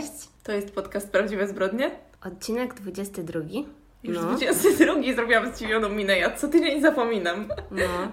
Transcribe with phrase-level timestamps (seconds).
[0.00, 0.12] Cześć,
[0.42, 1.90] To jest podcast Prawdziwe Zbrodnie.
[2.26, 3.40] odcinek 22.
[4.02, 4.22] Już No.
[4.22, 7.48] 22 zrobiłam zdziwioną minę, ja co tydzień zapominam.
[7.70, 8.08] No,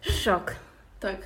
[0.00, 0.52] szok.
[1.00, 1.16] Tak.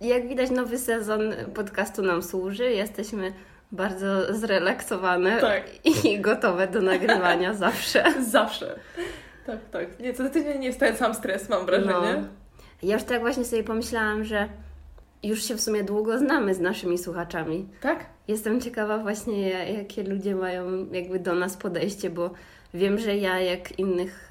[0.00, 1.20] Jak widać, nowy sezon
[1.54, 2.70] podcastu nam służy.
[2.70, 3.32] Jesteśmy
[3.72, 5.62] bardzo zrelaksowane Tak.
[5.86, 8.04] i gotowe do nagrywania zawsze.
[8.28, 8.78] Zawsze.
[9.46, 10.00] Tak, tak.
[10.00, 12.24] Nie, co tydzień jest ten sam stres, mam wrażenie.
[12.82, 14.48] Ja już tak właśnie sobie pomyślałam, że
[15.22, 17.68] już się w sumie długo znamy z naszymi słuchaczami.
[17.80, 18.06] Tak?
[18.30, 22.30] Jestem ciekawa właśnie, ja- jakie ludzie mają jakby do nas podejście, bo
[22.74, 24.28] wiem, że ja jak innych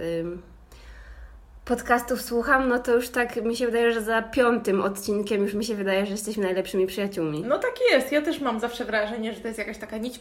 [1.66, 5.66] podcastów słucham, no to już tak mi się wydaje, że za piątym odcinkiem już mi
[5.66, 7.44] się wydaje, że jesteśmy najlepszymi przyjaciółmi.
[7.48, 8.12] No tak jest.
[8.12, 10.20] Ja też mam zawsze wrażenie, że to jest jakaś taka nić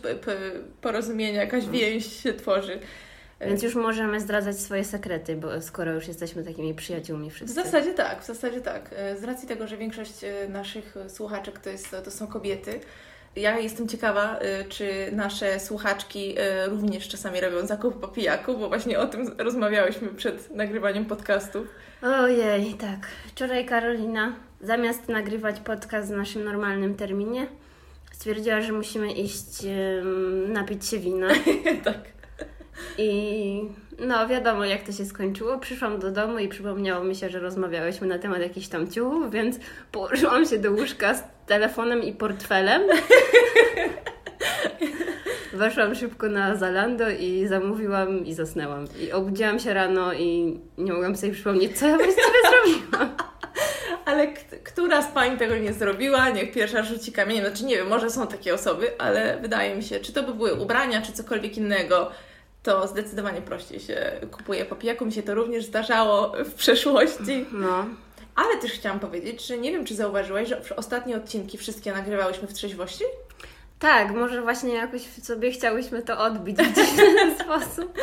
[0.81, 2.79] porozumienia, jakaś więź się tworzy.
[3.41, 7.55] Więc już możemy zdradzać swoje sekrety, bo skoro już jesteśmy takimi przyjaciółmi W wszyscy.
[7.55, 8.91] zasadzie tak, w zasadzie tak.
[8.97, 12.81] E, Z racji tego, że większość e, naszych słuchaczek to, jest, to są kobiety,
[13.38, 18.69] ja jestem ciekawa, e, czy nasze słuchaczki e, również czasami robią zakup po pijaku, bo
[18.69, 21.67] właśnie o tym rozmawiałyśmy przed nagrywaniem podcastu.
[22.03, 23.06] Ojej, tak.
[23.27, 27.47] Wczoraj Karolina, zamiast nagrywać podcast w naszym normalnym terminie,
[28.12, 29.62] stwierdziła, że musimy iść
[30.48, 31.28] napić się wina.
[31.84, 31.98] tak.
[32.98, 33.62] I
[33.98, 35.58] no wiadomo jak to się skończyło.
[35.58, 39.58] Przyszłam do domu i przypomniało mi się, że rozmawiałyśmy na temat jakichś tam ciuchów, więc
[39.92, 41.14] położyłam się do łóżka
[41.49, 42.83] telefonem i portfelem.
[45.53, 48.85] Weszłam szybko na Zalando i zamówiłam i zasnęłam.
[49.01, 53.17] I obudziłam się rano i nie mogłam sobie przypomnieć, co ja właściwie zrobiłam.
[54.05, 54.27] Ale
[54.65, 56.31] która z pań tego nie zrobiła?
[56.31, 57.47] Niech pierwsza rzuci kamieniem.
[57.47, 60.55] Znaczy nie wiem, może są takie osoby, ale wydaje mi się, czy to by były
[60.55, 62.11] ubrania, czy cokolwiek innego,
[62.63, 65.07] to zdecydowanie prościej się kupuje po pijaku.
[65.07, 67.47] Mi się to również zdarzało w przeszłości.
[67.53, 67.87] No,
[68.39, 72.53] Ale też chciałam powiedzieć, że nie wiem, czy zauważyłaś, że ostatnie odcinki wszystkie nagrywałyśmy w
[72.53, 73.05] trzeźwości?
[73.78, 77.98] tak, może właśnie jakoś sobie chciałyśmy to odbić w dziwny sposób.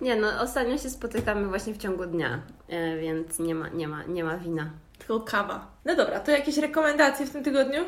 [0.00, 4.02] Nie no, ostatnio się spotykamy właśnie w ciągu dnia, e, więc nie ma, nie ma,
[4.04, 4.70] nie ma wina.
[4.98, 5.66] Tylko kawa.
[5.84, 7.84] No dobra, to jakieś rekomendacje w tym tygodniu?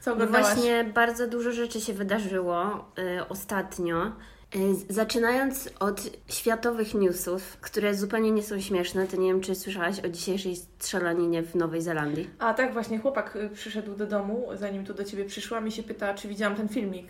[0.00, 0.46] Co No oglądałaś?
[0.46, 4.12] właśnie bardzo dużo rzeczy się wydarzyło y, ostatnio.
[4.56, 10.00] Y, zaczynając od światowych newsów, które zupełnie nie są śmieszne, to nie wiem, czy słyszałaś
[10.00, 12.30] o dzisiejszej strzelaninie w Nowej Zelandii.
[12.38, 15.82] A tak, właśnie chłopak y, przyszedł do domu, zanim tu do Ciebie przyszłam i się
[15.82, 17.06] pyta, czy widziałam ten filmik.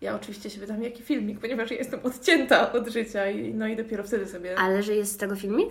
[0.00, 3.76] Ja oczywiście się pytam, jaki filmik, ponieważ ja jestem odcięta od życia i no i
[3.76, 5.70] dopiero wtedy sobie Ale że jest z tego filmik?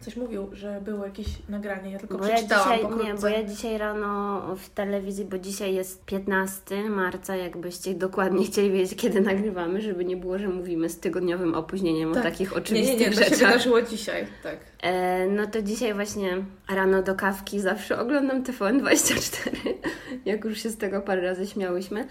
[0.00, 3.06] Coś mówił, że było jakieś nagranie, ja tylko Bo ja, przeczytałam dzisiaj, pokrótce.
[3.06, 8.70] nie, bo ja dzisiaj rano w telewizji, bo dzisiaj jest 15 marca, jakbyście dokładnie chcieli
[8.70, 12.20] wiedzieć, kiedy nagrywamy, żeby nie było, że mówimy z tygodniowym opóźnieniem Tak.
[12.22, 13.38] o takich Nie, oczywistych nie, nie, to się rzeczach.
[13.38, 14.56] wydarzyło dzisiaj, tak.
[14.82, 16.36] E, no to dzisiaj właśnie
[16.68, 19.56] rano do kawki zawsze oglądam TVN24,
[20.24, 22.06] jak już się z tego parę razy śmiałyśmy.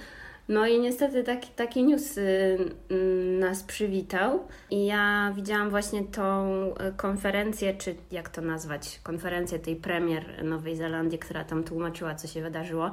[0.50, 2.58] No i niestety taki, taki news y,
[2.90, 4.48] mm, nas przywitał.
[4.72, 6.46] I ja widziałam właśnie tą
[6.76, 12.28] e, konferencję, czy jak to nazwać, konferencję tej premier Nowej Zelandii, która tam tłumaczyła, co
[12.28, 12.92] się wydarzyło.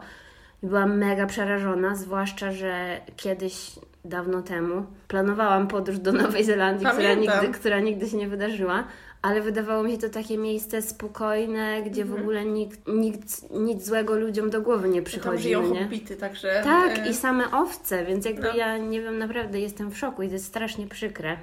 [0.62, 3.70] I byłam mega przerażona, zwłaszcza, że kiedyś,
[4.04, 8.84] dawno temu, planowałam podróż do Nowej Zelandii, która nigdy, która nigdy się nie wydarzyła,
[9.22, 14.14] ale wydawało mi się to takie miejsce spokojne, gdzie w ogóle nikt, nikt, nic złego
[14.18, 15.42] ludziom do głowy nie Tam przychodzi.
[15.42, 15.82] żyją no nie?
[15.82, 16.60] hobbity, także...
[16.64, 18.54] Tak, e, i same owce, więc jakby no.
[18.54, 21.36] ja nie wiem, naprawdę jestem w szoku i to jest strasznie przykre.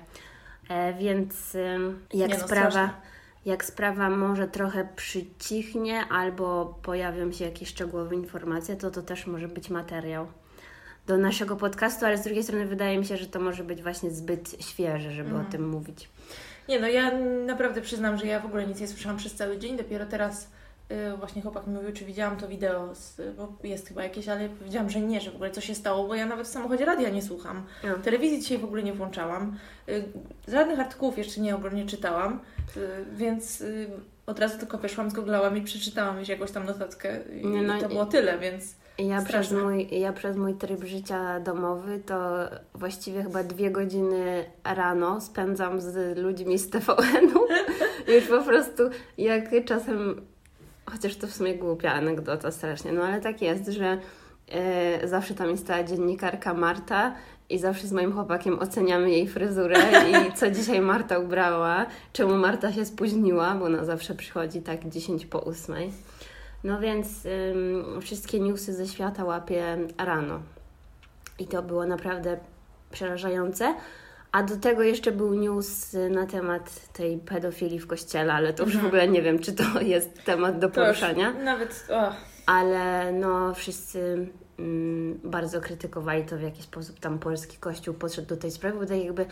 [0.69, 1.53] E, więc
[2.13, 2.69] jak Nie no, sprawa.
[2.69, 2.89] straszne.
[3.45, 9.47] Jak sprawa może trochę przycichnie albo pojawią się jakieś szczegółowe informacje, to to też może
[9.47, 10.28] być materiał
[11.07, 14.12] do naszego podcastu, ale z drugiej strony wydaje mi się, że to może być właśnie
[14.12, 15.47] zbyt świeże, żeby Mhm.
[15.47, 16.09] o tym mówić.
[16.69, 17.12] Nie no, ja
[17.46, 19.78] naprawdę przyznam, że ja w ogóle nic nie słyszałam przez cały dzień.
[19.78, 20.47] Dopiero teraz
[20.91, 24.50] y, właśnie chłopak mi mówił, czy widziałam to wideo, z, bo jest chyba jakieś, ale
[24.50, 27.09] powiedziałam, że nie, że w ogóle co się stało, bo ja nawet w samochodzie radia
[27.09, 27.63] nie słucham.
[27.84, 27.96] No.
[28.03, 29.57] Telewizji dzisiaj w ogóle nie włączałam.
[29.90, 30.03] Y,
[30.47, 32.40] żadnych artykułów jeszcze nie, nie czytałam,
[32.78, 33.90] y, więc y,
[34.25, 38.06] od razu tylko weszłam, zgooglałam i przeczytałam już jakąś tam notatkę i, no to było
[38.06, 42.36] tyle, więc Ja przez, mój, ja przez mój tryb życia domowy to
[42.74, 47.40] właściwie chyba dwie godziny rano spędzam z ludźmi z TVN-u.
[48.16, 48.84] Już po prostu
[49.18, 50.22] jak czasem,
[50.86, 53.98] chociaż to w sumie głupia anegdota strasznie, no ale tak jest, że
[54.51, 57.16] e, zawsze tam jest ta dziennikarka Marta
[57.50, 59.78] i zawsze z moim chłopakiem oceniamy jej fryzurę
[60.10, 65.25] i co dzisiaj Marta ubrała, czemu Marta się spóźniła, bo ona zawsze przychodzi tak 10
[65.25, 65.75] po 8.
[66.63, 70.39] No więc ym, wszystkie newsy ze świata łapię rano.
[71.39, 72.38] I to było naprawdę
[72.91, 73.75] przerażające.
[74.31, 78.63] A do tego jeszcze był news y, na temat tej pedofilii w kościele, ale to
[78.63, 81.33] już w ogóle nie wiem, czy to jest temat do poruszania.
[81.33, 81.88] nawet...
[81.89, 82.13] Och.
[82.45, 84.27] Ale no wszyscy
[84.59, 88.85] mm, bardzo krytykowali to, w jaki sposób tam polski kościół podszedł do tej sprawy, bo
[88.85, 89.25] tak jakby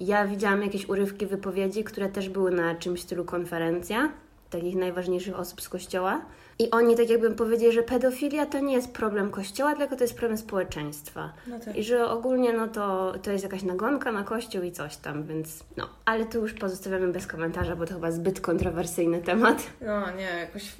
[0.00, 4.12] ja widziałam jakieś urywki wypowiedzi, które też były na czymś w stylu konferencja,
[4.52, 6.22] takich najważniejszych osób z kościoła.
[6.58, 10.16] I oni tak jakby powiedzieli, że pedofilia to nie jest problem kościoła, tylko to jest
[10.16, 11.32] problem społeczeństwa.
[11.46, 11.76] No tak.
[11.76, 15.64] I że ogólnie no to, to jest jakaś nagonka na kościół i coś tam, więc
[15.76, 15.88] no.
[16.04, 19.62] Ale tu już pozostawiamy bez komentarza, bo to chyba zbyt kontrowersyjny temat.
[19.80, 20.72] No nie, jakoś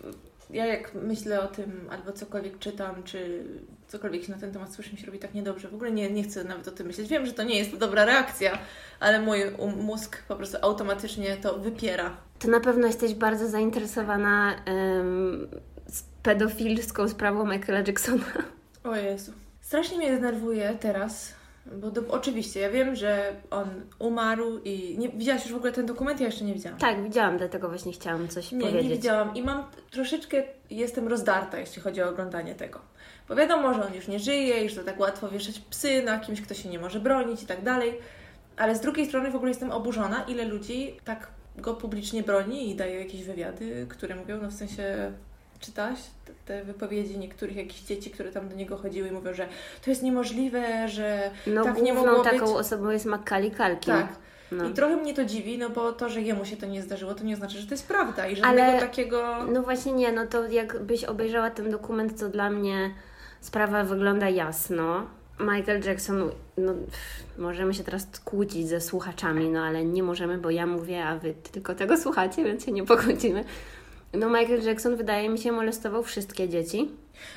[0.52, 3.44] ja jak myślę o tym, albo cokolwiek czytam, czy
[3.88, 5.68] cokolwiek się na ten temat słyszy, mi się robi tak niedobrze.
[5.68, 7.08] W ogóle nie, nie chcę nawet o tym myśleć.
[7.08, 8.58] Wiem, że to nie jest dobra reakcja,
[9.00, 12.16] ale mój um- mózg po prostu automatycznie to wypiera.
[12.38, 14.54] To na pewno jesteś bardzo zainteresowana
[15.86, 18.24] z pedofilską sprawą Michaela Jacksona.
[18.84, 19.32] O Jezu.
[19.60, 21.34] Strasznie mnie denerwuje teraz,
[21.66, 23.68] bo do, oczywiście ja wiem, że on
[23.98, 26.20] umarł i nie widziałaś już w ogóle ten dokument?
[26.20, 26.78] Ja jeszcze nie widziałam.
[26.78, 28.82] Tak, widziałam, dlatego właśnie chciałam coś Nie, powiedzieć.
[28.84, 32.80] nie widziałam i mam troszeczkę, jestem rozdarta, jeśli chodzi o oglądanie tego.
[33.28, 36.18] Bo wiadomo, że on już nie żyje i że to tak łatwo wieszać psy na
[36.18, 37.98] kimś, kto się nie może bronić i tak dalej.
[38.56, 42.74] Ale z drugiej strony w ogóle jestem oburzona, ile ludzi tak go publicznie broni i
[42.74, 45.12] daje jakieś wywiady, które mówią, no w sensie
[45.62, 45.98] czytałaś
[46.46, 49.48] te, wypowiedzi niektórych jakichś dzieci, które tam do niego chodziły i mówią, że
[49.84, 52.48] to jest niemożliwe, że No tak nie mogło taką być.
[52.56, 53.94] osobą jest Macaulay Culkin.
[53.94, 54.08] Tak.
[54.52, 54.68] No.
[54.68, 57.24] I trochę mnie to dziwi, no bo to, że jemu się to nie zdarzyło, to
[57.24, 59.36] nie oznacza, że to jest prawda i Ale- żadnego takiego...
[59.52, 62.90] no właśnie nie, no to jakbyś obejrzała ten dokument, to dla mnie
[63.40, 65.06] sprawa wygląda jasno.
[65.40, 70.50] Michael Jackson, no pff, możemy się teraz kłócić ze słuchaczami, no ale nie możemy, bo
[70.50, 73.44] ja mówię, a wy tylko tego słuchacie, więc się nie pokłócimy.
[74.12, 76.90] No Michael Jackson wydaje mi się molestował wszystkie dzieci.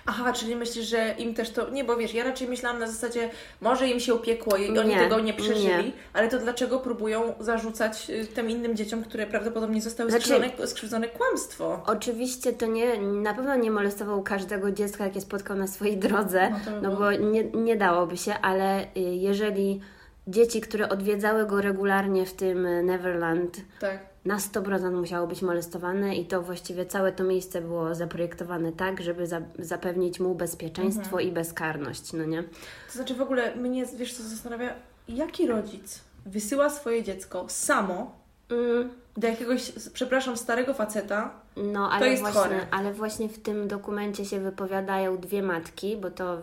[0.05, 1.69] Aha, czyli myślisz, że im też to.
[1.69, 3.29] Nie, bo wiesz, ja raczej myślałam na zasadzie,
[3.61, 5.91] może im się upiekło i oni Nie, tego nie przeżyli, nie.
[6.13, 11.07] ale to dlaczego próbują zarzucać y, tym innym dzieciom, które prawdopodobnie zostały Znaczy- skrzywdzone, skrzywdzone
[11.07, 11.83] kłamstwo?
[11.85, 16.57] Oczywiście to nie, na pewno nie molestował każdego dziecka, jakie spotkał na swojej drodze, No
[16.71, 19.81] by no bo nie, nie dałoby się, ale y, jeżeli
[20.27, 24.14] dzieci, które odwiedzały go regularnie w tym y, Neverland, Tak.
[24.25, 29.27] Na 100% musiało być molestowane i to właściwie całe to miejsce było zaprojektowane tak, żeby
[29.27, 31.27] za, zapewnić mu bezpieczeństwo Mhm.
[31.27, 32.43] i bezkarność, no nie?
[32.87, 34.73] To znaczy w ogóle mnie, wiesz co zastanawia,
[35.09, 42.21] jaki rodzic wysyła swoje dziecko samo Mm, do jakiegoś, przepraszam, starego faceta, No, ale jest
[42.21, 42.67] właśnie, chore.
[42.71, 46.37] ale właśnie w tym dokumencie się wypowiadają dwie matki, bo to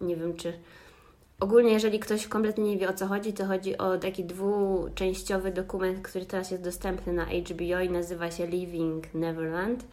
[0.00, 0.52] nie wiem czy.
[1.40, 6.02] Ogólnie, jeżeli ktoś kompletnie nie wie o co chodzi, to chodzi o taki dwuczęściowy dokument,
[6.02, 9.84] który teraz jest dostępny na HBO i nazywa się Living Neverland.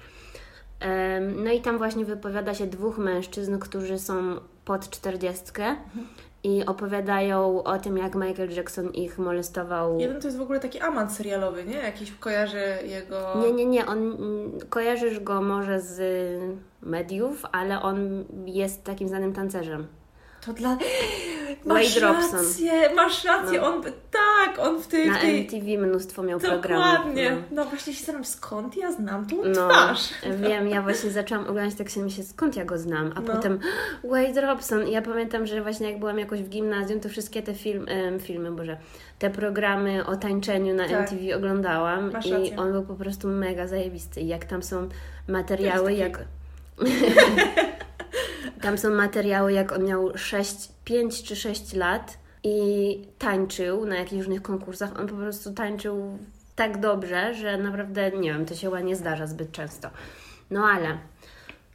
[1.36, 5.76] No i tam właśnie wypowiada się dwóch mężczyzn, którzy są pod czterdziestkę
[6.44, 10.00] i opowiadają o tym, jak Michael Jackson ich molestował.
[10.00, 11.76] jeden to jest w ogóle taki amant serialowy, nie?
[11.76, 13.34] Jakiś kojarzy jego...
[13.42, 13.86] Nie, nie, nie.
[13.86, 14.18] On,
[14.70, 16.02] kojarzysz go może z
[16.82, 19.88] mediów, ale on jest takim znanym tancerzem.
[20.48, 20.78] To dla...
[21.66, 22.40] Masz Wade Robson.
[22.46, 23.68] rację, masz rację, No.
[23.68, 23.84] on...
[24.12, 25.08] Tak, on w tej...
[25.08, 25.42] Na w tej...
[25.42, 26.86] MTV mnóstwo miał programów.
[26.98, 27.32] Dokładnie.
[27.32, 27.38] No.
[27.52, 30.10] No właśnie się zastanawiam, skąd ja znam tą No, twarz.
[30.42, 33.34] wiem, ja właśnie zaczęłam oglądać tak się myślę, skąd ja go znam, a No.
[33.34, 33.60] potem
[34.04, 34.88] Wade Robson.
[34.88, 37.86] I ja pamiętam, że właśnie jak byłam jakoś w gimnazjum, to wszystkie te film,
[38.20, 38.78] filmy, boże,
[39.20, 41.12] te programy o tańczeniu na Tak.
[41.12, 42.58] MTV oglądałam Masz i rację.
[42.58, 44.22] on był po prostu mega zajebisty.
[44.22, 44.90] I jak tam są
[45.28, 46.20] materiały, taki- jak...
[48.68, 54.18] Tam są materiały, jak on miał 6, 5 czy 6 lat i tańczył na jakichś
[54.18, 55.00] różnych konkursach.
[55.00, 56.18] On po prostu tańczył
[56.56, 59.89] tak dobrze, że naprawdę, nie wiem, to się chyba nie zdarza zbyt często.
[60.51, 60.98] No ale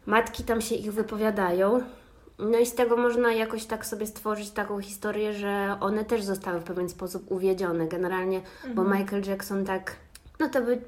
[0.07, 1.83] matki tam się ich wypowiadają.
[2.39, 6.61] No i z tego można jakoś tak sobie stworzyć taką historię, że one też zostały
[6.61, 7.87] w pewien sposób uwiedzione.
[7.87, 8.41] Generalnie,
[8.75, 9.97] bo Michael Jackson tak,
[10.41, 10.81] no to by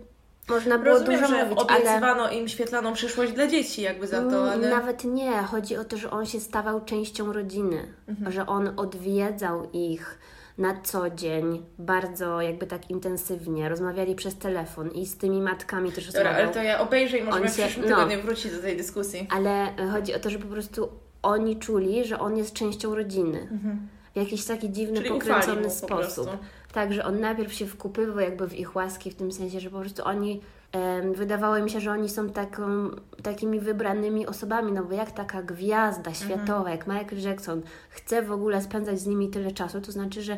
[0.48, 1.78] można było Rozumiem, dużo że mówić, ale...
[1.80, 4.54] obiecywano im świetlaną przyszłość dla dzieci jakby za to, ale...
[4.54, 5.42] Mm, Nawet nie.
[5.42, 8.32] Chodzi o to, że on się stawał częścią rodziny, Mhm.
[8.32, 10.18] że on odwiedzał ich
[10.58, 13.68] na co dzień, bardzo jakby tak intensywnie.
[13.68, 17.44] Rozmawiali przez telefon i z tymi matkami też Dobra, ale to ja obejrzę i możemy
[17.46, 17.96] On w się- przyszłym no.
[17.96, 19.28] tygodniu wrócić do tej dyskusji.
[19.30, 20.88] Ale e, chodzi o to, że po prostu
[21.22, 23.48] oni czuli, że on jest częścią rodziny.
[24.14, 25.88] W jakiś taki dziwny, Czyli pokręcony po sposób.
[25.88, 26.26] prostu.
[26.74, 29.80] Tak, że on najpierw się wkupywał jakby w ich łaski, w tym sensie, że po
[29.80, 30.40] prostu oni,
[31.14, 32.62] wydawało mi się, że oni są taką,
[33.22, 36.14] takimi wybranymi osobami, no bo jak taka gwiazda Mhm.
[36.14, 40.36] światowa, jak Michael Jackson, chce w ogóle spędzać z nimi tyle czasu, to znaczy, że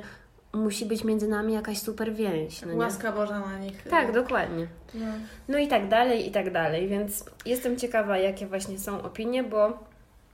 [0.52, 2.62] musi być między nami jakaś super więź.
[2.62, 2.74] No?
[2.76, 3.82] Łaska Boża na nich.
[3.82, 4.66] Tak, dokładnie.
[4.94, 5.06] No.
[5.48, 9.78] No i tak dalej, i tak dalej, więc jestem ciekawa, jakie właśnie są opinie, bo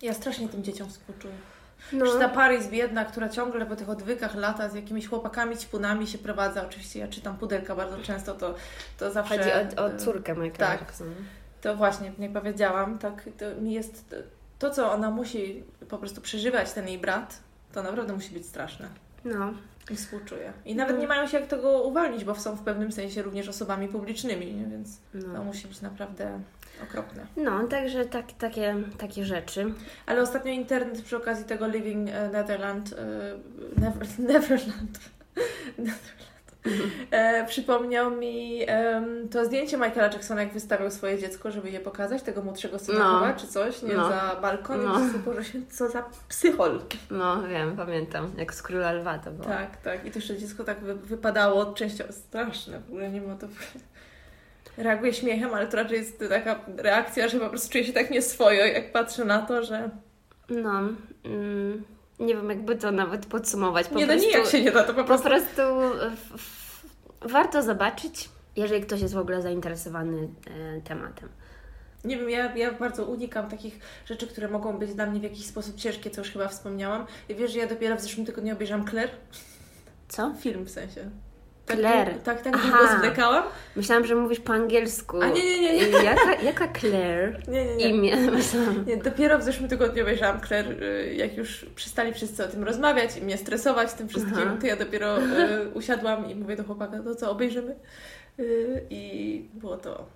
[0.02, 1.34] Ja strasznie tym dzieciom współczuję.
[1.92, 6.06] No, Czy ta Paris biedna, która ciągle po tych odwykach lata z jakimiś chłopakami, ćpunami
[6.06, 6.66] się prowadza.
[6.66, 8.54] Oczywiście ja czytam pudelka bardzo często, to,
[8.98, 9.38] to zawsze...
[9.38, 10.80] chodzi o, o e, córkę Michaela tak.
[10.80, 11.10] Jacksona.
[11.60, 14.14] To właśnie, nie powiedziałam, tak, to mi jest...
[14.58, 17.38] To, co ona musi po prostu przeżywać, ten jej brat,
[17.72, 18.88] to naprawdę musi być straszne.
[19.24, 19.52] No.
[19.90, 20.52] I współczuję.
[20.64, 23.88] I nawet nie mają się jak tego uwolnić, bo są w pewnym sensie również osobami
[23.88, 24.66] publicznymi, nie?
[24.66, 25.34] więc No.
[25.34, 26.40] to musi być naprawdę
[26.82, 27.26] okropne.
[27.36, 29.72] No, także tak, takie, takie rzeczy.
[30.06, 34.98] Ale ostatnio internet przy okazji tego Living e, Netherland, e, Never, Neverland,
[35.78, 36.31] Netherland
[37.10, 38.66] e, przypomniał mi
[39.30, 43.20] to zdjęcie Michaela Jacksona, jak wystawiał swoje dziecko, żeby je pokazać, tego młodszego syna No.
[43.20, 44.08] chyba, czy coś, nie, No.
[44.08, 44.84] za balkon.
[44.84, 45.00] No.
[45.24, 46.80] Boże się, co za psychol.
[47.10, 49.48] No, wiem, pamiętam, jak z Króla Lwa to było.
[49.48, 50.06] Tak, tak.
[50.06, 53.46] I to jeszcze dziecko tak wy, wypadało częściowo straszne, w ogóle nie ma to...
[54.78, 58.66] Reaguje śmiechem, ale to raczej jest taka reakcja, że po prostu czuję się tak nieswojo,
[58.66, 59.90] jak patrzę na to, że...
[60.48, 60.80] No,
[61.24, 61.82] mm,
[62.18, 63.88] nie wiem, jakby to nawet podsumować.
[63.88, 65.28] Po nie, no prostu, nijak się nie da, to po Po prostu...
[65.28, 65.62] prostu
[66.16, 66.84] w, w,
[67.32, 71.28] warto zobaczyć, jeżeli ktoś jest w ogóle zainteresowany e, tematem.
[72.04, 75.46] Nie wiem, ja, ja bardzo unikam takich rzeczy, które mogą być dla mnie w jakiś
[75.46, 77.06] sposób ciężkie, co już chyba wspomniałam.
[77.28, 79.10] I wiesz, że ja dopiero w zeszłym tygodniu obejrzałam Claire?
[80.08, 80.34] Co?
[80.40, 81.10] Film w sensie.
[81.66, 82.18] Tak Claire.
[82.18, 82.78] Tak, tak Aha.
[82.78, 83.44] długo zwlekałam.
[83.76, 85.22] Myślałam, że mówisz po angielsku.
[85.22, 86.02] A nie, nie, nie, nie.
[86.04, 87.40] Jaka, jaka Claire?
[87.48, 87.88] Nie, nie, nie.
[87.88, 88.16] Imię.
[88.30, 88.86] Myślałam.
[88.86, 93.16] Nie, dopiero w zeszłym tygodniu obejrzałam Claire, y, jak już przestali wszyscy o tym rozmawiać
[93.16, 94.56] i mnie stresować tym wszystkim, Aha.
[94.60, 97.76] to ja dopiero y, usiadłam i mówię do chłopaka, no co, obejrzymy?
[98.38, 100.06] Y, I było to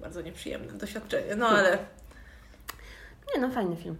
[0.00, 1.78] bardzo nieprzyjemne doświadczenie, no ale
[3.34, 3.96] Nie no, fajny film.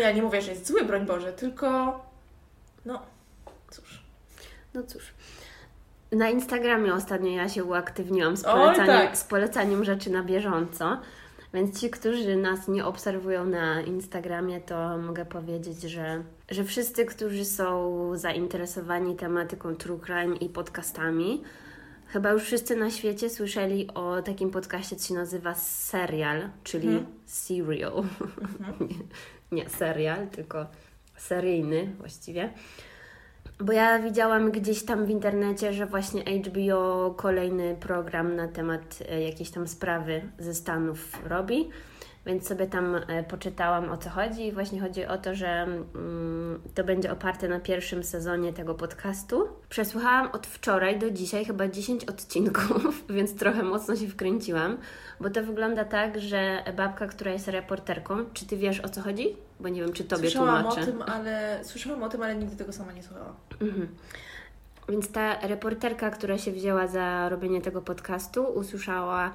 [0.00, 2.00] ja nie mówię, że jest zły, broń Boże, tylko
[2.84, 3.02] no,
[3.70, 4.02] cóż.
[4.74, 5.02] No cóż.
[6.12, 9.16] Na Instagramie ostatnio ja się uaktywniłam z Oj, polecaniem, tak.
[9.16, 10.98] z polecaniem rzeczy na bieżąco.
[11.54, 17.44] Więc ci, którzy nas nie obserwują na Instagramie, to mogę powiedzieć, że, że wszyscy, którzy
[17.44, 21.42] są zainteresowani tematyką true crime i podcastami,
[22.06, 27.06] chyba już wszyscy na świecie słyszeli o takim podcaście, co się nazywa Serial, czyli Mhm.
[27.26, 27.92] Serial.
[28.80, 28.96] nie,
[29.62, 30.66] nie serial, tylko
[31.16, 32.52] seryjny właściwie.
[33.62, 39.22] Bo ja widziałam gdzieś tam w internecie, że właśnie HBO kolejny program na temat e,
[39.22, 41.68] jakiejś tam sprawy ze Stanów robi,
[42.26, 46.60] więc sobie tam e, poczytałam o co chodzi i właśnie chodzi o to, że mm,
[46.74, 49.48] to będzie oparte na pierwszym sezonie tego podcastu.
[49.68, 54.78] Przesłuchałam od wczoraj do dzisiaj chyba 10 odcinków, więc trochę mocno się wkręciłam,
[55.20, 59.36] bo to wygląda tak, że babka, która jest reporterką, czy Ty wiesz o co chodzi?
[59.60, 60.82] Bo nie wiem, czy Tobie Słyszałam tłumaczę.
[60.82, 63.34] o tym, ale słyszałam o tym, ale nigdy tego sama nie słuchałam.
[63.60, 63.88] Mhm.
[64.88, 69.32] Więc ta reporterka, która się wzięła za robienie tego podcastu, usłyszała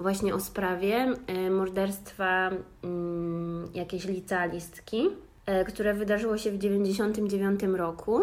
[0.00, 2.50] właśnie o sprawie e, morderstwa
[2.84, 5.08] mm, jakiejś licealistki,
[5.46, 8.20] e, które wydarzyło się w 1999 roku.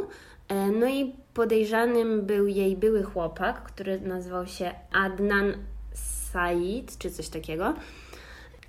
[0.48, 5.54] E, no i podejrzanym był jej były chłopak, który nazywał się Adnan
[5.94, 7.74] Said, czy coś takiego.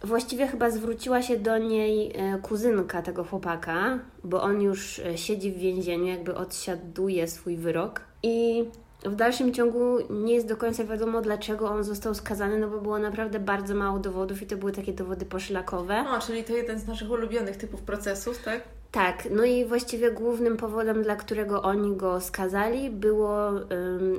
[0.04, 6.06] Właściwie chyba zwróciła się do niej kuzynka tego chłopaka, bo on już siedzi w więzieniu,
[6.06, 8.00] jakby odsiaduje swój wyrok.
[8.22, 8.64] I
[9.04, 12.98] w dalszym ciągu nie jest do końca wiadomo, dlaczego on został skazany, no bo było
[12.98, 16.04] naprawdę bardzo mało dowodów i to były takie dowody poszlakowe.
[16.16, 18.60] O, czyli to jeden z naszych ulubionych typów procesów, tak?
[18.92, 23.64] Tak, no i właściwie głównym powodem, dla którego oni go skazali, było ym,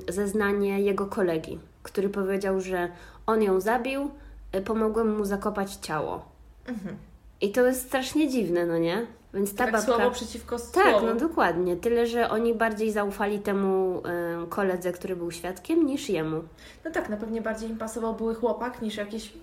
[0.07, 2.89] zeznanie jego kolegi, który powiedział, że
[3.25, 4.11] on ją zabił,
[4.55, 6.25] y, pomogłem mu zakopać ciało.
[6.67, 6.97] Mhm.
[7.41, 9.07] I to jest strasznie dziwne, no nie?
[9.37, 9.85] Więc ta tak babka.
[9.87, 11.05] słowo przeciwko tak, słowu.
[11.05, 11.75] no dokładnie.
[11.75, 14.01] Tyle, że oni bardziej zaufali temu
[14.45, 16.43] y, koledze, który był świadkiem, niż jemu.
[16.85, 19.33] No tak, na pewnie bardziej im pasował były chłopak niż jakiś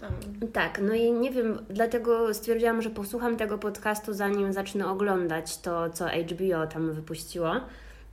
[0.00, 0.12] tam...
[0.52, 5.90] Tak, no i nie wiem, dlatego stwierdziłam, że posłucham tego podcastu, zanim zacznę oglądać to,
[5.90, 7.52] co HBO tam wypuściło,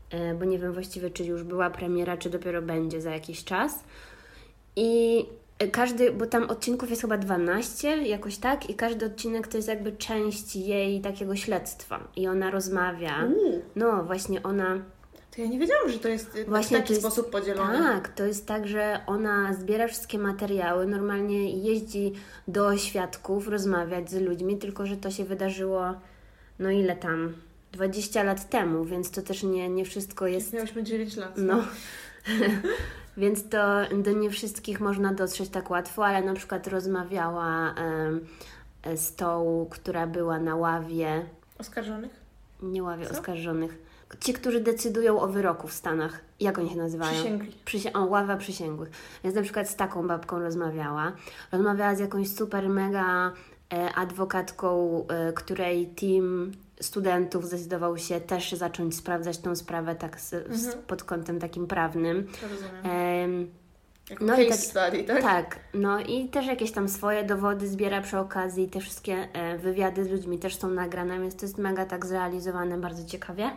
[0.09, 3.83] e, bo nie wiem właściwie, czy już była premiera, czy dopiero będzie za jakiś czas.
[4.75, 5.25] I
[5.67, 9.91] każdy, bo tam odcinków jest chyba 12, jakoś tak, i każdy odcinek to jest jakby
[9.91, 12.07] część jej takiego śledztwa.
[12.15, 13.27] I ona rozmawia.
[13.75, 14.77] No, właśnie ona.
[15.35, 17.77] to ja nie wiedziałam, że to jest y, Właśnie w taki jest- sposób podzielone.
[17.77, 22.13] Tak, to jest tak, że ona zbiera wszystkie materiały, normalnie jeździ
[22.47, 25.93] do świadków, rozmawiać z ludźmi, tylko że to się wydarzyło,
[26.59, 27.33] no ile tam,
[27.71, 31.33] 20 lat temu, więc to też nie, nie wszystko jest, Miałyśmy 9 lat.
[31.37, 31.63] no.
[33.17, 33.57] więc to
[34.03, 38.19] do nie wszystkich można dotrzeć tak łatwo, ale na przykład rozmawiała em,
[38.97, 41.25] z tą, która była na ławie,
[41.59, 42.11] Oskarżonych?
[42.63, 43.11] nie ławie Co?
[43.11, 43.77] oskarżonych,
[44.19, 47.13] ci, którzy decydują o wyroku w Stanach, jak oni się nazywają?
[47.13, 47.51] Przysięgli.
[47.65, 48.89] Przysi- o, ława przysięgłych.
[49.23, 51.11] Więc na przykład z taką babką rozmawiała.
[51.51, 53.31] Rozmawiała z jakąś super mega
[53.73, 56.51] e, adwokatką, e, której team
[56.83, 60.83] studentów zdecydował się też zacząć sprawdzać tą sprawę tak z, Mhm.
[60.87, 62.27] pod kątem takim prawnym.
[62.51, 62.85] Rozumiem.
[62.85, 63.47] Em,
[64.09, 65.21] Jako No i tak- study, tak?
[65.21, 68.69] Tak, no i też jakieś tam swoje dowody zbiera przy okazji.
[68.69, 72.77] Te wszystkie e, wywiady z ludźmi też są nagrane, więc to jest mega tak zrealizowane,
[72.77, 73.49] bardzo ciekawie.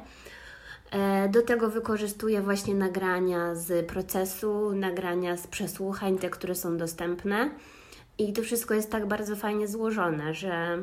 [0.91, 7.51] E, do tego wykorzystuje właśnie nagrania z procesu, nagrania z przesłuchań, te, które są dostępne.
[8.19, 10.83] I to wszystko jest tak bardzo fajnie złożone, że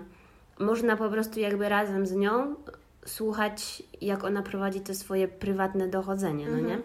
[0.60, 2.56] można po prostu jakby razem z nią
[3.06, 6.82] słuchać, jak ona prowadzi to swoje prywatne dochodzenie, no nie?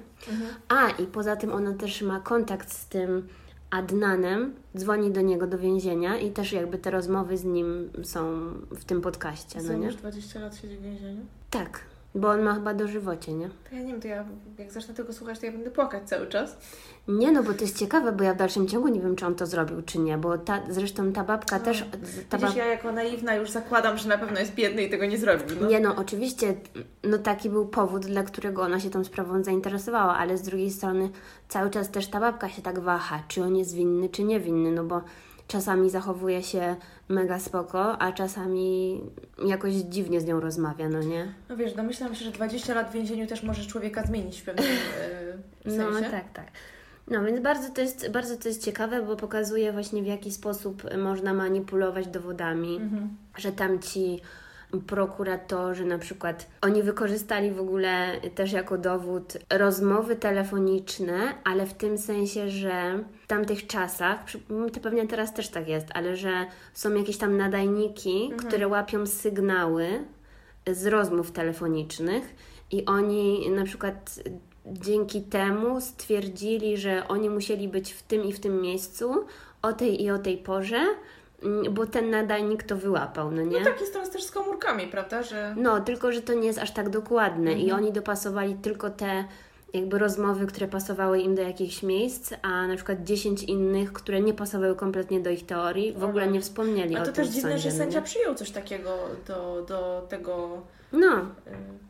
[0.68, 3.28] A, i poza tym ona też ma kontakt z tym
[3.70, 8.84] Adnanem, dzwoni do niego do więzienia i też jakby te rozmowy z nim są w
[8.84, 9.86] tym podcaście, no nie?
[9.86, 11.20] już 20 lat siedzi w więzieniu?
[11.50, 11.80] Tak,
[12.14, 13.48] bo on ma chyba dożywocie, nie?
[13.48, 14.24] To ja nie wiem, to ja
[14.58, 16.56] jak zacznę tego słuchać, to ja będę płakać cały czas.
[17.08, 19.34] Nie, no bo to jest ciekawe, bo ja w dalszym ciągu nie wiem, czy on
[19.34, 21.84] to zrobił, czy nie, bo ta, zresztą ta babka też...
[22.28, 25.18] Ta Widzisz, ja jako naiwna już zakładam, że na pewno jest biedny i tego nie
[25.18, 25.56] zrobił.
[25.60, 25.68] No.
[25.68, 26.54] Nie no, oczywiście,
[27.04, 31.10] no taki był powód, dla którego ona się tą sprawą zainteresowała, ale z drugiej strony
[31.48, 34.84] cały czas też ta babka się tak waha, czy on jest winny, czy niewinny, no
[34.84, 35.02] bo
[35.48, 36.76] czasami zachowuje się
[37.08, 39.00] mega spoko, a czasami
[39.46, 41.32] jakoś dziwnie z nią rozmawia, no nie?
[41.48, 44.66] No wiesz, domyślam się, że 20 lat w więzieniu też może człowieka zmienić w pewnym
[45.66, 46.00] e, sensie.
[46.02, 46.46] No tak, tak.
[47.10, 50.82] No więc bardzo to, jest, bardzo to jest ciekawe, bo pokazuje właśnie w jaki sposób
[50.98, 53.16] można manipulować dowodami, Mhm.
[53.36, 54.20] że tam ci
[54.86, 61.98] prokuratorzy na przykład, oni wykorzystali w ogóle też jako dowód rozmowy telefoniczne, ale w tym
[61.98, 64.40] sensie, że w tamtych czasach, przy-
[64.72, 70.04] to pewnie teraz też tak jest, ale że są jakieś tam nadajniki, które łapią sygnały
[70.66, 72.34] z rozmów telefonicznych
[72.70, 74.20] i oni na przykład
[74.66, 79.24] dzięki temu stwierdzili, że oni musieli być w tym i w tym miejscu
[79.62, 80.80] o tej i o tej porze,
[81.70, 83.58] bo ten nadajnik to wyłapał, no nie?
[83.58, 85.54] No tak jest teraz też z komórkami, prawda, że...
[85.56, 89.24] No, tylko że to nie jest aż tak dokładne i oni dopasowali tylko te
[89.72, 94.34] jakby rozmowy, które pasowały im do jakichś miejsc, a na przykład 10 innych, które nie
[94.34, 97.32] pasowały kompletnie do ich teorii, w ogóle nie wspomnieli A o to tym też w
[97.34, 98.04] dziwne, sądzie, że sędzia nie?
[98.04, 101.87] przyjął coś takiego do, do tego No, y,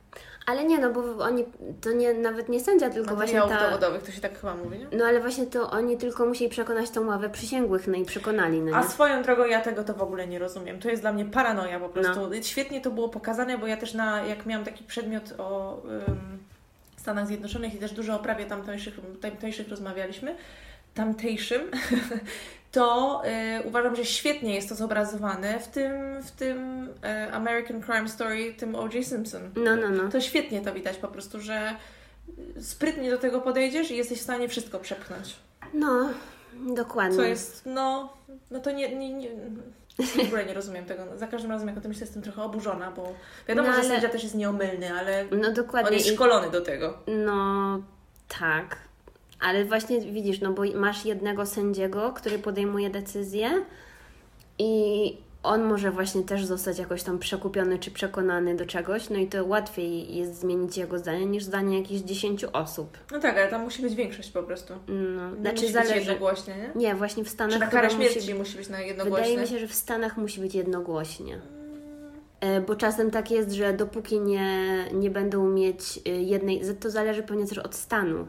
[0.49, 1.45] ale nie, no bo oni,
[1.81, 3.71] to nie, nawet nie sędzia, tylko właśnie materiałów ta...
[3.71, 4.87] dowodowych, to się tak chyba mówi, nie?
[4.99, 8.77] No ale właśnie to oni tylko musieli przekonać tą ławę przysięgłych, no i przekonali, no
[8.77, 8.89] A nie?
[8.89, 10.81] swoją drogą ja tego to w ogóle nie rozumiem.
[10.81, 12.21] To jest dla mnie paranoja po prostu.
[12.43, 16.39] Świetnie to było pokazane, bo ja też na, jak miałam taki przedmiot o ym,
[16.97, 20.35] Stanach Zjednoczonych i też dużo o prawie tamtejszych, tamtejszych rozmawialiśmy,
[20.95, 21.63] tamtejszym,
[22.73, 23.23] to
[23.65, 26.89] y, uważam, że świetnie jest to zobrazowane w tym, w tym
[27.29, 29.05] y, American Crime Story, tym O.J.
[29.07, 29.51] Simpson.
[29.57, 30.09] No, no, no.
[30.11, 31.77] To świetnie to widać po prostu, że
[32.61, 35.37] sprytnie do tego podejdziesz i jesteś w stanie wszystko przepchnąć.
[35.75, 36.09] No,
[36.75, 37.17] dokładnie.
[37.17, 38.13] Co jest, no,
[38.51, 39.29] no to nie, nie, nie,
[39.99, 41.03] w ogóle nie rozumiem tego.
[41.17, 43.13] Za każdym razem, jak o tym myślę, jestem trochę oburzona, bo
[43.49, 45.97] wiadomo, No, że ale- sędzia też jest nieomylny, ale No on dokładnie.
[45.97, 46.99] jest I- szkolony do tego.
[47.07, 47.83] No
[48.41, 48.77] tak.
[49.41, 53.51] Ale właśnie widzisz, no bo masz jednego sędziego, który podejmuje decyzję
[54.59, 59.27] i on może właśnie też zostać jakoś tam przekupiony czy przekonany do czegoś, no i
[59.27, 62.99] to łatwiej jest zmienić jego zdanie niż zdanie jakichś 10 osób.
[63.13, 64.75] No tak, ale tam musi być większość po prostu.
[64.89, 65.95] No, Nie znaczy musi być zależy.
[65.95, 66.71] jednogłośnie, nie?
[66.81, 69.27] Nie, właśnie w Stanach Czy chyba karę śmierci musi musi, być na jednogłośnie?
[69.27, 71.41] Wydaje mi się, że w Stanach musi być jednogłośnie.
[72.41, 77.23] E, Bo czasem tak jest, że dopóki nie, nie będą mieć e, jednej, to zależy
[77.23, 78.27] pewnie też od stanu,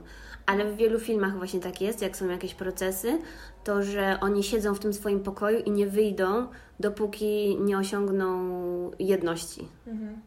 [0.49, 3.19] ale w wielu filmach właśnie tak jest, jak są jakieś procesy,
[3.63, 6.47] to że oni siedzą w tym swoim pokoju i nie wyjdą,
[6.79, 9.67] dopóki nie osiągną jedności.
[9.87, 10.21] Mhm.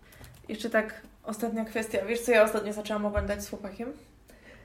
[0.48, 1.98] Jeszcze tak, ostatnia kwestia.
[2.06, 3.92] Wiesz, co ja ostatnio zaczęłam oglądać z chłopakiem?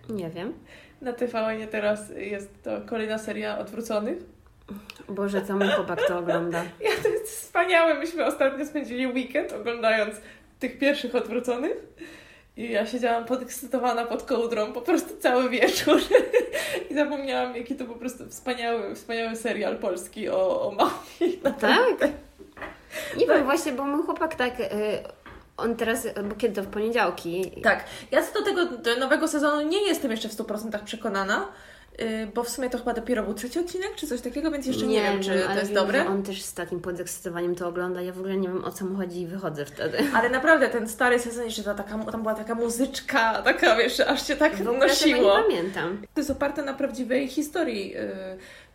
[0.09, 0.53] Nie wiem.
[1.01, 4.17] Na TVN teraz jest to kolejna seria Odwróconych.
[5.09, 6.63] Boże, co mój chłopak to ogląda.
[6.89, 7.93] Ja to jest wspaniałe.
[7.93, 10.15] Myśmy ostatnio spędzili weekend oglądając
[10.59, 11.77] tych pierwszych odwróconych.
[12.57, 16.01] I ja siedziałam podekscytowana pod kołdrą po prostu cały wieczór.
[16.91, 21.41] I zapomniałam, jaki to po prostu wspaniały, wspaniały serial polski o, o mafii.
[21.59, 22.09] Tak?
[23.17, 24.67] Nie wiem, właśnie, bo mój chłopak tak, e,
[25.57, 27.83] on teraz, bo kiedy to w poniedziałki, Tak.
[28.11, 31.47] Ja co do tego do nowego sezonu nie jestem jeszcze w 100% przekonana,
[32.35, 35.01] bo w sumie to chyba dopiero był trzeci odcinek, czy coś takiego, więc jeszcze nie,
[35.01, 36.03] wiem, czy to jest wiem, dobre.
[36.03, 38.01] że on też z takim podekscytowaniem to ogląda.
[38.01, 39.97] Ja w ogóle nie wiem o co mu chodzi i wychodzę wtedy.
[40.17, 44.27] Ale naprawdę ten stary sezon, jeszcze ta, taka, tam była taka muzyczka, taka wiesz, aż
[44.27, 45.37] się tak W ogóle nosiło.
[45.37, 46.01] nie pamiętam.
[46.13, 47.99] To jest oparte na prawdziwej historii yy,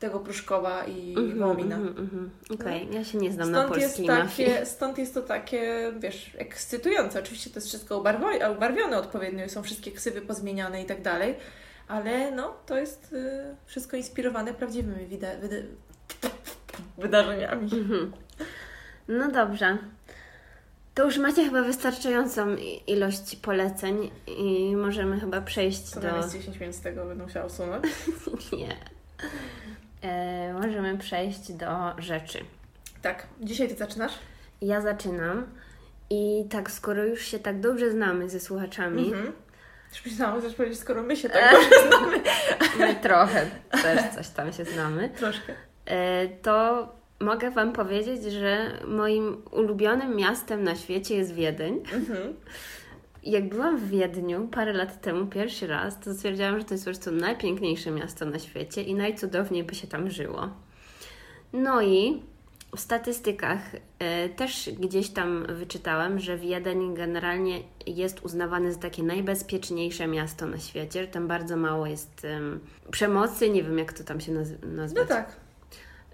[0.01, 1.77] tego Pruszkowa i Wołomina.
[1.77, 2.31] Mhm, mhm.
[2.55, 4.51] Okej, ja się nie znam na Stąd jest, polskiej mafii.
[4.51, 7.19] takie, stąd jest to takie, wiesz, ekscytujące.
[7.21, 7.99] Oczywiście to jest wszystko
[8.57, 11.35] ubarwione odpowiednio, są wszystkie ksywy pozmieniane i tak dalej,
[11.88, 15.66] ale no, to jest y, wszystko inspirowane prawdziwymi wida- wyda-
[16.99, 17.71] wydarzeniami.
[19.09, 19.79] No dobrze.
[20.95, 26.09] To już macie chyba wystarczającą ilość poleceń i możemy chyba przejść Co do...
[26.09, 27.85] tam jest 10 minut z tego będę musiała usunąć?
[28.59, 28.77] Nie.
[30.11, 31.66] E, możemy przejść do
[31.99, 32.38] rzeczy.
[33.03, 34.12] Tak, dzisiaj Ty zaczynasz?
[34.62, 35.47] Ja zaczynam
[36.11, 39.33] i tak, skoro już się tak dobrze znamy ze słuchaczami, Mhm.
[39.93, 42.21] Już myślałam, że powiedzieć, skoro my się tak dobrze znamy.
[42.79, 45.55] my trochę też coś tam się znamy, Troszkę.
[45.87, 46.89] e, to
[47.21, 51.75] mogę Wam powiedzieć, że moim ulubionym miastem na świecie jest Wiedeń.
[51.93, 52.35] Mhm.
[53.23, 56.91] Jak byłam w Wiedniu parę lat temu, pierwszy raz, to stwierdziłam, że to jest po
[56.91, 60.49] prostu najpiękniejsze miasto na świecie i najcudowniej by się tam żyło.
[61.53, 62.23] No i
[62.77, 63.59] w statystykach
[63.99, 70.59] e, też gdzieś tam wyczytałam, że Wiedeń generalnie jest uznawane za takie najbezpieczniejsze miasto na
[70.59, 74.53] świecie, że tam bardzo mało jest em, przemocy, nie wiem jak to tam się naz-
[74.63, 75.37] No nazwać, tak.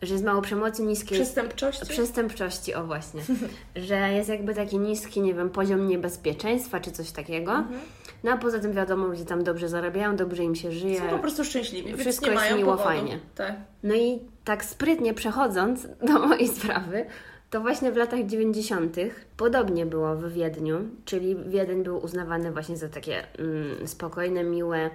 [0.03, 1.87] że jest mało przemocy, niskie Przestępczości?
[1.87, 3.23] Przestępczości, o właśnie.
[3.77, 7.53] że jest jakby taki niski, nie wiem, poziom niebezpieczeństwa czy coś takiego.
[7.53, 7.81] Mhm.
[8.25, 10.99] No a poza tym wiadomo, ludzie tam dobrze zarabiają, dobrze im się żyje.
[10.99, 12.89] Są po prostu szczęśliwi, Wszystko jest mają miło, powodu.
[12.89, 13.19] fajnie.
[13.35, 13.55] Tak.
[13.83, 17.07] No i tak sprytnie przechodząc do mojej sprawy,
[17.51, 18.97] to właśnie w latach 90.
[19.37, 24.91] podobnie było w Wiedniu, czyli Wiedeń był uznawany właśnie za takie mm, spokojne, miłe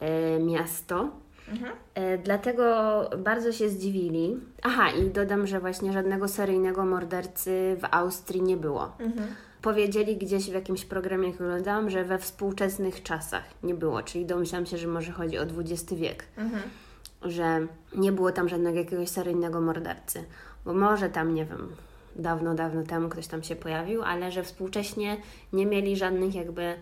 [0.00, 1.10] e, miasto.
[1.48, 1.72] Mhm.
[1.94, 2.64] E, dlatego
[3.18, 4.36] bardzo się zdziwili.
[4.62, 8.92] Aha, i dodam, że właśnie żadnego seryjnego mordercy w Austrii nie było.
[8.98, 9.28] Mhm.
[9.62, 14.66] Powiedzieli gdzieś w jakimś programie, jak oglądałam, że we współczesnych czasach nie było, czyli domyślam
[14.66, 16.62] się, że może chodzi o XX wiek, Mhm.
[17.24, 20.24] Że nie było tam żadnego jakiegoś seryjnego mordercy,
[20.64, 21.68] bo może tam, nie wiem,
[22.16, 25.16] dawno, dawno temu ktoś tam się pojawił, ale że współcześnie
[25.52, 26.74] nie mieli żadnych jakby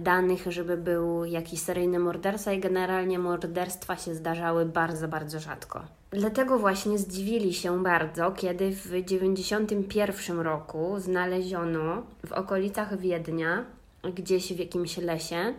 [0.00, 5.82] danych, żeby był jakiś seryjny morderca i generalnie morderstwa się zdarzały bardzo, bardzo rzadko.
[6.10, 13.64] Dlatego właśnie zdziwili się bardzo, kiedy w 1991 roku znaleziono w okolicach Wiednia,
[14.14, 15.54] gdzieś w jakimś lesie,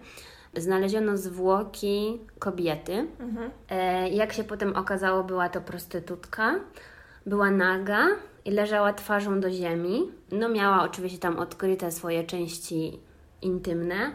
[0.57, 3.07] znaleziono zwłoki kobiety.
[3.19, 3.51] Mhm.
[3.69, 6.59] E, jak się potem okazało, była to prostytutka,
[7.25, 8.07] była naga
[8.45, 10.11] i leżała twarzą do ziemi.
[10.31, 12.99] No miała oczywiście tam odkryte swoje części
[13.41, 14.11] intymne.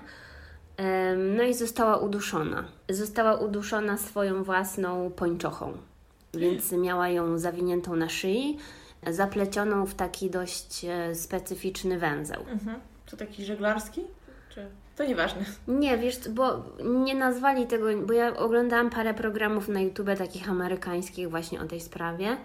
[1.37, 2.65] No i została uduszona.
[2.89, 5.73] Została uduszona swoją własną pończochą,
[6.35, 8.59] więc miała ją zawiniętą na szyi,
[9.11, 12.41] zaplecioną w taki dość e, specyficzny węzeł.
[12.41, 12.81] Mhm.
[13.07, 14.05] To taki żeglarski?
[14.97, 15.45] To nieważne.
[15.69, 21.31] Nie, wiesz, bo nie nazwali tego, bo ja oglądałam parę programów na YouTube takich amerykańskich
[21.31, 22.37] właśnie o tej sprawie.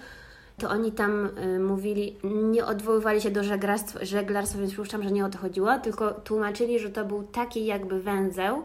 [0.58, 5.26] To oni tam y, mówili, nie odwoływali się do żeglarstwa, żeglarstwa, więc przypuszczam, że nie
[5.26, 8.64] o to chodziło, tylko tłumaczyli, że to był taki jakby węzeł.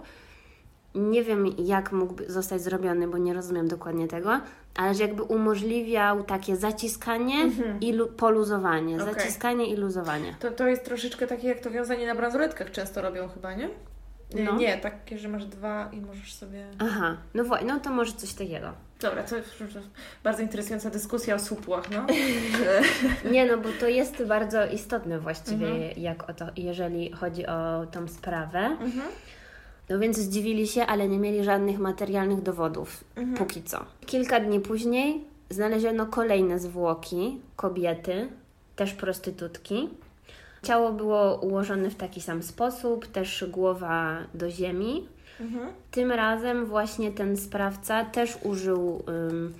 [0.94, 4.40] Nie wiem, jak mógł zostać zrobiony, bo nie rozumiem dokładnie tego,
[4.76, 7.36] ale że jakby umożliwiał takie zaciskanie
[7.80, 9.02] i lu- poluzowanie.
[9.02, 9.14] Okej.
[9.14, 10.34] Zaciskanie i luzowanie.
[10.40, 13.68] To, to jest troszeczkę takie jak to wiązanie na bransoletkach często robią chyba, nie?
[14.34, 14.56] Nie, No.
[14.56, 16.66] nie takie, że masz dwa i możesz sobie...
[16.78, 18.72] Aha, no właśnie, no to może coś takiego.
[19.00, 19.50] Dobra, to jest
[20.24, 22.06] bardzo interesująca dyskusja o supłach, no.
[23.32, 25.92] Nie, no bo to jest bardzo istotne właściwie, Mhm.
[25.96, 28.58] jak o to, jeżeli chodzi o tą sprawę.
[28.58, 29.02] Mhm.
[29.88, 33.36] No więc zdziwili się, ale nie mieli żadnych materialnych dowodów, Mhm.
[33.38, 33.78] póki co.
[34.06, 38.28] Kilka dni później znaleziono kolejne zwłoki kobiety,
[38.76, 39.88] też prostytutki.
[40.62, 45.08] Ciało było ułożone w taki sam sposób, też głowa do ziemi.
[45.40, 45.68] Mhm.
[45.90, 49.54] Tym razem właśnie ten sprawca też użył ym,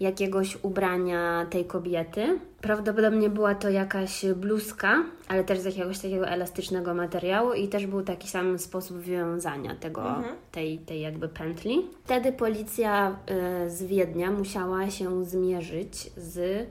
[0.00, 2.38] jakiegoś ubrania tej kobiety.
[2.60, 8.02] Prawdopodobnie była to jakaś bluzka, ale też z jakiegoś takiego elastycznego materiału i też był
[8.02, 10.36] taki sam sposób wiązania tego, Mhm.
[10.52, 11.86] tej, tej jakby pętli.
[12.04, 13.16] Wtedy policja
[13.66, 16.66] y, z Wiednia musiała się zmierzyć z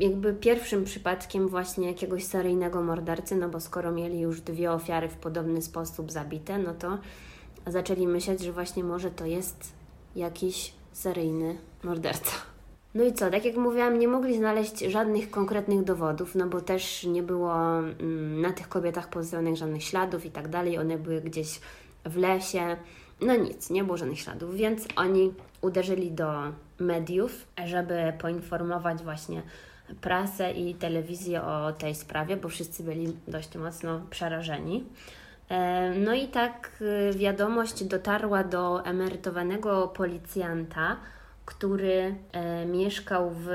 [0.00, 5.16] jakby pierwszym przypadkiem właśnie jakiegoś seryjnego mordercy, no bo skoro mieli już dwie ofiary w
[5.16, 6.98] podobny sposób zabite, no to
[7.66, 9.72] zaczęli myśleć, że właśnie może to jest
[10.16, 12.32] jakiś seryjny morderca.
[12.94, 17.04] No i co, tak jak mówiłam, nie mogli znaleźć żadnych konkretnych dowodów, no bo też
[17.04, 21.60] nie było mm, na tych kobietach pozostawionych żadnych śladów i tak dalej, one były gdzieś
[22.04, 22.76] w lesie.
[23.20, 26.32] No nic, nie było żadnych śladów, więc oni uderzyli do
[26.78, 29.42] mediów, żeby poinformować właśnie
[30.00, 34.84] prasę i telewizję o tej sprawie, bo wszyscy byli dość mocno przerażeni.
[35.48, 40.96] E, No i tak y, wiadomość dotarła do emerytowanego policjanta,
[41.50, 43.48] który e, mieszkał w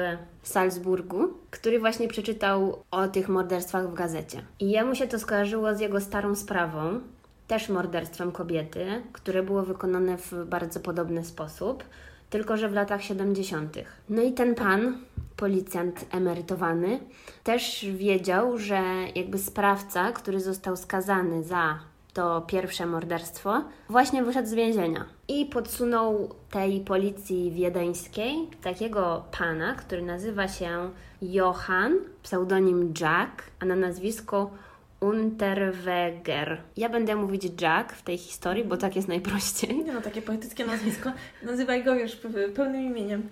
[0.44, 4.42] Salzburgu, który właśnie przeczytał o tych morderstwach w gazecie.
[4.60, 7.00] I jemu się to skojarzyło z jego starą sprawą,
[7.48, 11.84] też morderstwem kobiety, które było wykonane w bardzo podobny sposób,
[12.30, 13.78] tylko że w latach 70.
[14.10, 14.98] No i ten pan
[15.36, 17.00] policjant emerytowany,
[17.44, 18.82] też wiedział, że
[19.16, 21.80] jakby sprawca, który został skazany za
[22.16, 25.06] to pierwsze morderstwo, właśnie wyszedł z więzienia.
[25.28, 30.90] I podsunął tej policji wiedeńskiej takiego pana, który nazywa się
[31.22, 34.52] Johann, pseudonim Jack, a na nazwisko
[35.00, 36.62] Unterweger.
[36.78, 39.86] Ja będę mówić Jack w tej historii, bo tak jest najprościej.
[39.94, 41.12] No, takie poetyckie nazwisko.
[41.44, 42.12] Nazywaj go już
[42.56, 43.30] pełnym imieniem.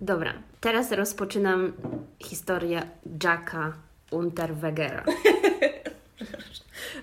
[0.00, 1.72] Dobra, teraz rozpoczynam
[2.18, 2.82] historię
[3.22, 3.72] Jacka
[4.10, 5.04] Unterwegera.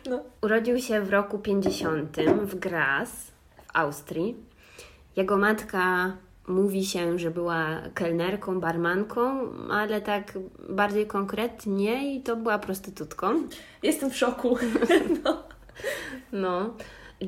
[0.10, 0.20] No.
[0.42, 4.36] Urodził się w roku 50 w Graz w Austrii.
[5.16, 6.14] Jego matka
[6.48, 10.38] mówi się, że była kelnerką, barmanką, ale tak
[10.70, 13.44] bardziej konkretnie i to była prostytutką.
[13.84, 14.58] Jestem w szoku.
[15.24, 15.44] no.
[16.32, 16.74] no.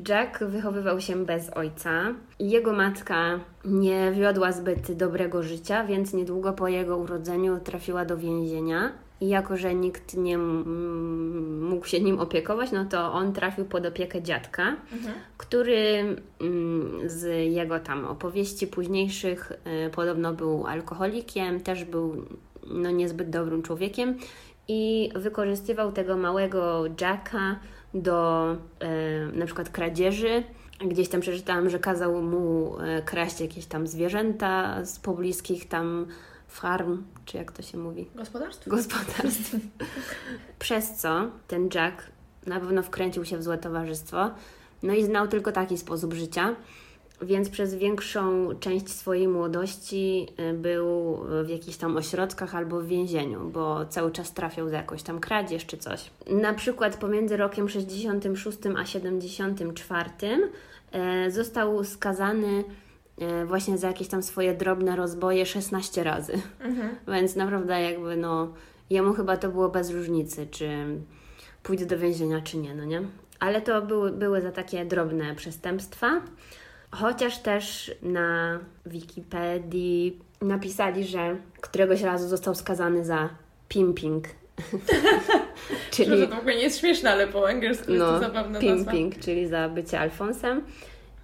[0.08, 2.14] Jack wychowywał się bez ojca.
[2.40, 8.92] Jego matka nie wiodła zbyt dobrego życia, więc niedługo po jego urodzeniu trafiła do więzienia.
[9.20, 10.38] I jako, że nikt nie
[11.60, 15.14] mógł się nim opiekować, no to on trafił pod opiekę dziadka, mhm.
[15.36, 19.52] który mm, z jego tam opowieści późniejszych
[19.86, 22.24] y, podobno był alkoholikiem, też był
[22.66, 24.18] no, niezbyt dobrym człowiekiem
[24.68, 27.58] i wykorzystywał tego małego Jacka
[27.94, 28.46] do
[28.80, 30.42] e, na przykład kradzieży.
[30.86, 36.06] Gdzieś tam przeczytałam, że kazał mu e, kraść jakieś tam zwierzęta z pobliskich tam
[36.54, 38.06] farm, czy jak to się mówi?
[38.14, 38.68] Gospodarstw.
[38.68, 39.56] Gospodarstw.
[40.58, 42.02] Przez co ten Jack
[42.46, 44.30] na pewno wkręcił się w złe towarzystwo,
[44.82, 46.56] no i znał tylko taki sposób życia,
[47.22, 53.50] więc przez większą część swojej młodości y, był w jakichś tam ośrodkach albo w więzieniu,
[53.50, 56.10] bo cały czas trafiał za jakąś tam kradzież czy coś.
[56.30, 60.10] Na przykład pomiędzy rokiem 66 a 74
[61.26, 62.64] y, został skazany
[63.46, 66.32] właśnie za jakieś tam swoje drobne rozboje 16 razy.
[66.60, 66.96] Mhm.
[67.14, 68.52] Więc naprawdę jakby no
[68.90, 70.68] jemu chyba to było bez różnicy, czy
[71.62, 73.02] pójdzie do więzienia, czy nie, no nie?
[73.40, 76.20] Ale to były, były za takie drobne przestępstwa.
[76.90, 83.28] Chociaż też na Wikipedii napisali, że któregoś razu został skazany za
[83.68, 84.24] pimping.
[85.90, 89.14] czyli to w ogóle nie jest śmieszne, ale po angielsku no, jest to zabawne pimping,
[89.14, 89.24] nazwa.
[89.24, 90.62] czyli za bycie Alfonsem.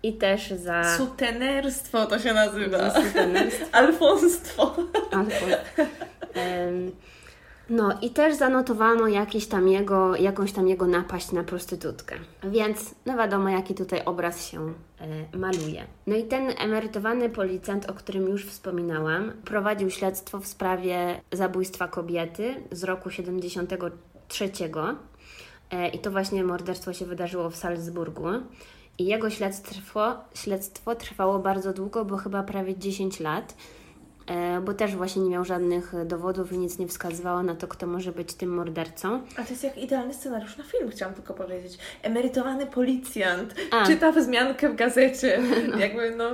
[0.02, 0.96] I też za...
[0.96, 2.90] Sutenerstwo to się nazywa.
[2.90, 3.66] Sutenerstwo.
[3.78, 4.76] Alfonstwo.
[5.10, 5.56] Alfons.
[6.36, 6.92] Um,
[7.70, 12.16] no i też zanotowano jakieś tam jego, jakąś tam jego napaść na prostytutkę.
[12.44, 15.84] Więc no wiadomo, jaki tutaj obraz się e, maluje.
[16.06, 22.54] No i ten emerytowany policjant, o którym już wspominałam, prowadził śledztwo w sprawie zabójstwa kobiety
[22.70, 24.50] z roku 73.
[25.70, 28.28] E, I to właśnie morderstwo się wydarzyło w Salzburgu.
[29.00, 33.54] I jego śledztwo, śledztwo trwało bardzo długo, bo chyba prawie 10 lat.
[34.26, 37.86] E, bo też właśnie nie miał żadnych dowodów i nic nie wskazywało na to, kto
[37.86, 39.22] może być tym mordercą.
[39.36, 41.78] A to jest jak idealny scenariusz na film, chciałam tylko powiedzieć.
[42.02, 43.86] Emerytowany policjant A.
[43.86, 45.40] czyta wzmiankę w gazecie.
[45.70, 45.78] No.
[45.78, 46.30] Jakby no...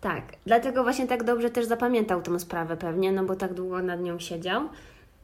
[0.00, 4.00] Tak, dlatego właśnie tak dobrze też zapamiętał tą sprawę pewnie, no bo tak długo nad
[4.00, 4.62] nią siedział.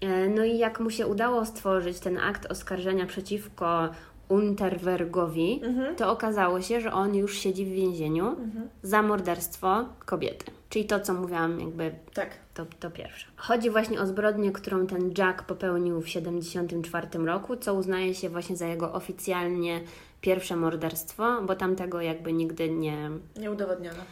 [0.01, 3.89] E, no i jak mu się udało stworzyć ten akt oskarżenia przeciwko
[4.33, 5.97] Unterwergowi, mhm.
[5.97, 8.69] to okazało się, że on już siedzi w więzieniu mhm.
[8.83, 10.45] za morderstwo kobiety.
[10.69, 12.31] Czyli to, co mówiłam, jakby tak.
[12.55, 13.27] to, to pierwsze.
[13.37, 18.57] Chodzi właśnie o zbrodnię, którą ten Jack popełnił w 1974 roku, co uznaje się właśnie
[18.57, 19.81] za jego oficjalnie
[20.21, 23.11] pierwsze morderstwo, bo tamtego jakby nigdy nie...
[23.37, 24.03] Nie udowodniono.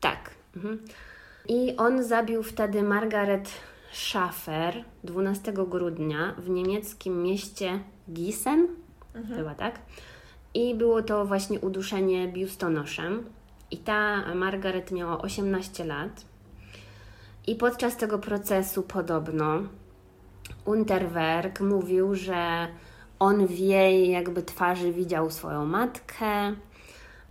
[0.00, 0.30] Tak.
[0.56, 0.78] Mhm.
[1.48, 3.50] I on zabił wtedy Margaret
[3.92, 7.80] Schaffer 12 grudnia w niemieckim mieście
[8.12, 8.66] Gießen,
[9.16, 9.36] mhm.
[9.36, 9.78] chyba tak.
[10.54, 13.24] I było to właśnie uduszenie biustonoszem.
[13.70, 16.24] I ta Margaret miała 18 lat.
[17.46, 19.62] I podczas tego procesu podobno
[20.64, 22.68] Unterwerk mówił, że
[23.18, 26.52] on w jej jakby twarzy widział swoją matkę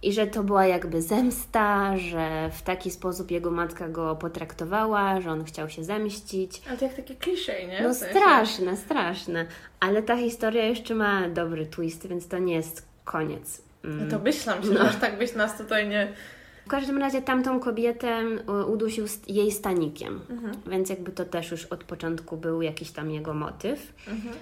[0.05, 5.31] i że to była jakby zemsta, że w taki sposób jego matka go potraktowała, że
[5.31, 6.61] on chciał się zemścić.
[6.67, 7.81] Ale to jak takie klisze, nie?
[7.83, 9.45] No straszne, straszne.
[9.79, 13.61] Ale ta historia jeszcze ma dobry twist, więc to nie jest koniec.
[13.83, 14.03] Mm.
[14.03, 14.73] No to myślam się, no.
[14.75, 16.13] że aż tak byś nas tutaj nie...
[16.65, 18.23] W każdym razie tamtą kobietę
[18.67, 20.53] udusił jej stanikiem, mhm.
[20.67, 23.93] więc jakby to też już od początku był jakiś tam jego motyw.
[24.07, 24.35] Mhm.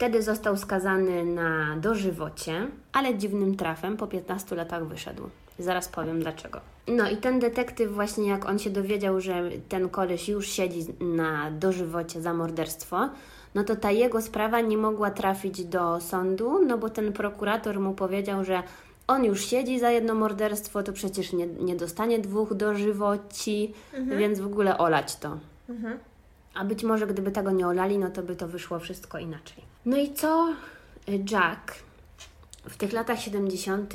[0.00, 5.22] Wtedy został skazany na dożywocie, ale dziwnym trafem po 15 latach wyszedł.
[5.58, 6.60] Zaraz powiem dlaczego.
[6.88, 11.50] No i ten detektyw właśnie jak on się dowiedział, że ten koleś już siedzi na
[11.50, 13.10] dożywocie za morderstwo,
[13.54, 17.94] no to ta jego sprawa nie mogła trafić do sądu, no bo ten prokurator mu
[17.94, 18.62] powiedział, że
[19.06, 24.18] on już siedzi za jedno morderstwo, to przecież nie, nie dostanie dwóch dożywoci, mhm.
[24.18, 25.38] więc w ogóle olać to.
[25.68, 25.98] Mhm.
[26.54, 29.69] A być może gdyby tego nie olali, no to by to wyszło wszystko inaczej.
[29.86, 30.48] No i co
[31.30, 31.74] Jack
[32.64, 33.94] w tych latach 70.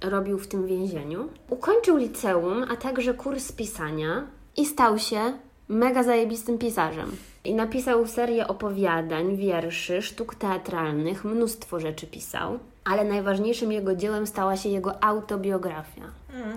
[0.00, 1.28] robił w tym więzieniu?
[1.50, 5.32] Ukończył liceum, a także kurs pisania i stał się
[5.68, 7.16] mega zajebistym pisarzem.
[7.44, 14.56] I napisał serię opowiadań, wierszy, sztuk teatralnych, mnóstwo rzeczy pisał, ale najważniejszym jego dziełem stała
[14.56, 16.02] się jego autobiografia.
[16.34, 16.56] Mm.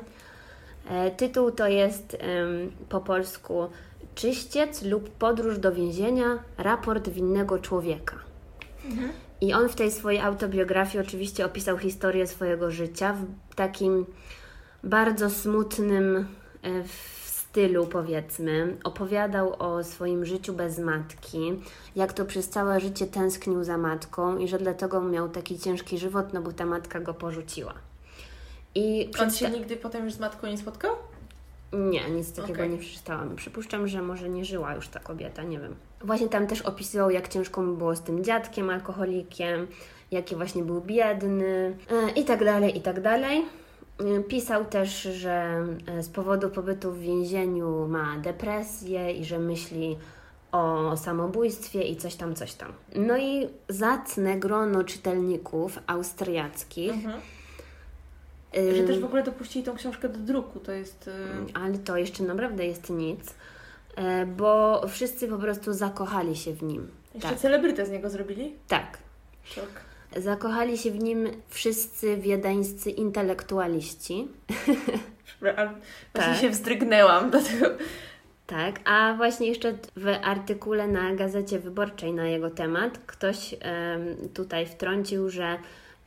[0.89, 3.67] E, Tytuł to jest em, po polsku
[4.15, 8.15] Czyściec lub podróż do więzienia, raport winnego człowieka.
[9.41, 13.15] I on w tej swojej autobiografii oczywiście opisał historię swojego życia
[13.50, 14.06] w takim
[14.84, 16.28] bardzo smutnym
[16.62, 18.78] e, w stylu, powiedzmy.
[18.84, 21.62] Opowiadał o swoim życiu bez matki,
[21.95, 26.34] jak to przez całe życie tęsknił za matką i że dlatego miał taki ciężki żywot,
[26.34, 27.74] no bo ta matka go porzuciła.
[28.76, 30.95] I On się nigdy potem już z matką nie spotkał?
[31.75, 32.69] Nie, nic takiego Okej.
[32.69, 33.35] nie przeczytałam.
[33.35, 35.75] Przypuszczam, że może nie żyła już ta kobieta, nie wiem.
[36.01, 39.67] Właśnie tam też opisywał, jak ciężko mu było z tym dziadkiem, alkoholikiem,
[40.11, 43.45] jaki właśnie był biedny e, i tak dalej, i tak dalej.
[43.99, 49.97] E, Pisał też, że e, z powodu pobytu w więzieniu ma depresję i że myśli
[50.51, 52.73] o samobójstwie i coś tam, coś tam.
[52.95, 56.93] No i zacne grono czytelników austriackich.
[56.93, 57.21] Mhm.
[58.75, 61.07] Że też w ogóle dopuścili tą książkę do druku, to jest...
[61.07, 61.11] y,
[61.53, 63.33] ale to jeszcze naprawdę jest nic,
[63.95, 66.87] e, bo wszyscy po prostu zakochali się w nim.
[67.13, 68.53] Jeszcze Tak, celebrytę z niego zrobili?
[68.67, 68.97] tak.
[69.43, 69.69] Szok.
[70.17, 74.27] Zakochali się w nim wszyscy wiedeńscy intelektualiści.
[75.41, 75.73] Właśnie
[76.13, 76.37] Tak.
[76.37, 77.65] się wzdrygnęłam, dlatego...
[78.47, 83.59] Tak, a właśnie jeszcze w artykule na Gazecie Wyborczej na jego temat ktoś em,
[84.33, 85.57] tutaj wtrącił, że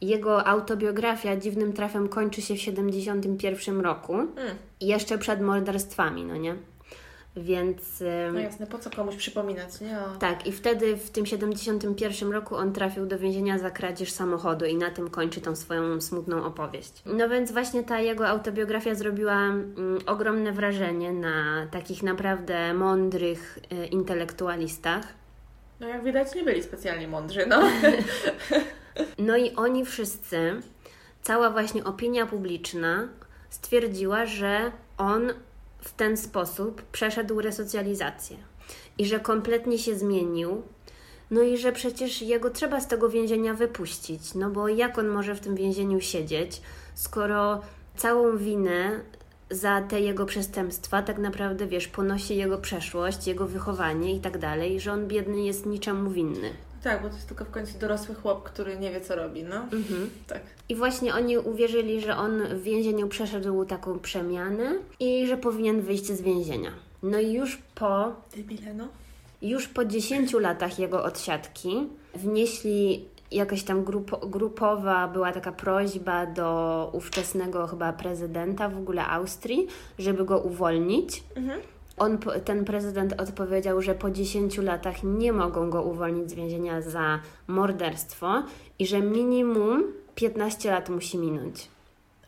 [0.01, 4.57] jego autobiografia dziwnym trafem kończy się w 71 roku, Mm.
[4.81, 6.55] jeszcze przed morderstwami, no nie?
[7.37, 8.05] Więc...
[8.33, 9.99] No jasne, po co komuś przypominać, nie?
[9.99, 10.19] O...
[10.19, 14.77] Tak, i wtedy w tym 71 roku on trafił do więzienia za kradzież samochodu i
[14.77, 16.93] na tym kończy tą swoją smutną opowieść.
[17.07, 23.87] No więc właśnie ta jego autobiografia zrobiła mm, ogromne wrażenie na takich naprawdę mądrych e,
[23.87, 25.05] intelektualistach.
[25.81, 27.63] No jak widać nie byli specjalnie mądrzy, no.
[29.19, 30.63] No i oni wszyscy,
[31.23, 33.09] cała właśnie opinia publiczna
[33.51, 35.33] stwierdziła, że on
[35.81, 38.37] w ten sposób przeszedł resocjalizację
[38.99, 40.63] i że kompletnie się zmienił.
[41.31, 45.35] No i że przecież jego trzeba z tego więzienia wypuścić, no bo jak on może
[45.35, 46.63] w tym więzieniu siedzieć,
[46.95, 47.61] skoro
[47.97, 49.01] całą winę
[49.51, 54.81] za te jego przestępstwa tak naprawdę, wiesz, ponosi jego przeszłość, jego wychowanie i tak dalej,
[54.81, 56.51] że on biedny jest niczemu winny.
[56.89, 59.57] Tak, bo to jest tylko w końcu dorosły chłop, który nie wie co robi, no.
[59.57, 60.11] Mhm.
[60.27, 60.41] Tak.
[60.69, 66.07] I właśnie oni uwierzyli, że on w więzieniu przeszedł taką przemianę i że powinien wyjść
[66.07, 66.71] z więzienia.
[67.03, 68.89] No i już po, Debile, no.
[69.43, 76.91] już po 10 latach jego odsiadki wnieśli jakaś tam grupo, grupowa, była taka prośba do
[76.93, 79.67] ówczesnego chyba prezydenta w ogóle Austrii,
[79.99, 81.23] żeby go uwolnić.
[81.37, 81.61] Mhm.
[81.99, 87.21] On, ten prezydent odpowiedział, że po 10 latach nie mogą go uwolnić z więzienia za
[87.47, 88.43] morderstwo
[88.79, 89.85] i że minimum
[90.15, 91.69] 15 lat musi minąć.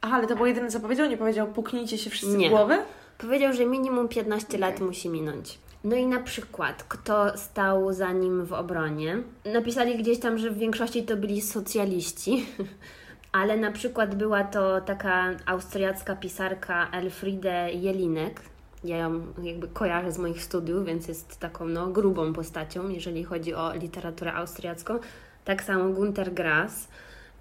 [0.01, 1.09] Aha, ale to było jedyne co powiedział?
[1.09, 2.49] Nie powiedział puknijcie się wszyscy Nie.
[2.49, 2.79] w głowę?
[3.19, 4.87] Powiedział, że minimum 15 lat Okej.
[4.87, 5.59] musi minąć.
[5.85, 9.19] No i na przykład, kto stał za nim w obronie?
[9.45, 12.47] Napisali gdzieś tam, że w większości to byli socjaliści,
[13.33, 18.41] ale na przykład była to taka austriacka pisarka Elfriede Jelinek.
[18.85, 23.55] Ja ją jakby kojarzę z moich studiów, więc jest taką no, grubą postacią, jeżeli chodzi
[23.55, 24.99] o literaturę austriacką.
[25.45, 26.89] Tak samo Gunter Grass.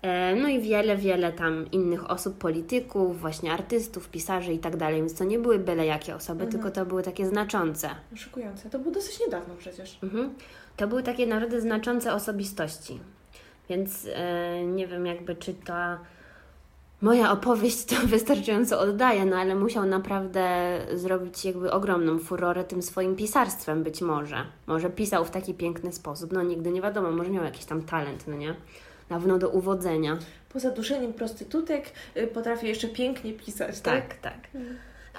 [0.02, 4.96] E, No i wiele, wiele tam innych osób, polityków, właśnie artystów, pisarzy i tak dalej,
[4.96, 7.90] więc to nie były byle jakie osoby, tylko to były takie znaczące.
[8.16, 8.70] Szokujące.
[8.70, 10.00] To było dosyć niedawno przecież.
[10.04, 10.34] Mhm.
[10.78, 13.00] To były takie naprawdę znaczące osobistości.
[13.70, 16.00] Więc e, nie wiem jakby czy ta
[17.02, 20.46] moja opowieść to wystarczająco oddaje, no ale musiał naprawdę
[20.94, 24.46] zrobić jakby ogromną furorę tym swoim pisarstwem być może.
[24.68, 28.28] Może pisał w taki piękny sposób, no nigdy nie wiadomo, może miał jakiś tam talent,
[28.28, 28.56] no nie?
[29.10, 30.18] Dawno do uwodzenia.
[30.50, 31.86] Poza duszeniem prostytutek
[32.18, 34.08] y, potrafię jeszcze pięknie pisać, tak?
[34.08, 34.62] Tak, tak.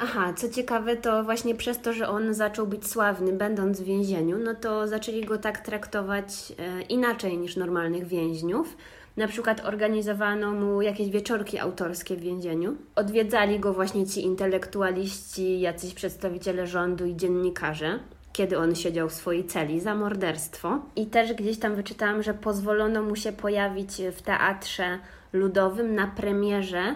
[0.02, 4.38] Aha, co ciekawe, to właśnie przez to, że on zaczął być sławny, będąc w więzieniu,
[4.38, 8.76] no to zaczęli go tak traktować e, inaczej niż normalnych więźniów.
[9.20, 12.76] Na przykład organizowano mu jakieś wieczorki autorskie w więzieniu.
[12.94, 17.98] Odwiedzali go właśnie ci intelektualiści, jacyś przedstawiciele rządu i dziennikarze,
[18.32, 20.78] kiedy on siedział w swojej celi za morderstwo.
[20.96, 24.98] I też gdzieś tam wyczytałam, że pozwolono mu się pojawić w teatrze
[25.32, 26.94] ludowym na premierze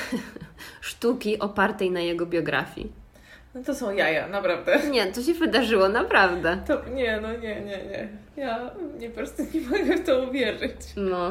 [0.80, 2.99] sztuki opartej na jego biografii.
[3.54, 4.78] No to są jaja, naprawdę.
[4.90, 6.62] Nie, to się wydarzyło, naprawdę.
[6.66, 8.08] To nie, no nie, nie, nie.
[8.36, 10.72] Ja nie, po prostu nie mogę w to uwierzyć.
[10.96, 11.30] No.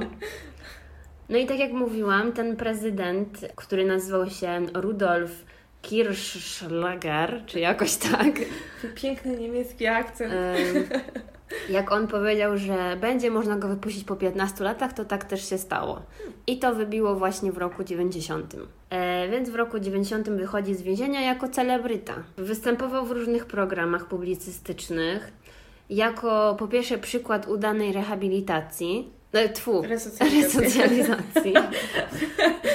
[1.30, 5.32] No i tak jak mówiłam, ten prezydent, który nazywał się Rudolf
[5.82, 8.36] Kirschlager, czy jakoś tak,
[8.96, 10.34] Piękny niemiecki akcent.
[10.34, 10.88] em,
[11.70, 15.58] jak on powiedział, że będzie można go wypuścić po 15 latach, to tak też się
[15.58, 16.02] stało.
[16.48, 18.56] I to wybiło właśnie w roku 90.
[18.90, 22.14] E, więc w roku 90 wychodzi z więzienia jako celebryta.
[22.38, 25.32] Występował w różnych programach publicystycznych.
[25.90, 29.14] Jako po pierwsze przykład udanej rehabilitacji.
[29.34, 30.62] No, tfu, Resocjalizacji.
[30.62, 31.54] resocjalizacji.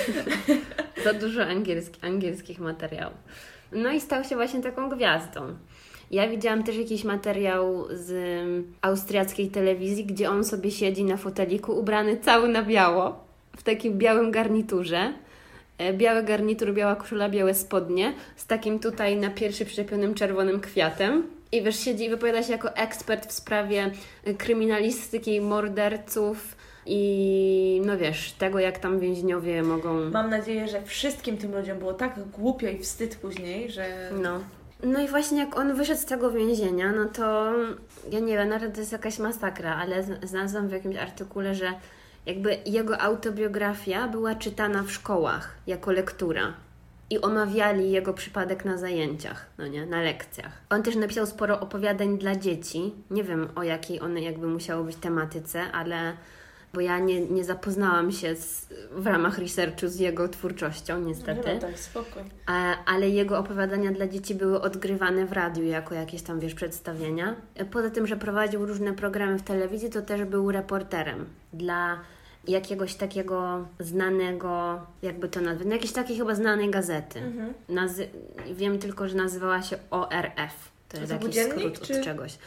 [1.05, 3.17] Za dużo angielski, angielskich materiałów.
[3.73, 5.41] No i stał się właśnie taką gwiazdą.
[6.15, 8.13] Ja widziałam też jakiś materiał z
[8.83, 13.25] austriackiej telewizji, gdzie on sobie siedzi na foteliku ubrany cały na biało,
[13.57, 15.13] w takim białym garniturze.
[15.79, 21.23] E, Biały garnitur, biała koszula, białe spodnie, z takim tutaj na piersi przyczepionym czerwonym kwiatem.
[21.53, 23.91] I wiesz, siedzi i wypowiada się jako ekspert w sprawie
[24.29, 26.57] y, kryminalistyki, morderców
[26.87, 30.11] i no wiesz, tego jak tam więźniowie mogą...
[30.11, 34.41] Mam nadzieję, że wszystkim tym ludziom było tak głupio i wstyd później, że No.
[34.87, 37.53] No i właśnie jak on wyszedł z tego więzienia, no to
[38.11, 41.73] ja nie wiem, nawet to jest jakaś masakra, ale znalazłam w jakimś artykule, że
[42.27, 46.55] jakby jego autobiografia była czytana w szkołach jako lektura.
[47.11, 50.53] I omawiali jego przypadek na zajęciach, no nie, na lekcjach.
[50.71, 52.93] On też napisał sporo opowiadań dla dzieci.
[53.11, 56.17] Nie wiem o jakiej one jakby musiały być tematyce, ale
[56.75, 61.55] bo ja nie, nie zapoznałam się z, w ramach researchu z jego twórczością, niestety.
[61.55, 62.23] No tak, spokój.
[62.47, 67.37] A, ale jego opowiadania dla dzieci były odgrywane w radiu jako jakieś tam, wiesz, przedstawienia.
[67.71, 71.99] Poza tym, że prowadził różne programy w telewizji, to też był reporterem dla
[72.49, 77.19] jakiegoś takiego znanego, jakby to nazwać, no jakiejś takiej chyba znanej gazety.
[77.21, 77.55] Mhm.
[77.69, 78.09] Nazy-
[78.55, 80.73] wiem tylko, że nazywała się ORF.
[80.89, 82.39] To jest to jakiś skrót czy- od czegoś.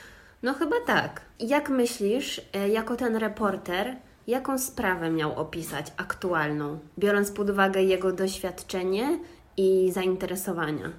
[0.44, 1.22] No chyba tak.
[1.40, 3.96] Jak myślisz, e, jako ten reporter,
[4.28, 9.20] jaką sprawę miał opisać aktualną, biorąc pod uwagę jego doświadczenie
[9.58, 10.92] i zainteresowania?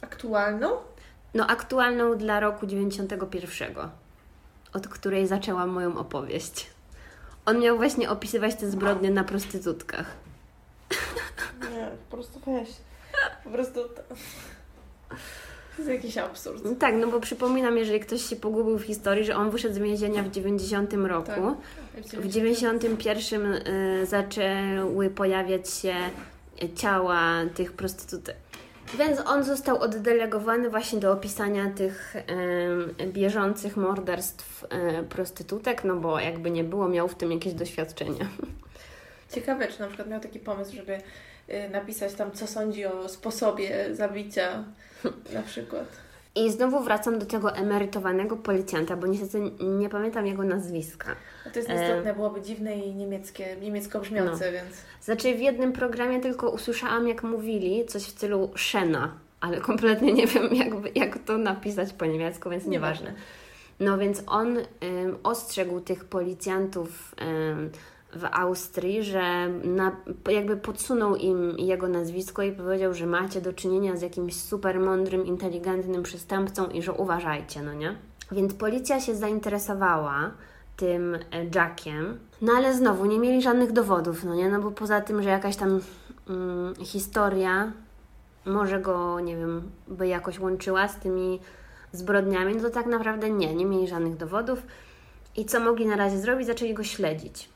[0.00, 0.70] Aktualną?
[1.34, 3.74] No aktualną dla roku 91,
[4.72, 6.70] od której zaczęłam moją opowieść.
[7.46, 10.06] On miał właśnie opisywać te zbrodnie na prostytutkach.
[11.70, 12.68] Nie, po prostu weź.
[13.44, 14.02] Po prostu to...
[15.78, 16.64] To jest jakiś absurd.
[16.64, 19.78] No tak, no bo przypominam, jeżeli ktoś się pogubił w historii, że on wyszedł z
[19.78, 21.26] więzienia w 90 roku.
[21.26, 22.20] Tak.
[22.20, 25.94] W 91 y, zaczęły pojawiać się
[26.76, 28.36] ciała tych prostytutek.
[28.98, 32.16] Więc on został oddelegowany właśnie do opisania tych
[33.00, 38.26] y, bieżących morderstw y, prostytutek, no bo jakby nie było, miał w tym jakieś doświadczenie.
[39.34, 43.86] Ciekawe, czy na przykład miał taki pomysł, żeby y, napisać tam, co sądzi o sposobie
[43.92, 44.64] zabicia
[45.34, 45.86] na przykład.
[46.34, 51.16] I znowu wracam do tego emerytowanego policjanta, bo niestety nie pamiętam jego nazwiska.
[51.46, 51.74] A to jest E.
[51.74, 54.74] istotne, byłoby dziwne i niemieckie, niemiecko brzmiące, więc...
[55.00, 60.26] Znaczy w jednym programie tylko usłyszałam, jak mówili coś w stylu Szena, ale kompletnie nie
[60.26, 63.12] wiem, jak, jak to napisać po niemiecku, więc nieważne.
[63.80, 64.58] No więc on
[65.22, 67.14] ostrzegł tych policjantów
[68.12, 69.96] w Austrii, że na,
[70.30, 75.26] jakby podsunął im jego nazwisko i powiedział, że macie do czynienia z jakimś super mądrym,
[75.26, 77.94] inteligentnym przestępcą i że uważajcie, no nie?
[78.32, 80.30] Więc policja się zainteresowała
[80.76, 81.18] tym e,
[81.54, 84.48] Jackiem, no ale znowu nie mieli żadnych dowodów, no nie?
[84.48, 85.80] No bo poza tym, że jakaś tam
[86.28, 87.72] mm, historia
[88.46, 91.40] może go, nie wiem, by jakoś łączyła z tymi
[91.92, 94.62] zbrodniami, no to tak naprawdę nie, nie mieli żadnych dowodów.
[95.36, 96.46] I co mogli na razie zrobić?
[96.46, 97.48] Zaczęli go śledzić.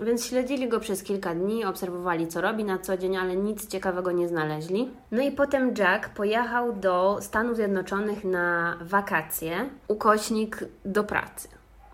[0.00, 4.12] Więc śledzili go przez kilka dni, obserwowali co robi na co dzień, ale nic ciekawego
[4.12, 4.90] nie znaleźli.
[5.10, 11.48] No i potem Jack pojechał do Stanów Zjednoczonych na wakacje, ukośnik do pracy.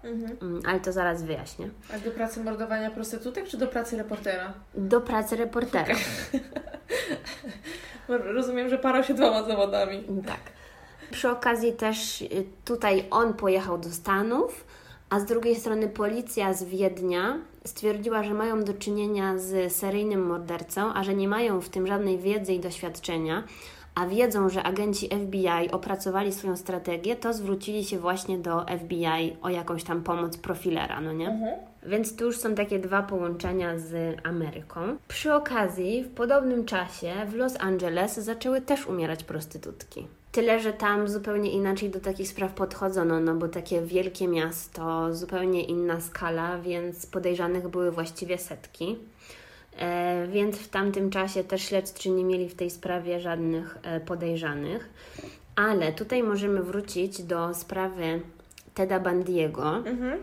[0.05, 0.37] Mhm.
[0.43, 1.71] Mm, Ale to zaraz wyjaśnię.
[1.95, 4.53] A do pracy mordowania prostytutek, czy do pracy reportera?
[4.75, 5.95] Do pracy reportera.
[8.09, 10.05] Bo Rozumiem, że parał się dwoma zawodami.
[10.27, 10.41] Tak.
[11.11, 12.29] Przy okazji też y,
[12.65, 14.65] tutaj on pojechał do Stanów,
[15.15, 20.95] a z drugiej strony policja z Wiednia stwierdziła, że mają do czynienia z seryjnym mordercą,
[20.95, 23.45] a że nie mają w tym żadnej wiedzy i doświadczenia,
[23.95, 29.49] a wiedzą, że agenci FBI opracowali swoją strategię, to zwrócili się właśnie do FBI o
[29.49, 31.29] jakąś tam pomoc profilera, no nie?
[31.29, 31.55] Mhm.
[31.87, 34.81] Więc tu już są takie dwa połączenia z Ameryką.
[35.09, 40.07] Przy okazji, w podobnym czasie w Los Angeles zaczęły też umierać prostytutki.
[40.35, 45.65] Tyle, że tam zupełnie inaczej do takich spraw podchodzono, no bo takie wielkie miasto, zupełnie
[45.65, 48.99] inna skala, więc podejrzanych były właściwie setki.
[49.79, 54.89] E, więc w tamtym czasie też śledczy nie mieli w tej sprawie żadnych e, podejrzanych.
[55.57, 58.21] Ale tutaj możemy wrócić do sprawy
[58.75, 60.19] Teda Bandiego, Mhm.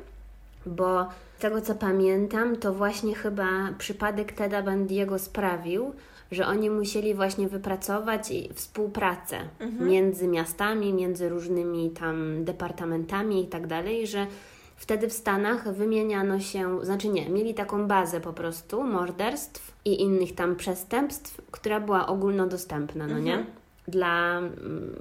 [0.66, 1.06] bo
[1.38, 3.48] z tego co pamiętam, to właśnie chyba
[3.78, 5.94] przypadek Teda Bandiego sprawił,
[6.32, 9.38] że oni musieli właśnie wypracować współpracę
[9.80, 14.28] między miastami, między różnymi tam departamentami i tak dalej, że
[14.76, 20.36] wtedy w Stanach wymieniano się, znaczy nie, mieli taką bazę po prostu morderstw i innych
[20.36, 23.46] tam przestępstw, która była ogólnodostępna, no nie?
[23.88, 24.96] Dla mm,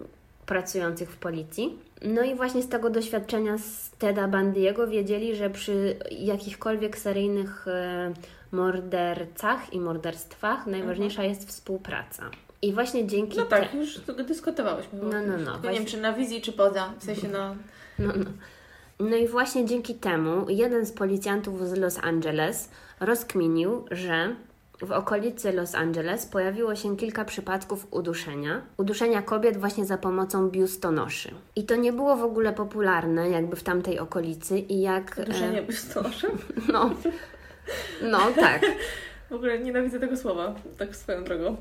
[0.47, 1.79] pracujących w policji.
[2.03, 8.13] No i właśnie z tego doświadczenia z Teda Bandiego wiedzieli, że przy jakichkolwiek seryjnych e,
[8.53, 12.31] mordercach i morderstwach najważniejsza jest współpraca.
[12.63, 14.99] I właśnie dzięki No te- tak, już tego dyskutowałyśmy.
[15.03, 16.93] No, no, no, Tylko Nie właśnie- wiem, czy na wizji, czy poza.
[16.99, 17.55] W sensie na...
[17.99, 18.25] No, no.
[19.11, 22.69] no i właśnie dzięki temu jeden z policjantów z Los Angeles
[23.01, 24.35] rozkminił, że
[24.83, 28.63] w okolicy Los Angeles pojawiło się kilka przypadków uduszenia.
[28.77, 31.31] Uduszenia kobiet właśnie za pomocą biustonoszy.
[31.57, 35.19] I to nie było w ogóle popularne jakby w tamtej okolicy i jak...
[35.19, 36.31] e, Duszenie biustonoszem.
[36.73, 36.91] No,
[38.03, 38.63] no tak.
[39.31, 41.57] W ogóle nienawidzę tego słowa, tak swoją drogą.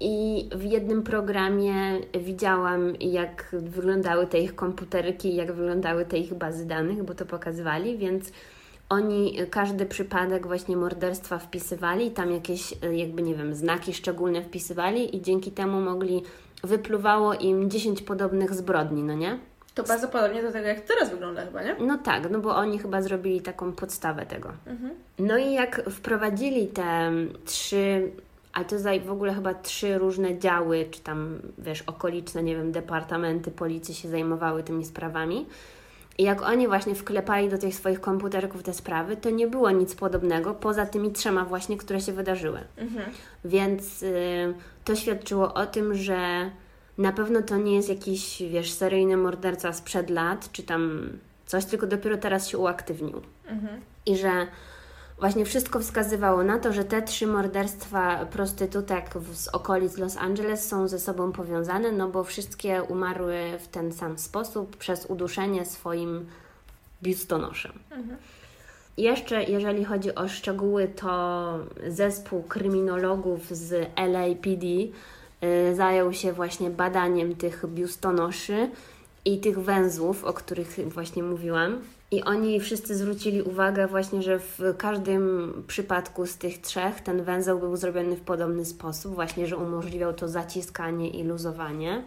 [0.00, 1.74] I w jednym programie
[2.20, 7.98] widziałam, jak wyglądały te ich komputerki, jak wyglądały te ich bazy danych, bo to pokazywali,
[7.98, 8.32] więc
[8.88, 15.22] oni każdy przypadek właśnie morderstwa wpisywali, tam jakieś jakby, nie wiem, znaki szczególne wpisywali i
[15.22, 16.22] dzięki temu mogli,
[16.64, 19.38] wypluwało im 10 podobnych zbrodni, no nie?
[19.74, 21.76] To bardzo podobnie do tego, jak teraz wygląda chyba, nie?
[21.78, 24.52] No tak, no bo oni chyba zrobili taką podstawę tego.
[25.18, 27.12] No i jak wprowadzili te
[27.44, 28.10] trzy,
[28.52, 32.72] a to za w ogóle chyba trzy różne działy, czy tam, wiesz, okoliczne, nie wiem,
[32.72, 35.46] departamenty policji się zajmowały tymi sprawami.
[36.18, 39.94] I jak oni właśnie wklepali do tych swoich komputerków te sprawy, to nie było nic
[39.94, 42.60] podobnego poza tymi trzema właśnie, które się wydarzyły.
[43.44, 44.54] Więc y,
[44.84, 46.50] to świadczyło o tym, że
[47.00, 51.10] na pewno to nie jest jakiś, wiesz, seryjny morderca sprzed lat, czy tam
[51.46, 53.20] coś, tylko dopiero teraz się uaktywnił.
[54.06, 54.46] I że
[55.18, 60.88] właśnie wszystko wskazywało na to, że te trzy morderstwa prostytutek z okolic Los Angeles są
[60.88, 66.26] ze sobą powiązane, no bo wszystkie umarły w ten sam sposób przez uduszenie swoim
[67.02, 67.72] biustonoszem.
[68.96, 74.66] Jeszcze jeżeli chodzi o szczegóły, to zespół kryminologów z LAPD
[75.74, 78.70] zajął się właśnie badaniem tych biustonoszy
[79.24, 81.80] i tych węzłów, o których właśnie mówiłam.
[82.10, 87.58] I oni wszyscy zwrócili uwagę właśnie, że w każdym przypadku z tych trzech ten węzeł
[87.58, 92.02] był zrobiony w podobny sposób, właśnie, że umożliwiał to zaciskanie i luzowanie.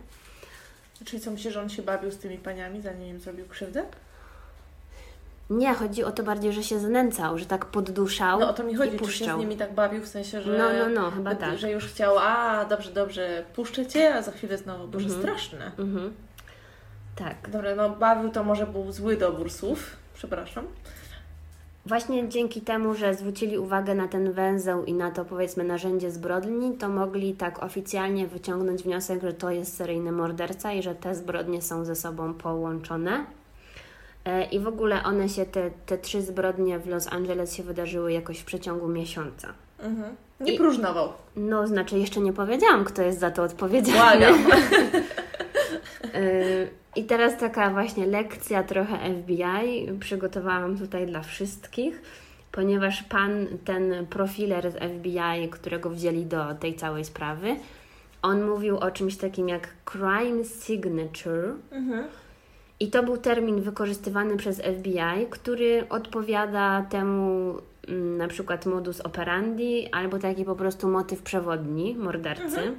[1.05, 3.85] Czyli co, myślisz, że on się bawił z tymi paniami, zanim im zrobił krzywdę?
[5.49, 8.75] Nie, chodzi o to bardziej, że się znęcał, że tak podduszał No o to mi
[8.75, 10.57] chodzi, czy się z nimi tak bawił, w sensie, że...
[10.57, 11.57] No, no, no, chyba tak.
[11.57, 15.71] Że już chciał, a dobrze, dobrze, puszczę Cię, a za chwilę znowu, boże, straszne.
[15.77, 16.13] Mhm.
[17.15, 17.49] Tak.
[17.49, 20.65] Dobra, no bawił to może był zły dobór słów, przepraszam.
[21.85, 26.77] Właśnie dzięki temu, że zwrócili uwagę na ten węzeł i na to powiedzmy narzędzie zbrodni,
[26.77, 31.61] to mogli tak oficjalnie wyciągnąć wniosek, że to jest seryjny morderca i że te zbrodnie
[31.61, 33.25] są ze sobą połączone.
[34.25, 38.13] E, I w ogóle one się, te, te trzy zbrodnie w Los Angeles się wydarzyły
[38.13, 39.53] jakoś w przeciągu miesiąca.
[39.79, 40.15] Mhm.
[40.39, 41.13] Nie I- próżnował.
[41.35, 44.25] No, znaczy jeszcze nie powiedziałam, kto jest za to odpowiedzialny.
[46.15, 52.01] Y, I teraz taka właśnie lekcja trochę FBI przygotowałam tutaj dla wszystkich,
[52.51, 57.55] ponieważ pan, ten profiler z FBI, którego wzięli do tej całej sprawy,
[58.21, 61.53] on mówił o czymś takim jak crime signature.
[61.71, 62.05] Mhm.
[62.83, 67.53] I to był termin wykorzystywany przez FBI, który odpowiada temu
[67.87, 72.75] mm, na przykład modus operandi albo taki po prostu motyw przewodni mordercy.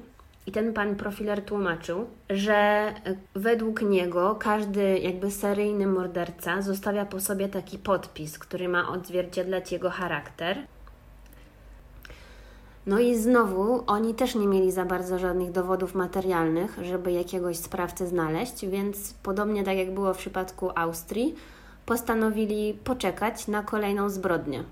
[0.47, 2.95] I ten pan profiler tłumaczył, że e,
[3.35, 9.91] według niego każdy jakby seryjny morderca zostawia po sobie taki podpis, który ma odzwierciedlać jego
[9.91, 10.59] charakter.
[12.87, 18.07] No i znowu oni też nie mieli za bardzo żadnych dowodów materialnych, żeby jakiegoś sprawcę
[18.07, 21.35] znaleźć, więc podobnie tak jak było w przypadku Austrii,
[21.87, 24.65] postanowili poczekać na kolejną zbrodnię.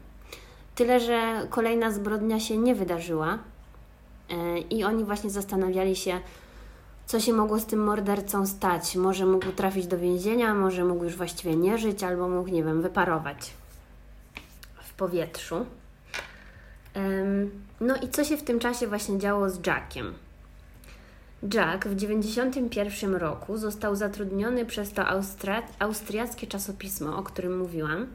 [0.75, 3.39] Tyle, że kolejna zbrodnia się nie wydarzyła
[4.31, 6.21] e, i oni właśnie zastanawiali się,
[7.07, 8.97] co się mogło z tym mordercą stać.
[8.97, 12.83] Może mógł trafić do więzienia, może mógł już właściwie nie żyć, albo mógł, nie wiem,
[12.83, 13.51] wyparować
[14.83, 15.67] w powietrzu.
[17.81, 20.15] No i co się w tym czasie właśnie działo z Jackiem?
[21.55, 28.07] Jack w 1991 roku został zatrudniony przez to austra- austriackie czasopismo, o którym mówiłam.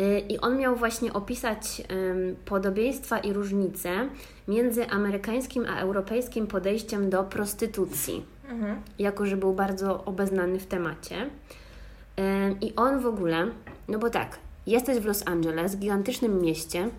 [0.00, 1.82] Y, I on miał właśnie opisać
[2.44, 4.08] podobieństwa i różnice
[4.48, 8.24] między amerykańskim a europejskim podejściem do prostytucji.
[8.48, 8.80] Mhm.
[8.98, 11.30] jako że był bardzo obeznany w temacie.
[12.16, 13.46] Em, I on w ogóle,
[13.88, 16.90] no bo tak, jesteś w Los Angeles, gigantycznym mieście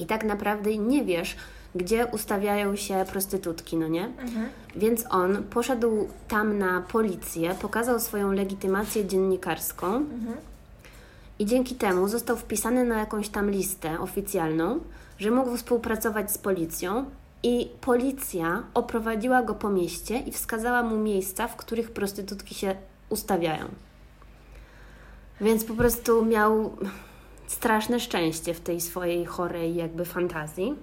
[0.00, 1.36] i tak naprawdę nie wiesz,
[1.74, 4.04] gdzie ustawiają się prostytutki, no nie?
[4.04, 4.48] Mhm.
[4.76, 10.36] Więc on poszedł tam na policję, pokazał swoją legitymację dziennikarską Mhm.
[11.38, 14.80] i dzięki temu został wpisany na jakąś tam listę oficjalną,
[15.18, 17.04] że mógł współpracować z policją
[17.42, 22.74] i policja oprowadziła go po mieście i wskazała mu miejsca, w których prostytutki się
[23.08, 23.64] ustawiają.
[25.40, 26.76] Więc po prostu miał
[27.50, 30.74] straszne szczęście w tej swojej chorej jakby fantazji.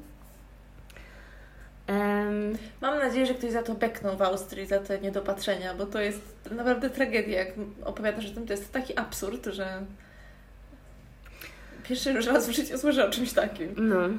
[1.88, 6.01] Em, Mam nadzieję, że ktoś za to beknął w Austrii, za te niedopatrzenia, bo to
[6.01, 7.38] jest naprawdę tragedia.
[7.39, 7.53] Jak
[7.86, 9.86] opowiadasz o tym, to jest taki absurd, że
[11.84, 13.74] pierwszy już raz w życiu słyszę o czymś takim.
[13.78, 14.09] No.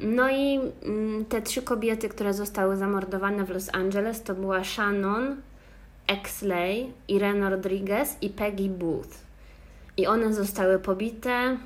[0.00, 5.36] No i mm, te trzy kobiety, które zostały zamordowane w Los Angeles, to była Shannon,
[6.06, 9.29] Exley, Irene Rodriguez i Peggy Booth.
[10.00, 11.56] I one zostały pobite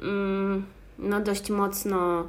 [0.00, 0.66] mm,
[0.98, 2.28] no dość mocno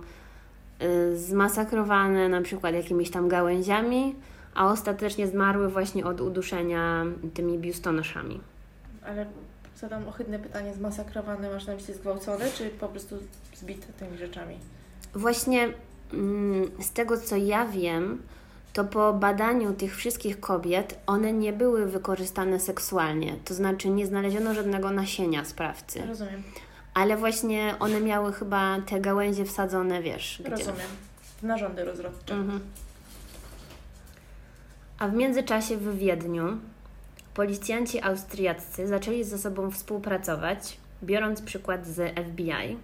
[0.81, 4.15] y, zmasakrowane na przykład jakimiś tam gałęziami,
[4.55, 8.39] a ostatecznie zmarły właśnie od uduszenia tymi biustonoszami.
[9.05, 9.25] Ale
[9.75, 13.15] zadam ohydne pytanie, zmasakrowane masz na myśli zgwałcone, czy po prostu
[13.55, 14.55] zbite tymi rzeczami?
[15.13, 15.73] Właśnie
[16.13, 18.21] mm, z tego co ja wiem,
[18.73, 24.53] to po badaniu tych wszystkich kobiet one nie były wykorzystane seksualnie, to znaczy nie znaleziono
[24.53, 26.43] żadnego nasienia sprawcy, Rozumiem,
[26.93, 30.51] ale właśnie one miały chyba te gałęzie wsadzone, wiesz, gdzie.
[30.51, 30.87] rozumiem.
[31.37, 32.33] W narządy rozrodcze.
[32.33, 32.59] Mhm.
[34.99, 36.57] A w międzyczasie w Wiedniu
[37.33, 42.77] policjanci austriaccy zaczęli ze sobą współpracować, biorąc przykład z FBI.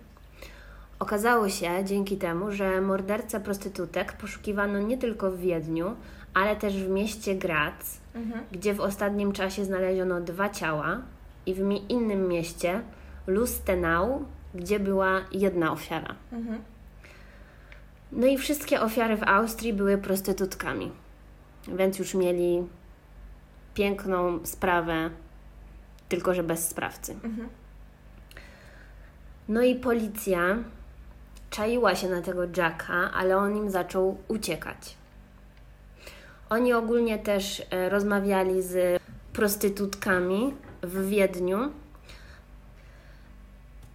[1.00, 5.95] Okazało się dzięki temu, że morderca prostytutek poszukiwano nie tylko w Wiedniu,
[6.34, 8.43] ale też w mieście Graz, Mhm.
[8.52, 11.02] gdzie w ostatnim czasie znaleziono dwa ciała,
[11.45, 12.82] i w innym mieście,
[13.28, 14.26] Lustenau,
[14.56, 16.16] gdzie była jedna ofiara.
[16.32, 16.62] Mhm.
[18.12, 20.91] No i wszystkie ofiary w Austrii były prostytutkami,
[21.68, 22.68] więc już mieli
[23.74, 25.10] piękną sprawę,
[26.10, 27.14] tylko że bez sprawcy.
[27.14, 27.50] Mhm.
[29.50, 30.58] No i policja
[31.50, 34.95] czaiła się na tego Jacka, ale on im zaczął uciekać.
[36.50, 39.02] Oni ogólnie też e, rozmawiali z
[39.34, 41.60] prostytutkami w Wiedniu.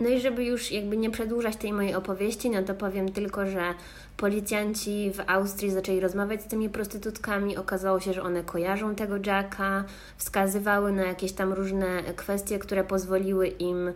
[0.01, 3.75] No i żeby już jakby nie przedłużać tej mojej opowieści, no to powiem tylko, że
[4.17, 7.57] policjanci w Austrii zaczęli rozmawiać z tymi prostytutkami.
[7.57, 9.85] Okazało się, że one kojarzą tego Jacka,
[10.17, 13.93] wskazywały na jakieś tam różne kwestie, które pozwoliły im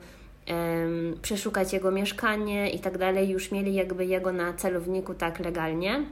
[1.22, 3.28] przeszukać jego mieszkanie i tak dalej.
[3.28, 6.04] Już mieli jakby jego na celowniku tak legalnie.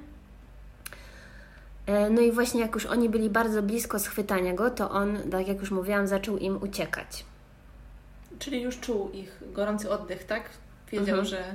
[1.87, 5.49] E, No i właśnie jak już oni byli bardzo blisko schwytania go, to on, tak
[5.49, 7.25] jak już mówiłam, zaczął im uciekać.
[8.39, 10.43] Czyli już czuł ich gorący oddech, tak?
[10.93, 11.25] Wiedział, Mhm.
[11.25, 11.55] że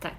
[0.00, 0.14] Tak.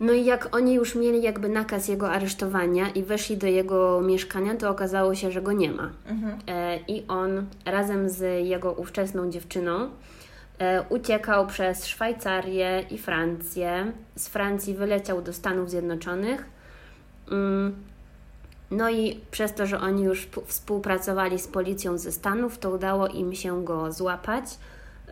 [0.00, 4.54] No i jak oni już mieli jakby nakaz jego aresztowania i weszli do jego mieszkania,
[4.56, 5.90] to okazało się, że go nie ma.
[6.06, 6.38] mhm.
[6.46, 9.90] E, I on razem z jego ówczesną dziewczyną
[10.88, 13.92] uciekał przez Szwajcarię i Francję.
[14.16, 16.46] Z Francji wyleciał do Stanów Zjednoczonych.
[17.30, 17.74] Mm,
[18.70, 23.34] No i przez to, że oni już współpracowali z policją ze Stanów, to udało im
[23.34, 24.44] się go złapać.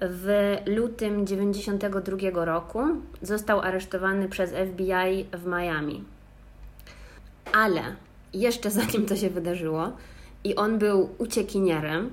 [0.01, 2.81] W lutym 92 roku
[3.23, 6.05] został aresztowany przez FBI w Miami.
[7.53, 7.83] Ale
[8.35, 9.93] jeszcze zanim to się wydarzyło
[10.45, 12.11] i on był uciekinierem,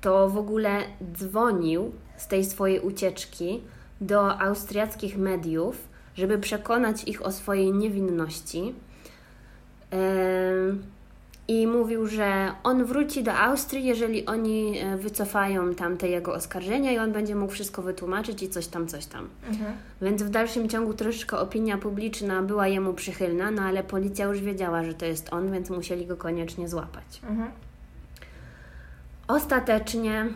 [0.00, 0.78] to w ogóle
[1.14, 1.92] dzwonił
[2.22, 3.60] z tej swojej ucieczki
[4.00, 8.74] do austriackich mediów, żeby przekonać ich o swojej niewinności.
[11.48, 16.92] I mówił, że on wróci do Austrii, jeżeli oni e, wycofają tam te jego oskarżenia
[16.92, 19.28] i on będzie mógł wszystko wytłumaczyć i coś tam, coś tam.
[19.48, 19.72] Mhm.
[20.02, 24.84] Więc w dalszym ciągu troszeczkę opinia publiczna była jemu przychylna, no ale policja już wiedziała,
[24.84, 27.20] że to jest on, więc musieli go koniecznie złapać.
[27.28, 27.50] Mhm.
[29.28, 30.26] Ostatecznie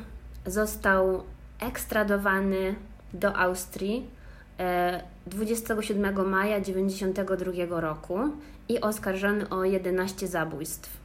[0.47, 1.23] został
[1.61, 2.75] ekstradowany
[3.15, 4.07] do Austrii
[4.59, 8.19] e, 27 maja 1992 roku
[8.69, 10.97] i oskarżony o 11 zabójstw.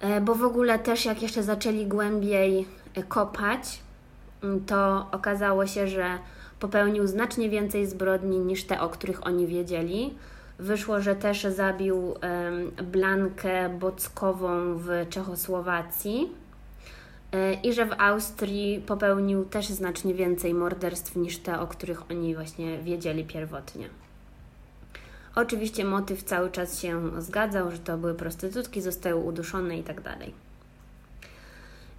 [0.00, 3.78] E, Bo w ogóle też jak jeszcze zaczęli głębiej e, kopać,
[4.42, 6.18] m, to okazało się, że
[6.60, 10.14] popełnił znacznie więcej zbrodni niż te, o których oni wiedzieli.
[10.58, 12.14] Wyszło, że też zabił
[12.92, 16.43] Blankę Bockową w Czechosłowacji e,
[17.62, 22.78] i że w Austrii popełnił też znacznie więcej morderstw niż te, o których oni właśnie
[22.78, 23.88] wiedzieli pierwotnie.
[25.34, 30.34] Oczywiście motyw cały czas się zgadzał, że to były prostytutki, zostały uduszone i tak dalej.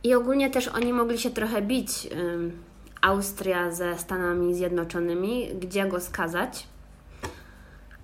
[0.03, 2.07] I ogólnie też oni mogli się trochę bić,
[3.01, 6.67] Austria ze Stanami Zjednoczonymi, gdzie go skazać.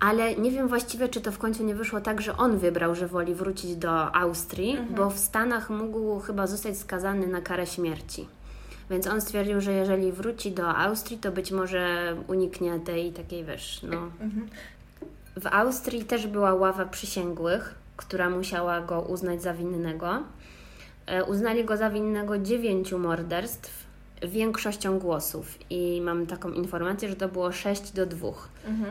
[0.02, 3.06] Ale nie wiem właściwie, czy to w końcu nie wyszło tak, że on wybrał, że
[3.06, 8.28] woli wrócić do Austrii, bo w Stanach mógł chyba zostać skazany na karę śmierci.
[8.90, 13.82] Więc on stwierdził, że jeżeli wróci do Austrii, to być może uniknie tej takiej, wiesz,
[13.82, 14.10] no...
[15.40, 20.22] W Austrii też była ława przysięgłych, która musiała go uznać za winnego.
[21.06, 23.81] E, Uznali go za winnego dziewięciu morderstw
[24.24, 28.28] większością głosów i mam taką informację, że to było 6 do 2.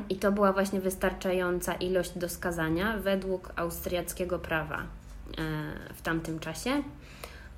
[0.09, 4.83] I to była właśnie wystarczająca ilość do skazania według austriackiego prawa e,
[5.93, 6.83] w tamtym czasie.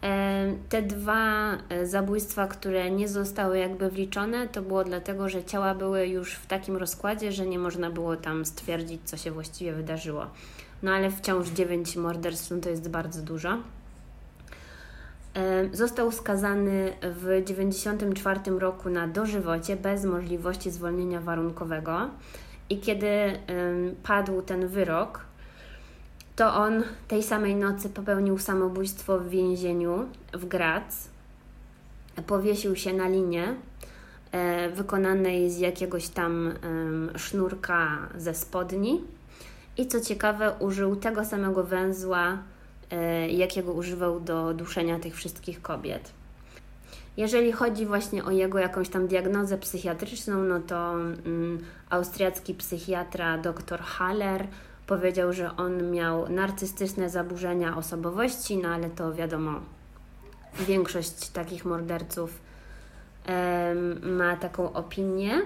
[0.03, 5.76] E, Te dwa e, zabójstwa, które nie zostały jakby wliczone, to było dlatego, że ciała
[5.76, 10.28] były już w takim rozkładzie, że nie można było tam stwierdzić, co się właściwie wydarzyło.
[10.84, 13.57] No ale wciąż 9 morderstw no to jest bardzo dużo.
[15.71, 22.09] Został skazany w 1994 roku na dożywocie bez możliwości zwolnienia warunkowego.
[22.69, 23.07] I kiedy
[24.03, 25.19] padł ten wyrok,
[26.36, 31.09] to on tej samej nocy popełnił samobójstwo w więzieniu w Graz.
[32.27, 33.55] Powiesił się na linie
[34.31, 36.53] e, wykonanej z jakiegoś tam
[37.15, 39.01] sznurka ze spodni.
[39.77, 42.38] I co ciekawe, użył tego samego węzła,
[43.30, 46.12] jakiego używał do duszenia tych wszystkich kobiet.
[47.18, 53.82] Jeżeli chodzi właśnie o jego jakąś tam diagnozę psychiatryczną, no to mm, austriacki psychiatra dr
[53.82, 54.48] Haller
[54.88, 59.60] powiedział, że on miał narcystyczne zaburzenia osobowości, no ale to wiadomo,
[60.60, 62.39] większość takich morderców
[63.26, 65.41] em, ma taką opinię.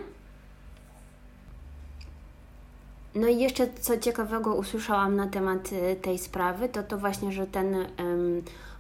[3.18, 7.47] No i jeszcze co ciekawego usłyszałam na temat y, tej sprawy, to to właśnie, że
[7.47, 7.88] ten em,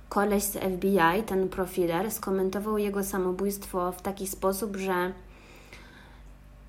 [0.09, 5.13] koleś z FBI, ten profiler, skomentował jego samobójstwo w taki sposób, że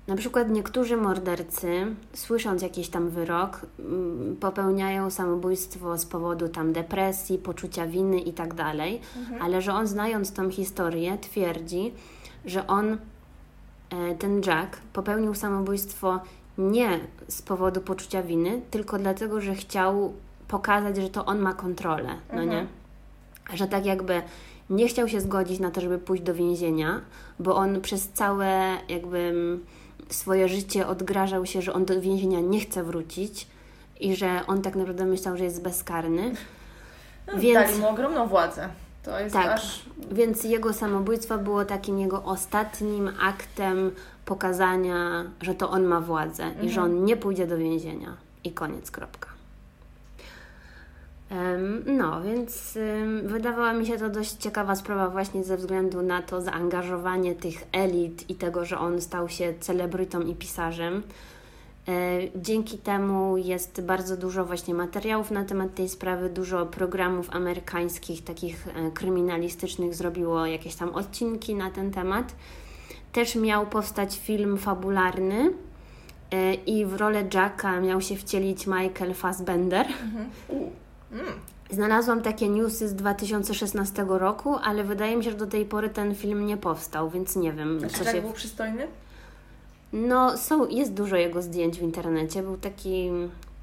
[0.07, 7.37] na przykład niektórzy mordercy, słysząc jakiś tam wyrok, mm, popełniają samobójstwo z powodu tam depresji,
[7.37, 9.01] poczucia winy i tak dalej,
[9.41, 11.93] ale że on znając tą historię twierdzi,
[12.45, 12.97] że on,
[13.89, 16.19] e, ten Jack, popełnił samobójstwo
[16.59, 20.13] nie z powodu poczucia winy, tylko dlatego, że chciał
[20.47, 22.67] pokazać, że to on ma kontrolę, no nie?
[23.53, 24.21] Że tak jakby
[24.69, 27.01] nie chciał się zgodzić na to, żeby pójść do więzienia,
[27.39, 29.33] bo on przez całe jakby
[30.09, 33.47] swoje życie odgrażał się, że on do więzienia nie chce wrócić
[33.99, 36.31] i że on tak naprawdę myślał, że jest bezkarny.
[37.27, 38.69] No, Więc- Dali mu ogromną władzę.
[39.03, 39.85] To jest Tak, aż...
[40.11, 43.91] więc jego samobójstwo było takim jego ostatnim aktem
[44.29, 48.17] pokazania, że to on ma władzę i że on nie pójdzie do więzienia.
[48.43, 49.29] I koniec, kropka.
[51.85, 52.77] No, więc
[53.23, 58.29] wydawała mi się to dość ciekawa sprawa właśnie ze względu na to zaangażowanie tych elit
[58.29, 61.03] i tego, że on stał się celebrytą i pisarzem.
[61.87, 68.23] E, Dzięki temu jest bardzo dużo właśnie materiałów na temat tej sprawy, dużo programów amerykańskich,
[68.23, 72.35] takich e, kryminalistycznych zrobiło jakieś tam odcinki na ten temat.
[73.11, 75.53] Też miał powstać film fabularny
[76.31, 79.87] e, i w rolę Jacka miał się wcielić Michael Fassbender.
[81.11, 81.25] Mm.
[81.71, 86.15] Znalazłam takie newsy z 2016 roku, ale wydaje mi się, że do tej pory ten
[86.15, 88.21] film nie powstał, więc nie wiem, Czy co tak się...
[88.21, 88.87] był przystojny?
[89.93, 92.43] No, są, jest dużo jego zdjęć w internecie.
[92.43, 93.09] Był taki,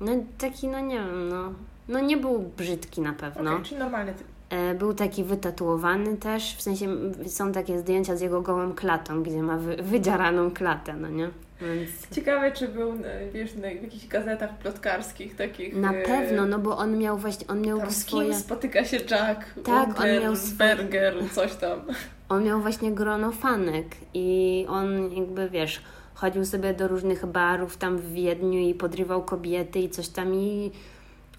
[0.01, 1.53] no taki, no nie wiem, no,
[1.89, 3.53] no nie był brzydki na pewno.
[3.53, 4.27] Okej, czyli normalny typ.
[4.51, 6.87] E, Był taki wytatuowany też, w sensie
[7.27, 11.31] są takie zdjęcia z jego gołą klatą, gdzie ma wy, wydziaraną klatę, no nie?
[11.61, 12.93] Więc Ciekawe, czy był,
[13.33, 15.77] wiesz, na, w jakichś gazetach plotkarskich takich...
[15.77, 19.55] na e, pewno, no bo on miał właśnie, on miał Tam swoje, spotyka się Jack,
[19.65, 21.81] Tak, on miał Berger, coś tam.
[22.29, 25.83] on miał właśnie grono fanek i on jakby, wiesz,
[26.15, 30.71] chodził sobie do różnych barów tam w Wiedniu i podrywał kobiety i coś tam i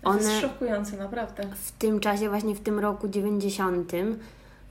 [0.01, 0.41] To jest one...
[0.41, 1.43] szokujące, naprawdę.
[1.55, 3.91] w tym czasie, właśnie w tym roku 90,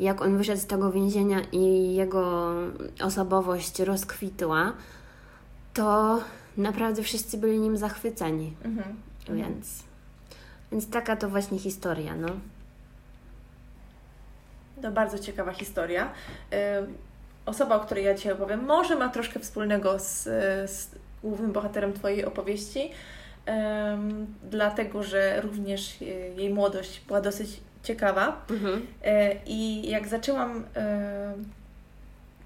[0.01, 2.53] jak on wyszedł z tego więzienia i jego
[3.01, 4.72] osobowość rozkwitła,
[5.74, 6.20] to
[6.57, 8.55] naprawdę wszyscy byli nim zachwyceni.
[8.64, 8.97] Mhm.
[9.29, 9.83] Więc,
[10.72, 12.29] więc taka to właśnie historia, no.
[14.83, 16.12] To bardzo ciekawa historia.
[16.53, 16.87] E,
[17.47, 20.22] Osoba, o której ja dzisiaj opowiem, może ma troszkę wspólnego z,
[20.70, 20.91] z
[21.22, 22.91] głównym bohaterem Twojej opowieści,
[23.47, 28.47] em, dlatego że również e, jej młodość była dosyć ciekawa.
[28.51, 28.86] Mhm.
[29.05, 31.34] E, I jak zaczęłam e,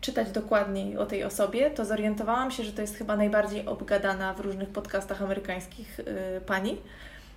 [0.00, 4.40] czytać dokładniej o tej osobie, to zorientowałam się, że to jest chyba najbardziej obgadana w
[4.40, 6.76] różnych podcastach amerykańskich yy, pani,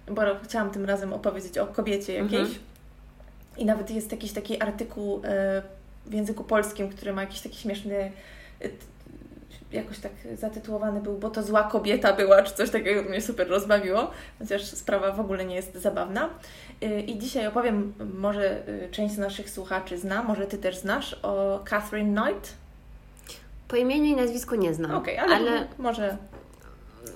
[0.07, 2.41] bo chciałam tym razem opowiedzieć o kobiecie jakiejś.
[2.41, 2.59] Mhm.
[3.57, 5.21] I nawet jest jakiś taki artykuł yy,
[6.05, 8.11] w języku polskim, który ma jakiś taki śmieszny
[8.59, 8.71] yy,
[9.73, 14.11] jakoś tak zatytułowany był, bo to zła kobieta była, czy coś takiego mnie super rozbawiło,
[14.39, 16.29] chociaż sprawa w ogóle nie jest zabawna.
[16.83, 21.19] Y, I dzisiaj opowiem, może y, część z naszych słuchaczy zna, może Ty też znasz,
[21.23, 22.53] o Catherine Knight.
[23.67, 24.95] Po imieniu i nazwisku nie znam.
[24.95, 26.17] Okej, okay, ale, ale, może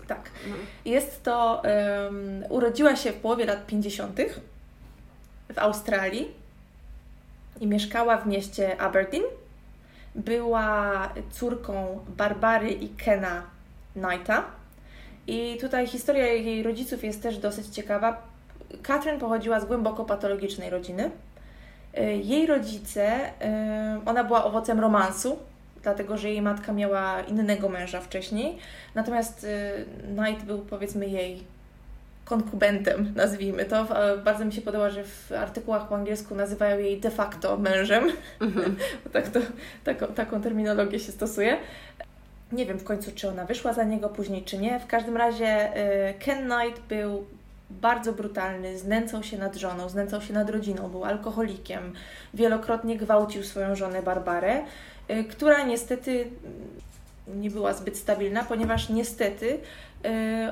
[0.08, 0.32] tak.
[0.49, 0.55] No.
[0.86, 1.62] Jest to,
[2.05, 4.20] um, urodziła się w połowie lat 50.
[5.53, 6.32] w Australii
[7.60, 9.24] i mieszkała w mieście Aberdeen
[10.18, 13.43] była córką Barbary i Kena
[13.93, 14.43] Knighta.
[15.28, 18.22] I tutaj historia jej rodziców jest też dosyć ciekawa.
[18.84, 21.11] Catherine pochodziła z głęboko patologicznej rodziny.
[21.97, 23.32] Y, jej rodzice, y,
[24.05, 25.39] ona była owocem romansu,
[25.84, 28.57] dlatego że jej matka miała innego męża wcześniej.
[28.95, 31.43] Natomiast y, Knight był powiedzmy jej
[32.28, 33.88] konkubentem, nazwijmy to.
[34.26, 38.12] Bardzo mi się podoba, że w artykułach po angielsku nazywają jej de facto mężem.
[38.40, 38.76] Mhm.
[39.14, 39.40] tak to,
[39.84, 41.58] taką, taką terminologię się stosuje.
[42.52, 44.80] Nie wiem w końcu, czy ona wyszła za niego później, czy nie.
[44.80, 45.78] W każdym razie
[46.10, 47.26] y, Ken Knight był
[47.70, 51.94] bardzo brutalny, znęcał się nad żoną, znęcał się nad rodziną, był alkoholikiem,
[52.34, 54.62] wielokrotnie gwałcił swoją żonę Barbarę,
[55.10, 56.28] y, która niestety
[57.36, 59.60] nie była zbyt stabilna, ponieważ niestety E,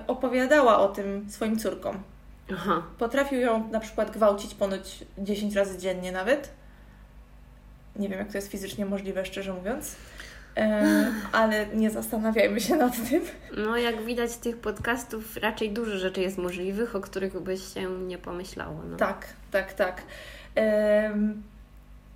[0.08, 2.03] opowiadała o tym swoim córkom.
[2.53, 2.84] Aha.
[2.97, 6.51] Potrafił ją na przykład gwałcić ponoć 10 razy dziennie nawet.
[7.95, 9.95] Nie wiem, jak to jest fizycznie możliwe, szczerze mówiąc.
[10.58, 13.22] E, ale nie zastanawiajmy się nad tym.
[13.58, 17.89] No, jak widać z tych podcastów, raczej dużo rzeczy jest możliwych, o których byś się
[17.89, 18.82] nie pomyślało.
[18.89, 18.97] No.
[18.97, 20.01] Tak, tak, tak.
[20.58, 21.14] E,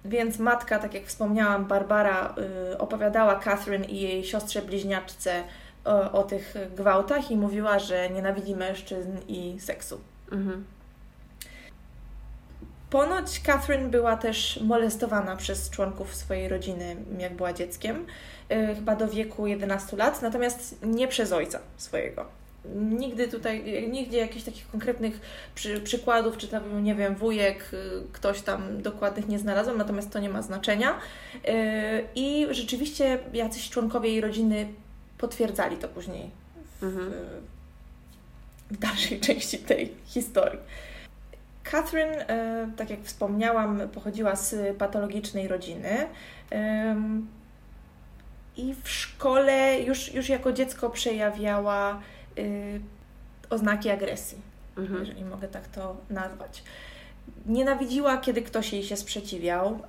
[0.05, 2.35] więc matka, tak jak wspomniałam, Barbara
[2.71, 5.43] y, opowiadała Catherine i jej siostrze bliźniaczce
[5.89, 9.99] o, o tych gwałtach i mówiła, że nienawidzi mężczyzn i seksu.
[10.31, 10.65] Mhm.
[12.89, 18.05] Ponoć Catherine była też molestowana przez członków swojej rodziny, jak była dzieckiem,
[18.49, 22.25] yy, chyba do wieku 11 lat, natomiast nie przez ojca swojego.
[22.75, 25.19] Nigdy tutaj, nigdzie jakichś takich konkretnych
[25.55, 30.19] przy, przykładów, czy tam, nie wiem, wujek, y, ktoś tam dokładnych nie znalazłam, natomiast to
[30.19, 30.99] nie ma znaczenia.
[31.33, 31.51] Yy,
[32.15, 34.67] I rzeczywiście jacyś członkowie jej rodziny
[35.20, 36.30] potwierdzali to później
[36.80, 37.11] w, mhm.
[38.72, 40.59] w dalszej części tej historii.
[41.63, 46.07] Catherine, e, tak jak wspomniałam, pochodziła z patologicznej rodziny.
[48.57, 52.01] I w szkole już, już jako dziecko przejawiała
[52.38, 52.82] y,
[53.49, 54.38] oznaki agresji,
[54.78, 54.99] mhm.
[54.99, 56.63] jeżeli mogę tak to nazwać.
[57.45, 59.80] Nienawidziła, kiedy ktoś jej się sprzeciwiał.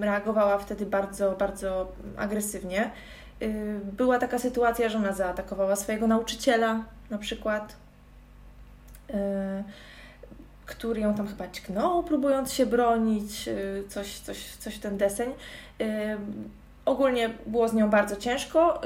[0.00, 2.90] Reagowała wtedy bardzo, bardzo agresywnie.
[3.42, 7.76] Y, była taka sytuacja, że ona zaatakowała swojego nauczyciela na przykład,
[9.10, 9.14] y,
[10.66, 15.30] który ją tam chyba ćknął, próbując się bronić, y, coś, coś, coś w ten deseń.
[16.84, 18.80] Ogólnie było z nią bardzo ciężko,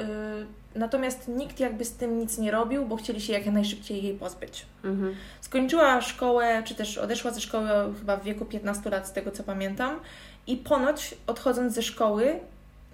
[0.74, 4.66] natomiast nikt jakby z tym nic nie robił, bo chcieli się jak najszybciej jej pozbyć.
[4.84, 5.14] Mhm.
[5.40, 7.68] Skończyła szkołę, czy też odeszła ze szkoły
[7.98, 10.00] chyba w wieku 15 lat, z tego co pamiętam,
[10.46, 12.40] i ponoć odchodząc ze szkoły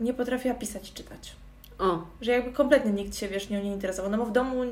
[0.00, 1.32] nie potrafiła pisać i czytać.
[1.78, 2.06] O.
[2.20, 4.10] Że jakby kompletnie nikt się, wiesz, nią nie interesował.
[4.10, 4.62] No bo w domu,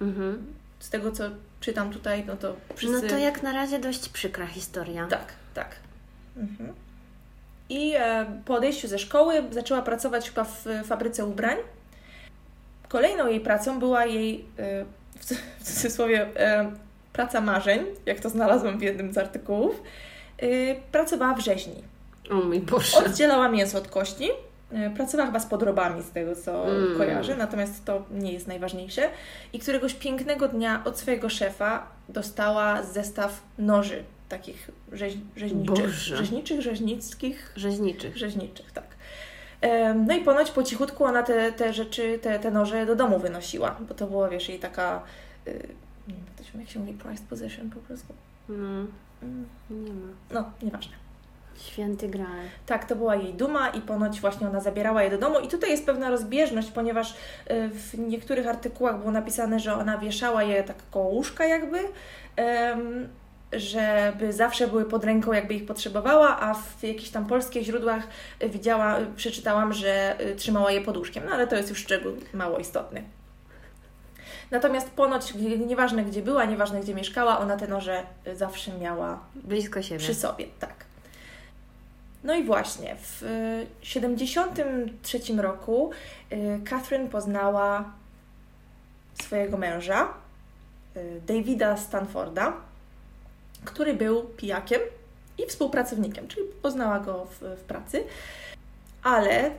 [0.00, 0.46] mhm.
[0.78, 1.24] z tego co
[1.60, 3.02] czytam tutaj, no to wszyscy...
[3.02, 5.06] No to jak na razie dość przykra historia.
[5.06, 5.76] Tak, tak.
[6.36, 6.72] Mhm.
[7.68, 11.56] I e, po odejściu ze szkoły zaczęła pracować chyba w fabryce ubrań.
[12.88, 14.84] Kolejną jej pracą była jej, e,
[15.60, 16.72] w cudzysłowie, e,
[17.12, 19.82] praca marzeń, jak to znalazłam w jednym z artykułów.
[20.38, 21.82] E, pracowała w rzeźni.
[22.30, 22.96] O mój Boże.
[22.96, 24.28] Oddzielała mięso od kości
[24.96, 26.98] pracowała chyba z podrobami, z tego co mm.
[26.98, 29.08] kojarzę, natomiast to nie jest najważniejsze.
[29.52, 35.86] I któregoś pięknego dnia od swojego szefa dostała zestaw noży, takich rzeź, rzeźniczych.
[35.86, 36.16] Boże.
[36.16, 37.52] Rzeźniczych, rzeźnickich?
[37.56, 38.16] Rzeźniczych.
[38.16, 38.86] Rzeźniczych, tak.
[40.06, 43.76] No i ponoć po cichutku ona te, te rzeczy, te, te noże do domu wynosiła,
[43.88, 45.02] bo to była, wiesz, jej taka,
[45.46, 45.68] y,
[46.08, 46.14] nie
[46.52, 48.14] wiem, jak się mówi, prized possession po prostu.
[48.48, 49.46] No, mm.
[49.70, 50.08] nie ma.
[50.30, 51.01] No, nieważne.
[51.66, 52.46] Święty Graal.
[52.66, 55.40] Tak, to była jej duma i ponoć właśnie ona zabierała je do domu.
[55.40, 57.14] I tutaj jest pewna rozbieżność, ponieważ y,
[57.68, 61.78] w niektórych artykułach było napisane, że ona wieszała je tak koło łóżka jakby,
[63.52, 68.06] żeby zawsze były pod ręką, jakby ich potrzebowała, a w jakichś tam polskich źródłach
[68.40, 71.24] widziała, przeczytałam, że y, trzymała je pod łóżkiem.
[71.26, 73.02] No ale to jest już szczegół mało istotny.
[74.50, 75.34] Natomiast ponoć,
[75.66, 78.02] nieważne gdzie była, nieważne gdzie mieszkała, ona te noże
[78.34, 80.00] zawsze miała blisko siebie.
[80.00, 80.91] Przy sobie, tak.
[82.24, 83.24] No i właśnie, w
[83.82, 85.90] 73 roku
[86.32, 87.92] y, Catherine poznała
[89.22, 90.08] swojego męża,
[90.96, 92.52] y, Davida Stanforda,
[93.64, 94.80] który był pijakiem
[95.38, 98.04] i współpracownikiem, czyli poznała go w, w pracy,
[99.02, 99.50] ale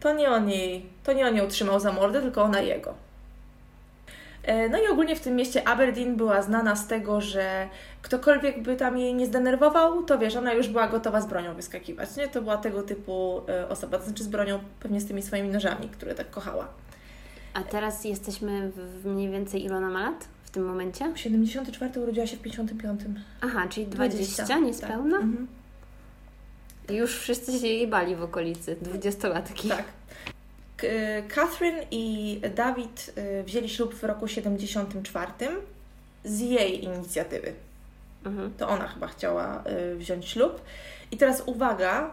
[0.00, 3.05] to nie on jej, to nie on ją utrzymał za mordę, tylko ona jego.
[4.46, 7.68] E, no i ogólnie w tym mieście Aberdeen była znana z tego, że
[8.02, 12.16] ktokolwiek by tam jej nie zdenerwował, to wiesz, ona już była gotowa z bronią wyskakiwać,
[12.16, 12.28] nie?
[12.28, 15.88] To była tego typu e, osoba, to znaczy z bronią pewnie z tymi swoimi nożami,
[15.88, 16.68] które tak kochała.
[17.54, 21.12] A teraz jesteśmy w mniej więcej ile ona ma lat w tym momencie?
[21.14, 23.00] 74 urodziła się w 55.
[23.40, 25.16] Aha, czyli 20, 20 niespełna?
[25.16, 25.24] Tak.
[25.24, 25.46] Mhm.
[26.90, 29.68] Już wszyscy się jej bali w okolicy, dwudziestolatki.
[29.68, 29.84] Tak.
[31.34, 35.32] Catherine i Dawid y, wzięli ślub w roku 74
[36.24, 37.52] z jej inicjatywy.
[38.24, 38.54] Mhm.
[38.58, 39.62] To ona chyba chciała
[39.92, 40.60] y, wziąć ślub.
[41.10, 42.10] I teraz uwaga,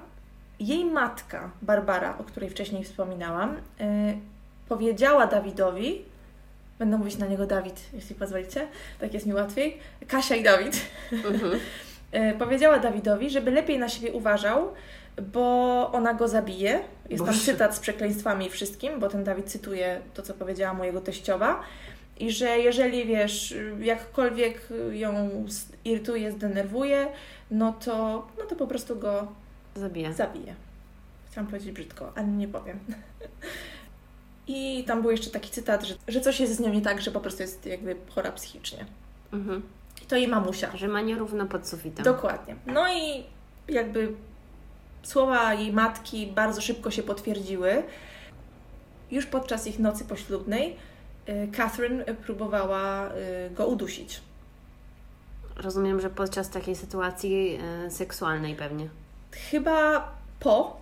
[0.59, 3.59] jej matka, Barbara, o której wcześniej wspominałam, y,
[4.69, 6.01] powiedziała Dawidowi,
[6.79, 8.67] będę mówić na niego Dawid, jeśli pozwolicie,
[8.99, 11.59] tak jest mi łatwiej, Kasia i Dawid, mhm.
[12.39, 14.73] powiedziała Dawidowi, żeby lepiej na siebie uważał,
[15.21, 16.81] bo ona go zabije.
[17.09, 17.33] Jest Boże.
[17.33, 21.01] tam cytat z przekleństwami i wszystkim, bo ten Dawid cytuje to, co powiedziała mu jego
[21.01, 21.61] teściowa.
[22.19, 25.45] I że jeżeli wiesz, jakkolwiek ją
[25.85, 27.07] irytuje, zdenerwuje,
[27.51, 29.27] no to, no to po prostu go
[29.75, 30.13] zabije.
[30.13, 30.55] zabije.
[31.31, 32.79] Chciałam powiedzieć brzydko, ale nie powiem.
[34.47, 37.11] I tam był jeszcze taki cytat, że, że coś jest z nią nie tak, że
[37.11, 38.85] po prostu jest jakby chora psychicznie.
[39.33, 39.61] Mhm.
[40.03, 40.77] I to jej mamusia.
[40.77, 42.05] Że ma nierówno pod sufitem.
[42.05, 42.55] Dokładnie.
[42.65, 43.23] No i
[43.67, 44.13] jakby
[45.03, 47.83] Słowa jej matki bardzo szybko się potwierdziły.
[49.11, 50.75] Już podczas ich nocy poślubnej
[51.29, 54.21] y, Catherine próbowała y, go udusić.
[55.55, 58.89] Rozumiem, że podczas takiej sytuacji y, seksualnej pewnie.
[59.51, 60.77] Chyba po,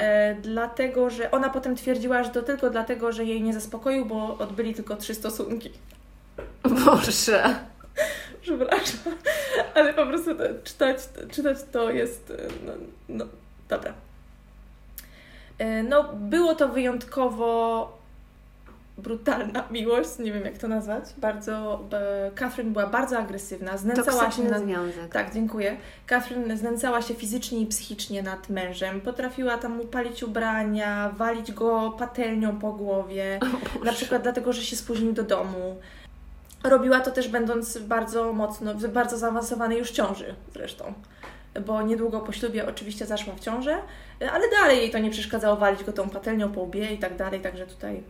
[0.00, 4.38] e, dlatego że ona potem twierdziła, że to tylko dlatego, że jej nie zaspokoił, bo
[4.38, 5.72] odbyli tylko trzy stosunki.
[6.84, 7.54] Boże!
[8.42, 9.14] Przepraszam,
[9.74, 10.30] ale po prostu
[10.64, 10.98] czytać,
[11.30, 12.32] czytać to jest
[12.66, 12.72] no,
[13.08, 13.24] no
[13.68, 13.92] Dobra.
[15.58, 17.98] E, no, było to wyjątkowo
[18.98, 21.04] brutalna miłość, nie wiem jak to nazwać.
[21.16, 24.62] Bardzo, e, Catherine była bardzo agresywna, znęcała się nad...
[24.62, 25.12] związek.
[25.12, 25.76] Tak, dziękuję.
[26.06, 29.00] Catherine znęcała się fizycznie i psychicznie nad mężem.
[29.00, 33.40] Potrafiła tam upalić ubrania, walić go patelnią po głowie,
[33.84, 35.76] na przykład dlatego, że się spóźnił do domu.
[36.64, 40.94] Robiła to też będąc bardzo mocno, w bardzo zaawansowanej już ciąży zresztą
[41.66, 43.78] bo niedługo po ślubie oczywiście zaszła w ciążę,
[44.32, 47.40] ale dalej jej to nie przeszkadzało walić go tą patelnią po łbie i tak dalej,
[47.40, 48.02] także tutaj...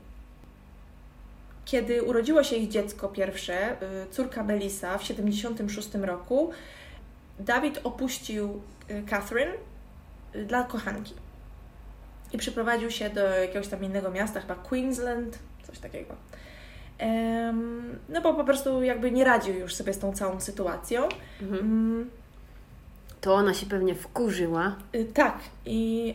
[1.65, 3.77] Kiedy urodziło się ich dziecko pierwsze, y,
[4.11, 6.51] córka Melissa w 76 roku,
[7.39, 9.53] Dawid opuścił y, Catherine
[10.35, 11.15] y, dla kochanki
[12.33, 16.15] i przyprowadził się do jakiegoś tam innego miasta, chyba Queensland, coś takiego.
[18.09, 21.09] No bo po prostu jakby nie radził już sobie z tą całą sytuacją.
[21.43, 22.11] Mhm.
[23.21, 24.77] To ona się pewnie wkurzyła.
[24.95, 25.39] Y, tak.
[25.67, 26.15] I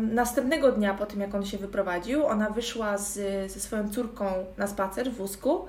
[0.00, 3.14] następnego dnia po tym, jak on się wyprowadził, ona wyszła z,
[3.52, 4.24] ze swoją córką
[4.56, 5.64] na spacer w wózku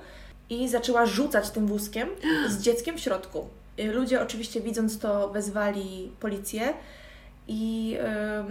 [0.50, 2.08] i zaczęła rzucać tym wózkiem
[2.48, 3.48] z dzieckiem w środku.
[3.78, 6.74] Y, ludzie oczywiście widząc to wezwali policję
[7.48, 7.96] i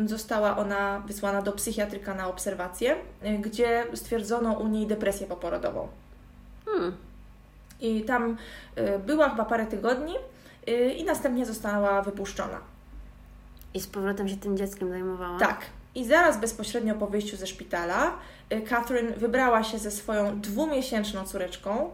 [0.03, 2.95] y, została ona wysłana do psychiatryka na obserwację,
[3.25, 5.87] y, gdzie stwierdzono u niej depresję poporodową.
[6.65, 6.97] Hmm.
[7.81, 8.37] I tam
[8.77, 10.13] y, była chyba parę tygodni
[10.97, 12.59] i następnie została wypuszczona.
[13.73, 15.39] I z powrotem się tym dzieckiem zajmowała?
[15.39, 15.65] Tak.
[15.95, 18.13] I zaraz bezpośrednio po wyjściu ze szpitala
[18.53, 21.89] y, Catherine wybrała się ze swoją dwumiesięczną córeczką,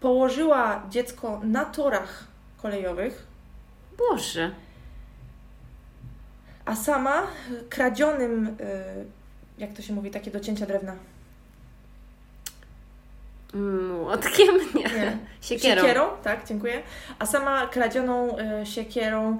[0.00, 2.24] położyła dziecko na torach
[2.62, 3.26] kolejowych.
[3.98, 4.50] Boże.
[6.64, 7.26] A sama
[7.68, 8.54] kradzionym, y,
[9.58, 10.96] jak to się mówi, takie docięcia drewna.
[13.54, 14.54] Młotkiem?
[14.74, 14.82] Nie.
[14.82, 15.18] nie.
[15.40, 15.80] Siekierą.
[15.80, 16.82] Siekierą, tak, dziękuję.
[17.18, 19.38] A sama kradzioną y, siekierą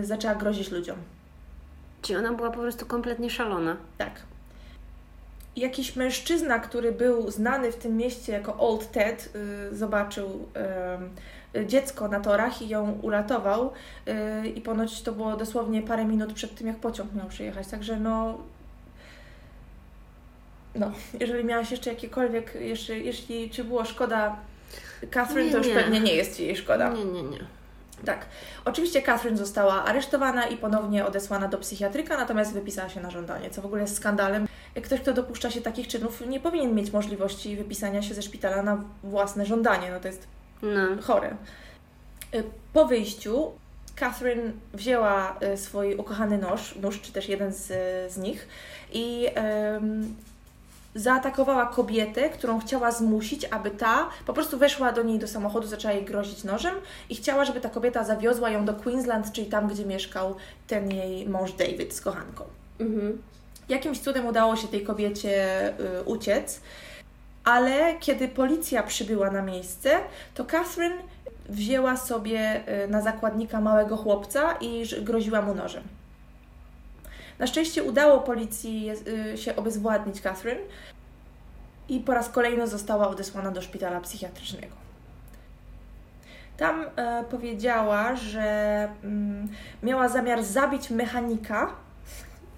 [0.00, 0.96] y, zaczęła grozić ludziom.
[2.02, 3.76] Czy ona była po prostu kompletnie szalona?
[3.98, 4.12] Tak.
[5.56, 9.30] Jakiś mężczyzna, który był znany w tym mieście jako Old Ted,
[9.72, 10.48] y, zobaczył
[11.56, 13.72] y, dziecko na torach i ją uratował.
[14.42, 17.66] Y, I ponoć to było dosłownie parę minut przed tym, jak pociąg miał przyjechać.
[17.66, 18.38] Także no,
[20.74, 24.36] no, jeżeli miałaś jeszcze jakiekolwiek, jeszcze, jeśli Ci było szkoda
[25.10, 25.74] Catherine, nie, to już nie.
[25.74, 26.92] pewnie nie jest Ci jej szkoda.
[26.92, 27.38] Nie, nie, nie.
[28.04, 28.26] Tak.
[28.64, 33.62] Oczywiście Catherine została aresztowana i ponownie odesłana do psychiatryka, natomiast wypisała się na żądanie, co
[33.62, 34.48] w ogóle jest skandalem.
[34.82, 38.84] Ktoś, kto dopuszcza się takich czynów, nie powinien mieć możliwości wypisania się ze szpitala na
[39.02, 39.90] własne żądanie.
[39.90, 40.26] No to jest
[40.62, 41.02] no.
[41.02, 41.36] chore.
[42.72, 43.52] Po wyjściu
[43.96, 47.66] Catherine wzięła y, swój ukochany nóż, nóż czy też jeden z,
[48.12, 48.48] z nich
[48.92, 49.26] i
[50.94, 55.94] zaatakowała kobietę, którą chciała zmusić, aby ta po prostu weszła do niej do samochodu, zaczęła
[55.94, 56.74] jej grozić nożem
[57.10, 60.34] i chciała, żeby ta kobieta zawiozła ją do Queensland, czyli tam, gdzie mieszkał
[60.66, 62.44] ten jej mąż David z kochanką.
[62.80, 63.22] Mhm.
[63.68, 66.60] Jakimś cudem udało się tej kobiecie y, uciec,
[67.44, 69.90] ale kiedy policja przybyła na miejsce,
[70.34, 70.96] to Catherine
[71.48, 75.82] wzięła sobie y, na zakładnika małego chłopca i groziła mu nożem.
[77.38, 78.90] Na szczęście udało policji
[79.32, 80.60] y, się obezwładnić Catherine
[81.88, 84.84] i po raz kolejny została odesłana do szpitala psychiatrycznego.
[86.56, 88.42] Tam e, powiedziała, że
[89.04, 89.48] mm,
[89.82, 91.70] miała zamiar zabić mechanika,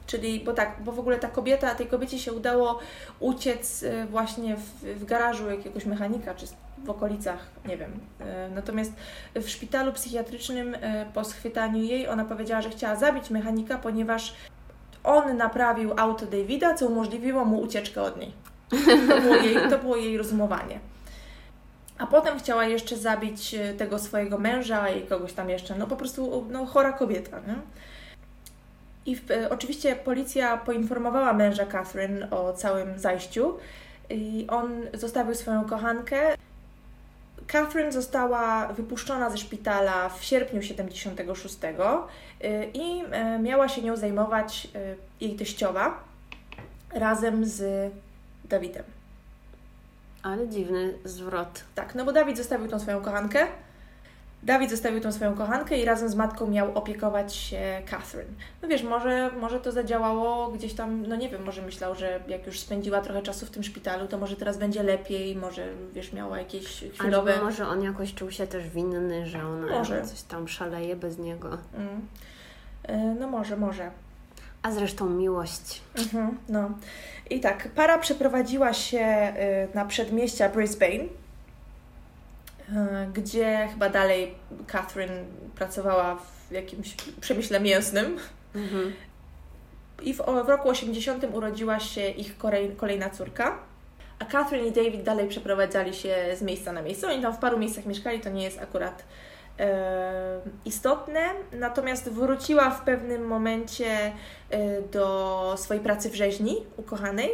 [0.06, 2.78] czyli, bo tak, bo w ogóle ta kobieta, tej kobiecie się udało
[3.20, 4.60] uciec e, właśnie w,
[5.00, 6.46] w garażu jakiegoś mechanika, czy
[6.84, 8.00] w okolicach, nie wiem.
[8.20, 8.92] E, Natomiast
[9.34, 10.76] w szpitalu psychiatrycznym
[11.14, 14.34] po schwytaniu jej ona powiedziała, że chciała zabić mechanika, ponieważ
[15.06, 18.32] on naprawił auto Davida, co umożliwiło mu ucieczkę od niej.
[19.08, 20.80] To było jej, to było jej rozumowanie.
[21.98, 25.74] A potem chciała jeszcze zabić e, tego swojego męża i kogoś tam jeszcze.
[25.74, 27.40] No po prostu no, chora kobieta.
[27.40, 27.54] Nie?
[29.06, 33.58] I w, e, oczywiście policja poinformowała męża Catherine o całym zajściu
[34.10, 36.34] i on zostawił swoją kochankę.
[37.46, 44.68] Catherine została wypuszczona ze szpitala w sierpniu 76 y, i e, miała się nią zajmować
[44.74, 46.04] e, jej teściowa
[46.94, 47.92] razem z
[48.44, 48.84] Dawidem.
[50.22, 51.64] Ale dziwny zwrot.
[51.74, 53.46] Tak, no bo Dawid zostawił tą swoją kochankę.
[54.46, 58.34] Dawid zostawił tą swoją kochankę i razem z matką miał opiekować się Catherine.
[58.62, 62.46] No wiesz, może, może to zadziałało gdzieś tam, no nie wiem, może myślał, że jak
[62.46, 66.38] już spędziła trochę czasu w tym szpitalu, to może teraz będzie lepiej, może wiesz, miała
[66.38, 67.32] jakieś chwilowe...
[67.32, 70.02] Albo może on jakoś czuł się też winny, że ona Może.
[70.02, 71.48] coś tam szaleje bez niego.
[71.74, 72.06] Mm.
[72.82, 73.90] E, No może, może.
[74.62, 75.80] A zresztą miłość.
[75.98, 76.70] Mhm, no.
[77.30, 79.32] I tak, para przeprowadziła się
[79.70, 81.04] y, na przedmieścia Brisbane,
[83.12, 84.34] gdzie chyba dalej
[84.66, 88.18] Catherine pracowała w jakimś przemyśle mięsnym.
[88.54, 88.92] Mhm.
[90.02, 93.58] I w, w roku 80 urodziła się ich kolej, kolejna córka.
[94.18, 97.08] A Catherine i David dalej przeprowadzali się z miejsca na miejsce.
[97.08, 99.04] Oni tam w paru miejscach mieszkali, to nie jest akurat
[99.58, 101.20] e, istotne.
[101.52, 104.12] Natomiast wróciła w pewnym momencie
[104.50, 107.30] e, do swojej pracy w rzeźni ukochanej,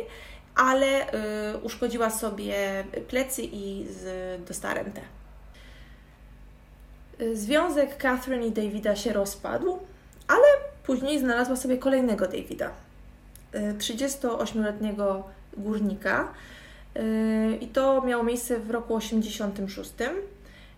[0.55, 5.01] ale e, uszkodziła sobie plecy i z, dostała rentę.
[7.23, 9.79] E, Związek Catherine i Davida się rozpadł,
[10.29, 10.45] ale
[10.87, 12.71] później znalazła sobie kolejnego Davida,
[13.53, 15.23] e, 38-letniego
[15.57, 16.29] górnika.
[16.97, 17.03] E,
[17.57, 19.93] I to miało miejsce w roku 86.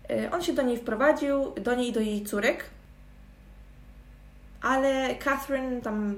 [0.09, 2.65] E, On się do niej wprowadził, do niej i do jej córek,
[4.61, 6.15] ale Catherine tam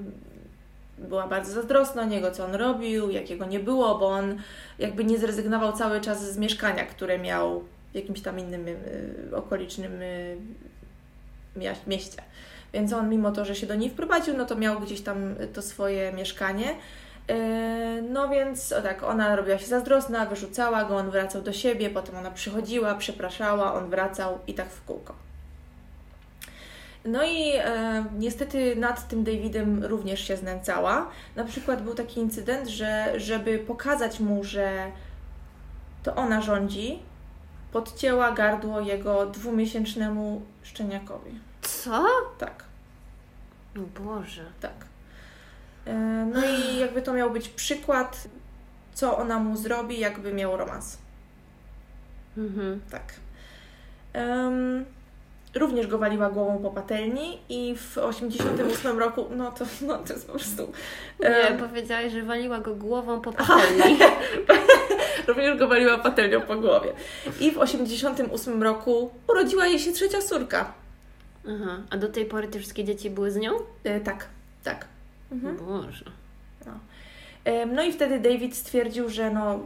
[0.98, 4.42] była bardzo zazdrosna o niego, co on robił, jakiego nie było, bo on
[4.78, 10.02] jakby nie zrezygnował cały czas z mieszkania, które miał w jakimś tam innym y, okolicznym
[10.02, 10.36] y,
[11.86, 12.22] mieście.
[12.72, 15.62] Więc on mimo to, że się do niej wprowadził, no to miał gdzieś tam to
[15.62, 16.74] swoje mieszkanie.
[17.28, 17.34] Yy,
[18.02, 22.16] No więc o tak, ona robiła się zazdrosna, wyrzucała go, on wracał do siebie, potem
[22.16, 25.14] ona przychodziła, przepraszała, on wracał i tak w kółko.
[27.04, 31.10] No i e, niestety nad tym Davidem również się znęcała.
[31.36, 34.92] Na przykład był taki incydent, że żeby pokazać mu, że
[36.02, 36.98] to ona rządzi,
[37.72, 41.30] podcięła gardło jego dwumiesięcznemu szczeniakowi.
[41.62, 42.06] Co?
[42.38, 42.64] Tak.
[43.76, 44.44] O Boże.
[44.60, 44.72] Tak.
[45.86, 45.94] E,
[46.34, 48.28] No i jakby to miał być przykład,
[48.94, 50.98] co ona mu zrobi, jakby miał romans.
[52.38, 52.80] Mhm.
[52.90, 53.02] Tak.
[54.12, 54.84] Em,
[55.54, 60.26] również go waliła głową po patelni i w 88 roku, no to, no to jest
[60.26, 60.72] po prostu...
[61.20, 63.98] Nie, em, powiedziałaś, że waliła go głową po patelni.
[65.28, 66.92] również go waliła patelnią po głowie.
[67.40, 70.72] I w 88 roku urodziła jej się trzecia córka.
[71.48, 71.78] Aha.
[71.90, 73.52] A do tej pory te wszystkie dzieci były z nią?
[73.84, 74.26] E, tak,
[74.64, 74.86] tak.
[75.32, 75.56] Mhm.
[75.56, 76.04] Boże.
[77.44, 79.60] Em, No i wtedy David stwierdził, że no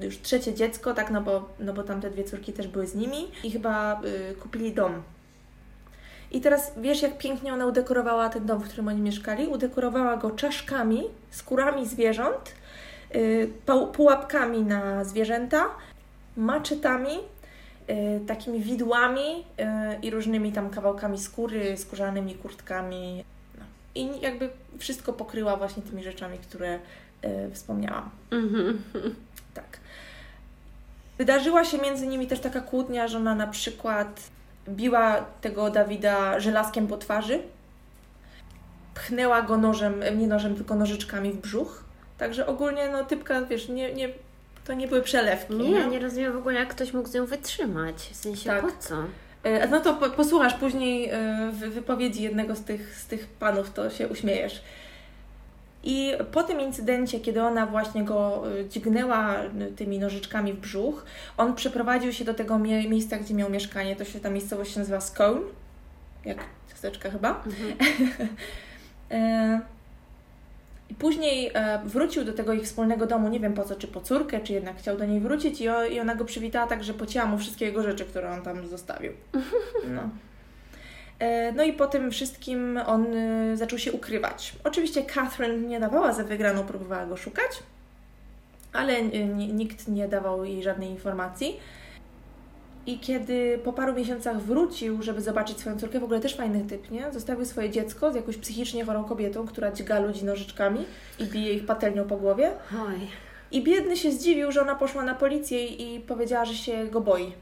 [0.00, 3.28] już trzecie dziecko, tak, no bo, no bo tamte dwie córki też były z nimi
[3.44, 5.02] i chyba y, kupili dom.
[6.30, 9.46] I teraz wiesz, jak pięknie ona udekorowała ten dom, w którym oni mieszkali?
[9.46, 12.54] Udekorowała go czaszkami, skórami zwierząt,
[13.92, 15.64] pułapkami na zwierzęta,
[16.36, 17.18] maczetami,
[17.90, 19.44] y, takimi widłami y,
[20.02, 23.24] i różnymi tam kawałkami skóry, skórzanymi kurtkami.
[23.58, 23.64] No.
[23.94, 26.78] I jakby wszystko pokryła właśnie tymi rzeczami, które
[27.24, 28.10] y, wspomniałam.
[28.30, 28.78] Mhm.
[29.54, 29.78] Tak.
[31.18, 34.22] Wydarzyła się między nimi też taka kłótnia, że ona na przykład
[34.68, 37.42] biła tego Dawida żelazkiem po twarzy,
[38.94, 41.85] pchnęła go nożem, nie nożem, tylko nożyczkami w brzuch.
[42.18, 44.08] Także ogólnie, no typka, wiesz, nie, nie,
[44.64, 45.54] to nie były przelewki.
[45.56, 47.94] Nie, nie, nie rozumiem w ogóle, jak ktoś mógł z nią wytrzymać.
[47.96, 48.62] W sensie, Tak.
[48.62, 48.94] po co?
[49.42, 53.72] E, No to po- posłuchasz później e, wy- wypowiedzi jednego z tych, z tych panów,
[53.72, 54.62] to się uśmiejesz.
[55.84, 59.34] I po tym incydencie, kiedy ona właśnie go e, dźgnęła
[59.76, 61.04] tymi nożyczkami w brzuch,
[61.36, 63.96] on przeprowadził się do tego mie- miejsca, gdzie miał mieszkanie.
[63.96, 65.40] To się ta miejscowość się nazywa Scone,
[66.24, 66.38] jak
[66.70, 67.42] ciasteczka chyba.
[69.10, 69.60] E,
[70.90, 74.00] I później e, wrócił do tego ich wspólnego domu, nie wiem po co, czy po
[74.00, 77.38] córkę, czy jednak chciał do niej wrócić i, ona go przywitała tak, że pocięła mu
[77.38, 79.12] wszystkie jego rzeczy, które on tam zostawił.
[79.94, 80.10] No.
[81.18, 84.52] E, No i po tym wszystkim on e, zaczął się ukrywać.
[84.64, 87.50] Oczywiście Catherine nie dawała za wygraną, próbowała go szukać,
[88.72, 91.56] ale ni- nikt nie dawał jej żadnej informacji.
[92.86, 96.90] I kiedy po paru miesiącach wrócił, żeby zobaczyć swoją córkę, w ogóle też fajny typ,
[96.90, 97.12] nie?
[97.12, 100.84] Zostawił swoje dziecko z jakąś psychicznie chorą kobietą, która dźga ludzi nożyczkami
[101.18, 102.52] i bije ich patelnią po głowie.
[102.72, 103.08] Oj.
[103.50, 107.32] I biedny się zdziwił, że ona poszła na policję i powiedziała, że się go boi.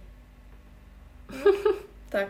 [2.11, 2.27] tak.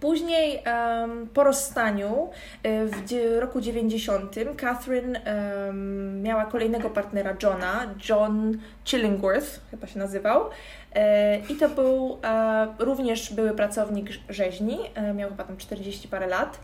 [0.00, 2.28] Później em, po rozstaniu
[2.62, 10.50] e, w roku 90 Catherine em, miała kolejnego partnera Johna, John Chillingworth chyba się nazywał.
[10.96, 16.08] E, I to był e, również były pracownik rz- rzeźni, e, miał chyba tam 40
[16.08, 16.60] parę lat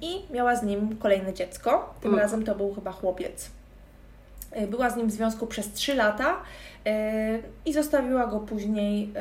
[0.00, 1.94] i miała z nim kolejne dziecko.
[2.00, 2.20] Tym Mm.
[2.22, 3.50] razem to był chyba chłopiec.
[4.68, 6.36] Była z nim w związku przez 3 lata
[7.66, 9.12] i zostawiła go później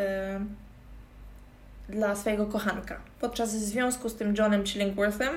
[1.90, 2.98] dla swojego kochanka.
[3.22, 5.34] Podczas związku z tym Johnem Chillingworthem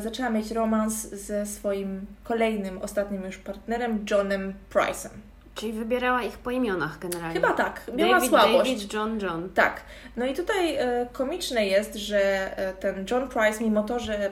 [0.00, 5.08] zaczęła mieć romans ze swoim kolejnym, ostatnim już partnerem, Johnem Price'em.
[5.54, 7.34] Czyli wybierała ich po imionach generalnie.
[7.34, 8.70] Chyba tak, miała David, słabość.
[8.70, 9.48] David, John, John.
[9.54, 9.80] Tak.
[10.16, 12.18] No i tutaj e, komiczne jest, że
[12.58, 14.30] e, ten John Price, mimo to, że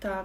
[0.00, 0.24] ta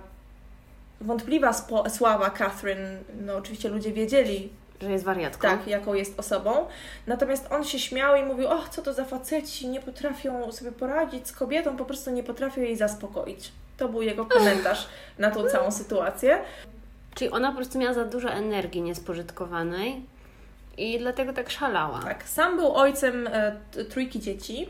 [1.01, 4.49] wątpliwa spo- sława Catherine, no oczywiście ludzie wiedzieli,
[4.81, 5.47] Że jest wariatką.
[5.47, 6.67] tak, jaką jest osobą,
[7.07, 11.27] natomiast on się śmiał i mówił, o, co to za faceci, nie potrafią sobie poradzić
[11.27, 13.51] z kobietą, po prostu nie potrafią jej zaspokoić.
[13.77, 14.87] To był jego komentarz
[15.19, 16.39] na tą całą sytuację.
[17.15, 20.01] Czyli ona po prostu miała za dużo energii niespożytkowanej
[20.77, 21.99] i dlatego tak szalała.
[21.99, 23.55] Tak, sam był ojcem e,
[23.89, 24.69] trójki dzieci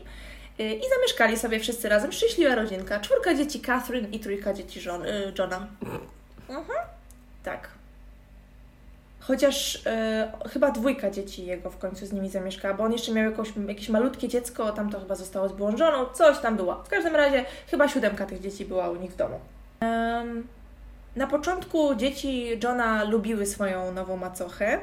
[0.58, 2.12] e, i zamieszkali sobie wszyscy razem.
[2.12, 3.00] Szczęśliwa rodzinka.
[3.00, 5.66] Czwórka dzieci Catherine i trójka dzieci żon, e, Johna.
[6.48, 6.78] Mhm.
[7.44, 7.68] Tak.
[9.20, 13.30] Chociaż e, chyba dwójka dzieci jego w końcu z nimi zamieszkała, bo on jeszcze miał
[13.30, 16.84] jakoś, jakieś malutkie dziecko, tam to chyba zostało z żoną, coś tam było.
[16.84, 19.40] W każdym razie chyba siódemka tych dzieci była u nich w domu.
[19.80, 20.46] Em,
[21.16, 24.80] na początku dzieci Johna lubiły swoją nową macochę.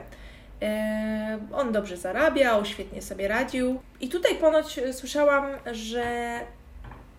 [0.61, 3.80] E, On dobrze zarabiał, świetnie sobie radził.
[4.01, 6.39] I tutaj ponoć e, słyszałam, że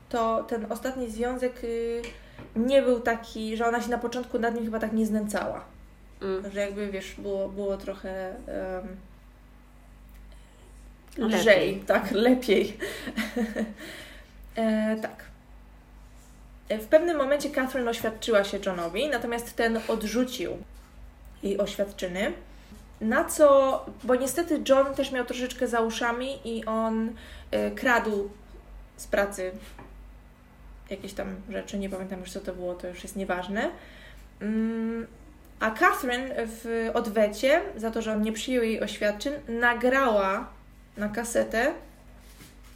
[0.09, 2.03] to ten ostatni związek y,
[2.57, 5.65] nie był taki, że ona się na początku nad nim chyba tak nie znęcała.
[6.23, 6.51] Mm.
[6.53, 8.35] Że jakby wiesz, było, było trochę
[11.17, 11.41] Lepiej.
[11.41, 12.79] lżej, tak, lepiej.
[14.57, 15.34] e, tak.
[16.69, 20.59] E, W pewnym momencie Catherine oświadczyła się Johnowi, natomiast ten odrzucił
[21.43, 22.33] jej oświadczyny.
[23.01, 27.13] Na co, bo niestety John też miał troszeczkę za uszami i on
[27.51, 28.31] e, kradł
[28.97, 29.53] z pracy
[30.91, 33.71] jakieś tam rzeczy, nie pamiętam już co to było, to już jest nieważne.
[34.41, 35.07] Mm,
[35.61, 40.49] A Catherine w odwecie za to, że on nie przyjął jej oświadczyn, nagrała
[40.97, 41.73] na kasetę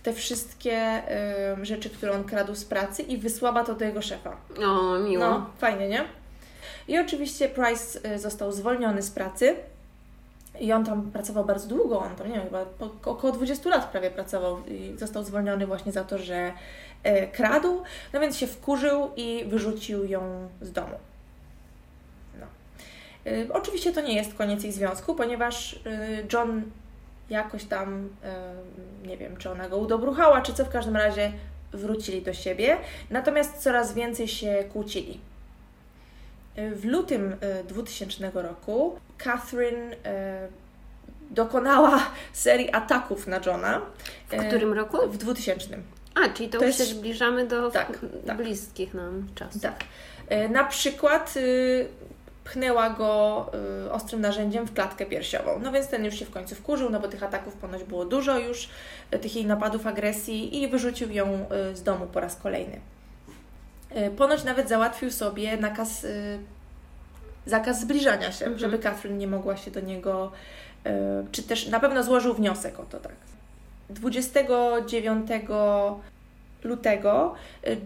[0.02, 4.36] te wszystkie em, rzeczy, które on kradł z pracy i wysłała to do jego szefa.
[4.66, 5.24] O, miło.
[5.24, 6.04] No, fajnie, nie?
[6.88, 9.56] I oczywiście Price y, został zwolniony z pracy.
[10.60, 13.90] I on tam pracował bardzo długo, on tam, nie wiem, chyba po, około 20 lat
[13.90, 16.52] prawie pracował i został zwolniony właśnie za to, że
[17.02, 17.82] e, kradł.
[18.12, 20.96] No więc się wkurzył i wyrzucił ją z domu.
[22.40, 22.46] No.
[23.32, 25.78] Y, oczywiście to nie jest koniec ich związku, ponieważ y,
[26.32, 26.62] John
[27.30, 28.08] jakoś tam,
[29.06, 31.32] nie wiem, czy ona go udobruchała, czy co, w każdym razie
[31.72, 32.76] wrócili do siebie,
[33.10, 35.20] natomiast coraz więcej się kłócili.
[36.56, 39.96] W lutym y, 2000 roku Catherine y,
[41.30, 42.02] dokonała
[42.32, 43.80] serii ataków na Johna.
[44.30, 45.08] W którym roku?
[45.08, 45.78] W 2000.
[46.14, 48.36] A, czyli to, To już jest- się zbliżamy do Tak, tak.
[48.36, 49.62] bliskich nam czasów.
[49.62, 49.84] Tak.
[50.50, 51.88] Na przykład y,
[52.48, 53.46] pchnęła go
[53.86, 55.58] y, ostrym narzędziem w klatkę piersiową.
[55.62, 58.38] No więc ten już się w końcu wkurzył, no bo tych ataków ponoć było dużo
[58.38, 58.68] już,
[59.14, 62.80] y, tych jej napadów agresji i wyrzucił ją y, z domu po raz kolejny.
[63.96, 66.38] Y, Ponoć nawet załatwił sobie nakaz, y,
[67.46, 68.58] zakaz zbliżania się, Mhm.
[68.58, 70.32] żeby Catherine nie mogła się do niego,
[70.86, 70.90] y,
[71.32, 73.14] czy też na pewno złożył wniosek o to, tak.
[73.90, 75.30] 29
[76.64, 77.34] lutego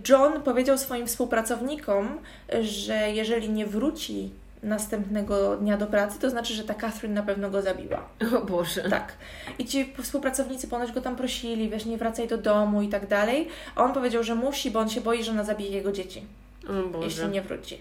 [0.08, 2.18] John powiedział swoim współpracownikom,
[2.62, 4.30] że jeżeli nie wróci
[4.62, 8.08] następnego dnia do pracy, to znaczy, że ta Catherine na pewno go zabiła.
[8.42, 8.90] O Boże.
[8.90, 9.12] Tak.
[9.58, 13.48] I ci współpracownicy ponoć go tam prosili, wiesz, nie wracaj do domu i tak dalej.
[13.76, 16.22] A on powiedział, że musi, bo on się boi, że ona zabije jego dzieci,
[16.68, 17.06] O Boże.
[17.06, 17.78] jeśli nie wróci.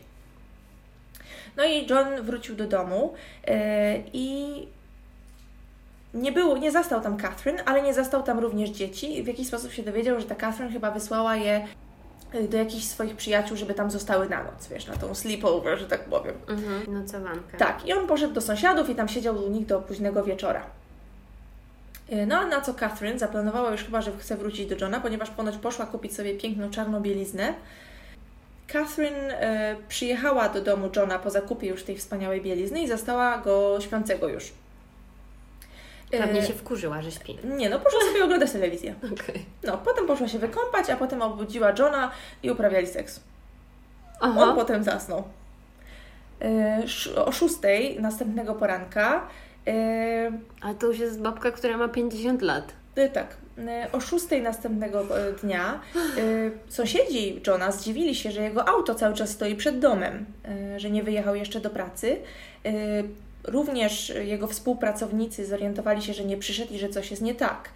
[1.58, 3.14] No i John wrócił do domu
[3.48, 3.54] yy,
[4.14, 4.54] i
[6.14, 9.24] nie, było, nie zastał tam Catherine, ale nie zastał tam również dzieci.
[9.24, 11.68] W jakiś sposób się dowiedział, że ta Catherine chyba wysłała je
[12.50, 16.04] do jakichś swoich przyjaciół, żeby tam zostały na noc, wiesz, na tą sleepover, że tak
[16.04, 16.36] powiem.
[16.48, 16.94] Mhm.
[16.94, 17.58] Nocowankę.
[17.58, 20.64] Tak, i on poszedł do sąsiadów i tam siedział u nich do późnego wieczora.
[22.12, 25.30] Y, No a na co Catherine zaplanowała już chyba, że chce wrócić do Johna, ponieważ
[25.30, 27.54] ponoć poszła kupić sobie piękną czarną bieliznę.
[28.68, 33.78] Catherine e, przyjechała do domu Johna po zakupie już tej wspaniałej bielizny i zastała go
[33.82, 34.52] śpiącego już.
[36.12, 37.38] E, Pewnie się wkurzyła, że śpi.
[37.44, 38.96] Nie, no poszła sobie oglądać telewizję.
[39.14, 39.46] Okej.
[39.64, 42.12] No, potem poszła się wykąpać, a potem obudziła Johna
[42.44, 43.20] i uprawiali seks.
[44.20, 44.54] On Aha.
[44.56, 45.24] potem zasnął.
[46.42, 46.84] E,
[47.26, 49.28] O szóstej następnego poranka
[49.68, 50.32] e,
[50.62, 52.74] A to już jest babka, która ma 50 lat.
[52.96, 53.38] E, Tak.
[53.68, 55.80] E, O 6 następnego e, dnia
[56.18, 60.26] e, sąsiedzi Johna zdziwili się, że jego auto cały czas stoi przed domem,
[60.76, 62.18] e, że nie wyjechał jeszcze do pracy.
[63.48, 67.70] E, Również jego współpracownicy zorientowali się, że nie przyszedł i że coś jest nie tak.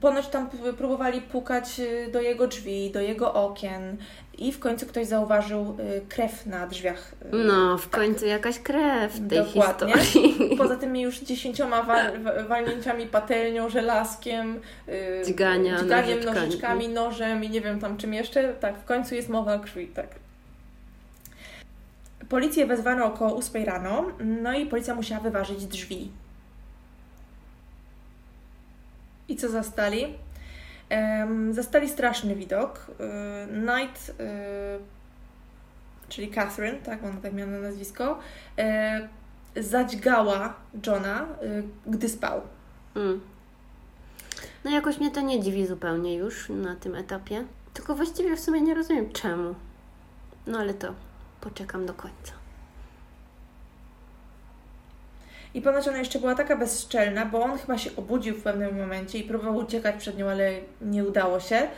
[0.00, 3.96] Ponoć tam próbowali pukać e, do jego drzwi, do jego okien
[4.38, 7.12] i w końcu ktoś zauważył e, krew na drzwiach.
[7.32, 9.92] e, No, w końcu jakaś krew w tej Dokładnie.
[9.98, 10.56] historii.
[10.58, 14.60] Poza tymi już dziesięcioma wal, wa- walnięciami patelnią, żelazkiem,
[15.26, 16.46] Dźgania, dźganiem, nożyczkami.
[16.46, 18.54] nożyczkami, nożem i nie wiem tam czym jeszcze.
[18.54, 20.08] Tak, w końcu jest mowa o krwi, tak.
[22.30, 26.10] Policję wezwano około 8 rano, no i policja musiała wyważyć drzwi.
[29.28, 30.14] I co zastali?
[31.50, 32.86] Zastali straszny widok.
[32.88, 34.24] Yy, Knight, yy,
[36.08, 38.18] czyli Catherine, tak, ona tak miała na nazwisko,
[39.54, 40.54] yy, zadźgała
[40.86, 41.26] Johna,
[41.86, 42.40] gdy spał.
[42.96, 43.20] Mm.
[44.64, 47.44] No jakoś mnie to nie dziwi zupełnie już na tym etapie.
[47.74, 49.54] Tylko właściwie w sumie nie rozumiem czemu.
[50.46, 50.94] No ale to
[51.40, 52.32] poczekam do końca.
[55.54, 59.18] I ponoć ona jeszcze była taka bezczelna, bo on chyba się obudził w pewnym momencie
[59.18, 61.68] i próbował uciekać przed nią, ale nie udało się.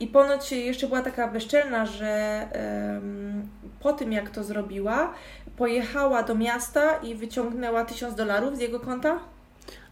[0.00, 2.08] I ponoć jeszcze była taka bezczelna, że
[2.52, 3.48] em,
[3.80, 5.14] po tym jak to zrobiła,
[5.56, 9.18] pojechała do miasta i wyciągnęła tysiąc dolarów z jego konta.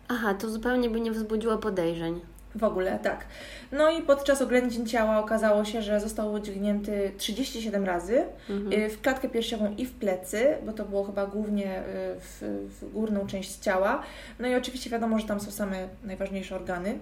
[0.08, 2.33] Aha, to zupełnie by nie wzbudziło podejrzeń.
[2.54, 3.24] W ogóle, tak.
[3.72, 8.72] No i podczas oględzin ciała okazało się, że został udźgnięty 37 razy Mhm.
[8.82, 11.84] y, w klatkę piersiową i w plecy, bo to było chyba głównie y,
[12.20, 12.42] w,
[12.80, 14.02] w górną część ciała.
[14.38, 16.98] No i oczywiście wiadomo, że tam są same najważniejsze organy.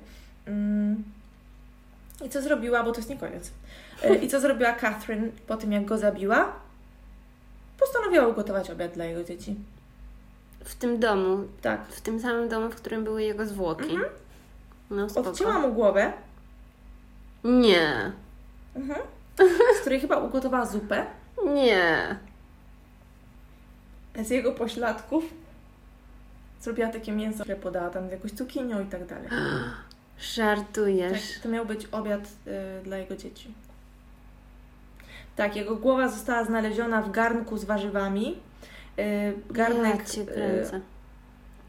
[0.47, 1.05] Mm.
[2.24, 3.51] I co zrobiła, bo to jest nie koniec.
[4.05, 6.53] Y, I co zrobiła Catherine po tym, jak go zabiła?
[7.81, 9.57] Postanowiła ugotować obiad dla jego dzieci.
[10.65, 11.87] W tym domu, Tak.
[11.89, 13.99] w tym samym domu, w którym były jego zwłoki.
[14.90, 15.30] No spoko.
[15.30, 16.12] Odcięła mu głowę,
[17.44, 18.12] Nie.
[18.76, 19.00] mhm.
[19.76, 21.06] z której chyba ugotowała zupę.
[21.54, 22.16] Nie.
[24.24, 25.24] z jego pośladków
[26.60, 29.28] zrobiła takie mięso, które podała tam z jakąś cukinią i tak dalej.
[30.34, 31.32] Żartujesz.
[31.34, 32.20] Tak, to miał być obiad
[32.80, 33.54] y, dla jego dzieci.
[35.36, 38.36] Tak, jego głowa została znaleziona w garnku z warzywami.
[38.98, 40.04] Y, garnek.
[40.16, 40.80] Ja.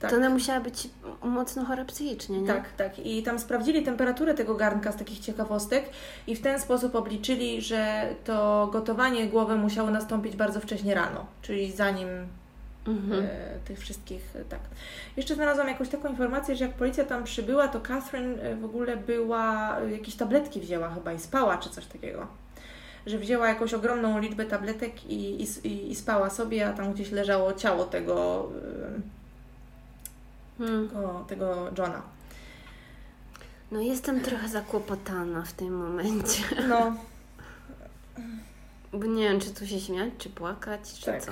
[0.03, 0.11] Tak.
[0.11, 0.89] To ona musiała być
[1.23, 2.47] mocno chora psychicznie, nie?
[2.47, 2.99] Tak, tak.
[2.99, 5.85] I tam sprawdzili temperaturę tego garnka z takich ciekawostek
[6.27, 11.71] i w ten sposób obliczyli, że to gotowanie głowy musiało nastąpić bardzo wcześnie rano, czyli
[11.71, 12.07] zanim
[12.87, 13.23] Mhm.
[13.25, 13.27] e,
[13.65, 14.59] tych wszystkich, e, tak.
[15.17, 18.97] Jeszcze znalazłam jakąś taką informację, że jak policja tam przybyła, to Catherine e, w ogóle
[18.97, 22.27] była, jakieś tabletki wzięła chyba i spała, czy coś takiego.
[23.05, 27.53] Że wzięła jakąś ogromną liczbę tabletek i, i, i- spała sobie, a tam gdzieś leżało
[27.53, 28.49] ciało tego,
[30.57, 30.89] Hmm.
[30.89, 32.01] tego, tego Johna.
[33.71, 36.43] No jestem trochę zakłopotana w tym momencie.
[36.69, 36.93] No,
[38.93, 41.21] Bo nie wiem, czy tu się śmiać, czy płakać, czy Tak.
[41.21, 41.31] co.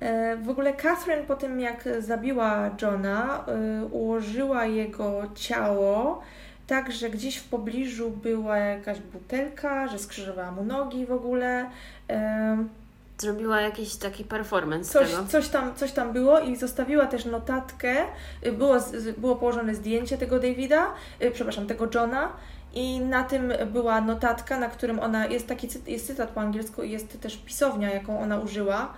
[0.00, 6.22] E, W ogóle Catherine po tym jak zabiła Johna, e, ułożyła jego ciało
[6.66, 11.70] tak, że gdzieś w pobliżu była jakaś butelka, że skrzyżowała mu nogi w ogóle.
[13.20, 15.24] Zrobiła jakiś taki performance Coś, tego.
[15.26, 17.96] coś, tam, coś tam było i zostawiła też notatkę.
[18.42, 18.76] E, Było,
[19.18, 22.32] było położone zdjęcie tego Davida, e, przepraszam, tego Johna.
[22.74, 26.90] I na tym była notatka, na którym ona, jest taki jest cytat po angielsku i
[26.90, 28.92] jest też pisownia, jaką ona użyła.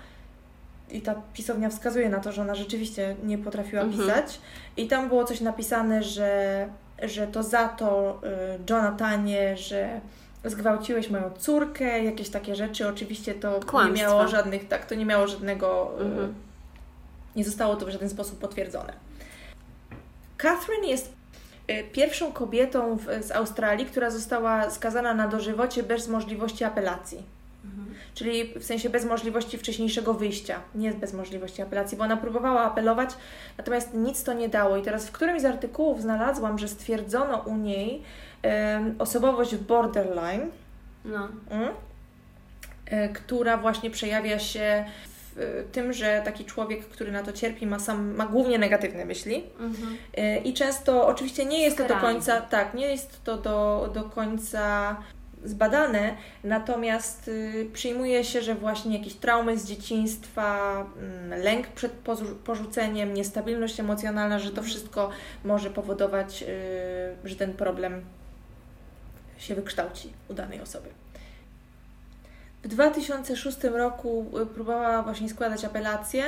[0.91, 4.09] i ta pisownia wskazuje na to, że ona rzeczywiście nie potrafiła Mhm.
[4.09, 4.41] pisać.
[4.77, 6.69] I tam było coś napisane, że,
[7.03, 10.01] że to za to y, Jonathanie, że
[10.45, 12.89] zgwałciłeś moją córkę, jakieś takie rzeczy.
[12.89, 14.09] Oczywiście to nie Kłamstwa.
[14.09, 16.35] miało żadnych, tak, to nie miało żadnego, y, Mhm.
[17.37, 18.93] nie zostało to w żaden sposób potwierdzone.
[20.37, 21.13] Catherine jest
[21.71, 27.23] y, pierwszą kobietą w, z Australii, która została skazana na dożywocie bez możliwości apelacji.
[28.15, 33.11] Czyli w sensie bez możliwości wcześniejszego wyjścia, nie bez możliwości apelacji, bo ona próbowała apelować,
[33.59, 34.77] natomiast nic to nie dało.
[34.77, 38.03] I teraz w którymś z artykułów znalazłam, że stwierdzono u niej
[38.99, 40.51] osobowość borderline,
[41.05, 41.29] No.
[41.51, 41.69] mm,
[42.87, 47.67] e, która właśnie przejawia się w e, tym, że taki człowiek, który na to cierpi,
[47.67, 49.45] ma, sam, ma głównie negatywne myśli.
[49.61, 49.97] Mhm.
[50.15, 54.03] E, I często oczywiście nie jest to do końca, tak, nie jest to do, do
[54.03, 54.97] końca
[55.45, 61.93] zbadane, natomiast y, przyjmuje się, że właśnie jakieś traumy z dzieciństwa, mm, lęk przed
[62.45, 65.11] porzuceniem, niestabilność emocjonalna, że to wszystko
[65.45, 68.05] może powodować, y, że ten problem
[69.43, 70.89] się wykształci u danej osoby.
[72.63, 76.25] W 2006 roku y, próbowała właśnie składać apelację.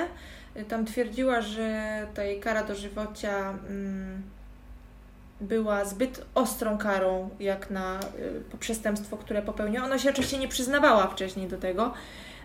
[0.57, 4.23] Y, Tam twierdziła, że ta jej kara dożywocia mm,
[5.41, 8.01] była zbyt ostrą karą, jak na
[8.55, 9.85] y, przestępstwo, które popełniła.
[9.85, 11.95] Ona się oczywiście nie przyznawała wcześniej do tego,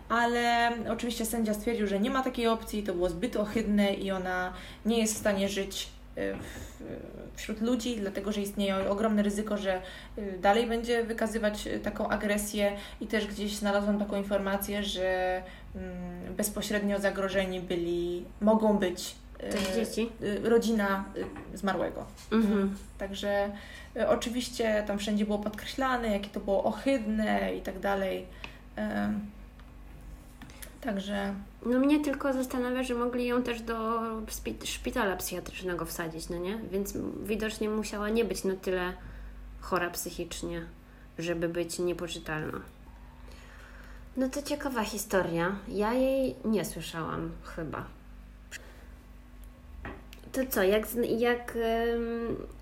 [0.09, 4.53] ale oczywiście sędzia stwierdził, że nie ma takiej opcji, to było zbyt ohydne i ona
[4.85, 5.89] nie jest w stanie żyć
[7.35, 9.81] wśród ludzi, dlatego że istnieje ogromne ryzyko, że
[10.17, 12.71] y, dalej będzie wykazywać y, taką agresję
[13.01, 15.41] i też gdzieś znalazłam taką informację, że
[15.75, 20.09] mm, bezpośrednio zagrożeni byli, mogą być y, Tych dzieci?
[20.23, 21.05] y, rodzina
[21.53, 22.05] y, zmarłego.
[22.31, 22.75] Mhm.
[22.97, 23.51] Także
[23.97, 28.25] y, oczywiście tam wszędzie było podkreślane, jakie to było ohydne i tak dalej.
[30.81, 31.33] Także
[31.65, 34.01] No mnie tylko zastanawia, że mogli ją też do
[34.63, 36.57] szpitala psychiatrycznego wsadzić, no nie?
[36.71, 38.93] Więc widocznie musiała nie być na tyle
[39.61, 40.65] chora psychicznie,
[41.17, 42.61] żeby być niepoczytalna.
[44.17, 45.55] No to ciekawa historia.
[45.67, 47.85] Ja jej nie słyszałam chyba.
[50.31, 50.87] To co, jak,
[51.17, 51.57] jak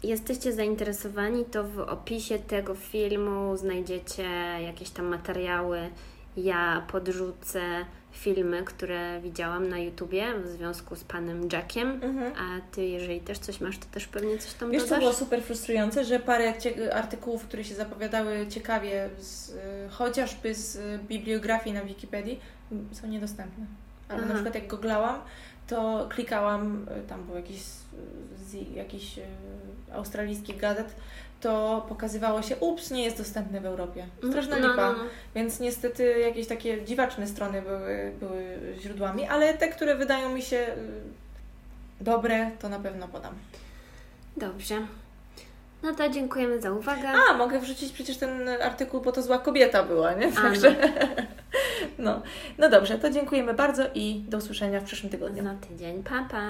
[0.03, 4.23] jesteście zainteresowani, to w opisie tego filmu znajdziecie
[4.63, 5.89] jakieś tam materiały.
[6.37, 7.85] Ja podrzucę
[8.17, 12.01] filmy, które widziałam na YouTubie w związku z panem Jackiem.
[12.37, 14.99] A ty, jeżeli też coś masz, to też pewnie coś tam Wiesz, co dodasz?
[14.99, 16.53] było super frustrujące, że parę
[16.93, 19.55] artykułów, które się zapowiadały ciekawie, z, y,
[19.89, 22.39] chociażby z y, bibliografii na Wikipedii,
[22.71, 23.65] m, są niedostępne.
[24.09, 24.33] Albo na Aha.
[24.33, 25.19] przykład jak googlałam,
[25.67, 27.59] to klikałam, y, tam był jakiś
[28.75, 29.19] jakiś
[29.93, 30.95] australijskich gazet,
[31.41, 34.05] to pokazywało się, ups, nie jest dostępny w Europie.
[34.29, 34.91] Straszna no, lipa.
[34.91, 35.03] no, no.
[35.35, 40.57] Więc niestety jakieś takie dziwaczne strony były, były źródłami, ale te, które wydają mi się
[40.57, 40.73] y,
[42.01, 43.33] dobre, to na pewno podam.
[44.37, 44.75] Dobrze.
[45.83, 47.09] No to dziękujemy za uwagę.
[47.29, 50.31] A, mogę wrzucić przecież ten artykuł, bo to zła kobieta była, nie?
[50.31, 50.75] Także.
[51.97, 52.21] No.
[52.57, 55.43] no dobrze, to dziękujemy bardzo i do usłyszenia w przyszłym tygodniu.
[55.43, 56.03] Za tydzień.
[56.03, 56.41] Pa, pa.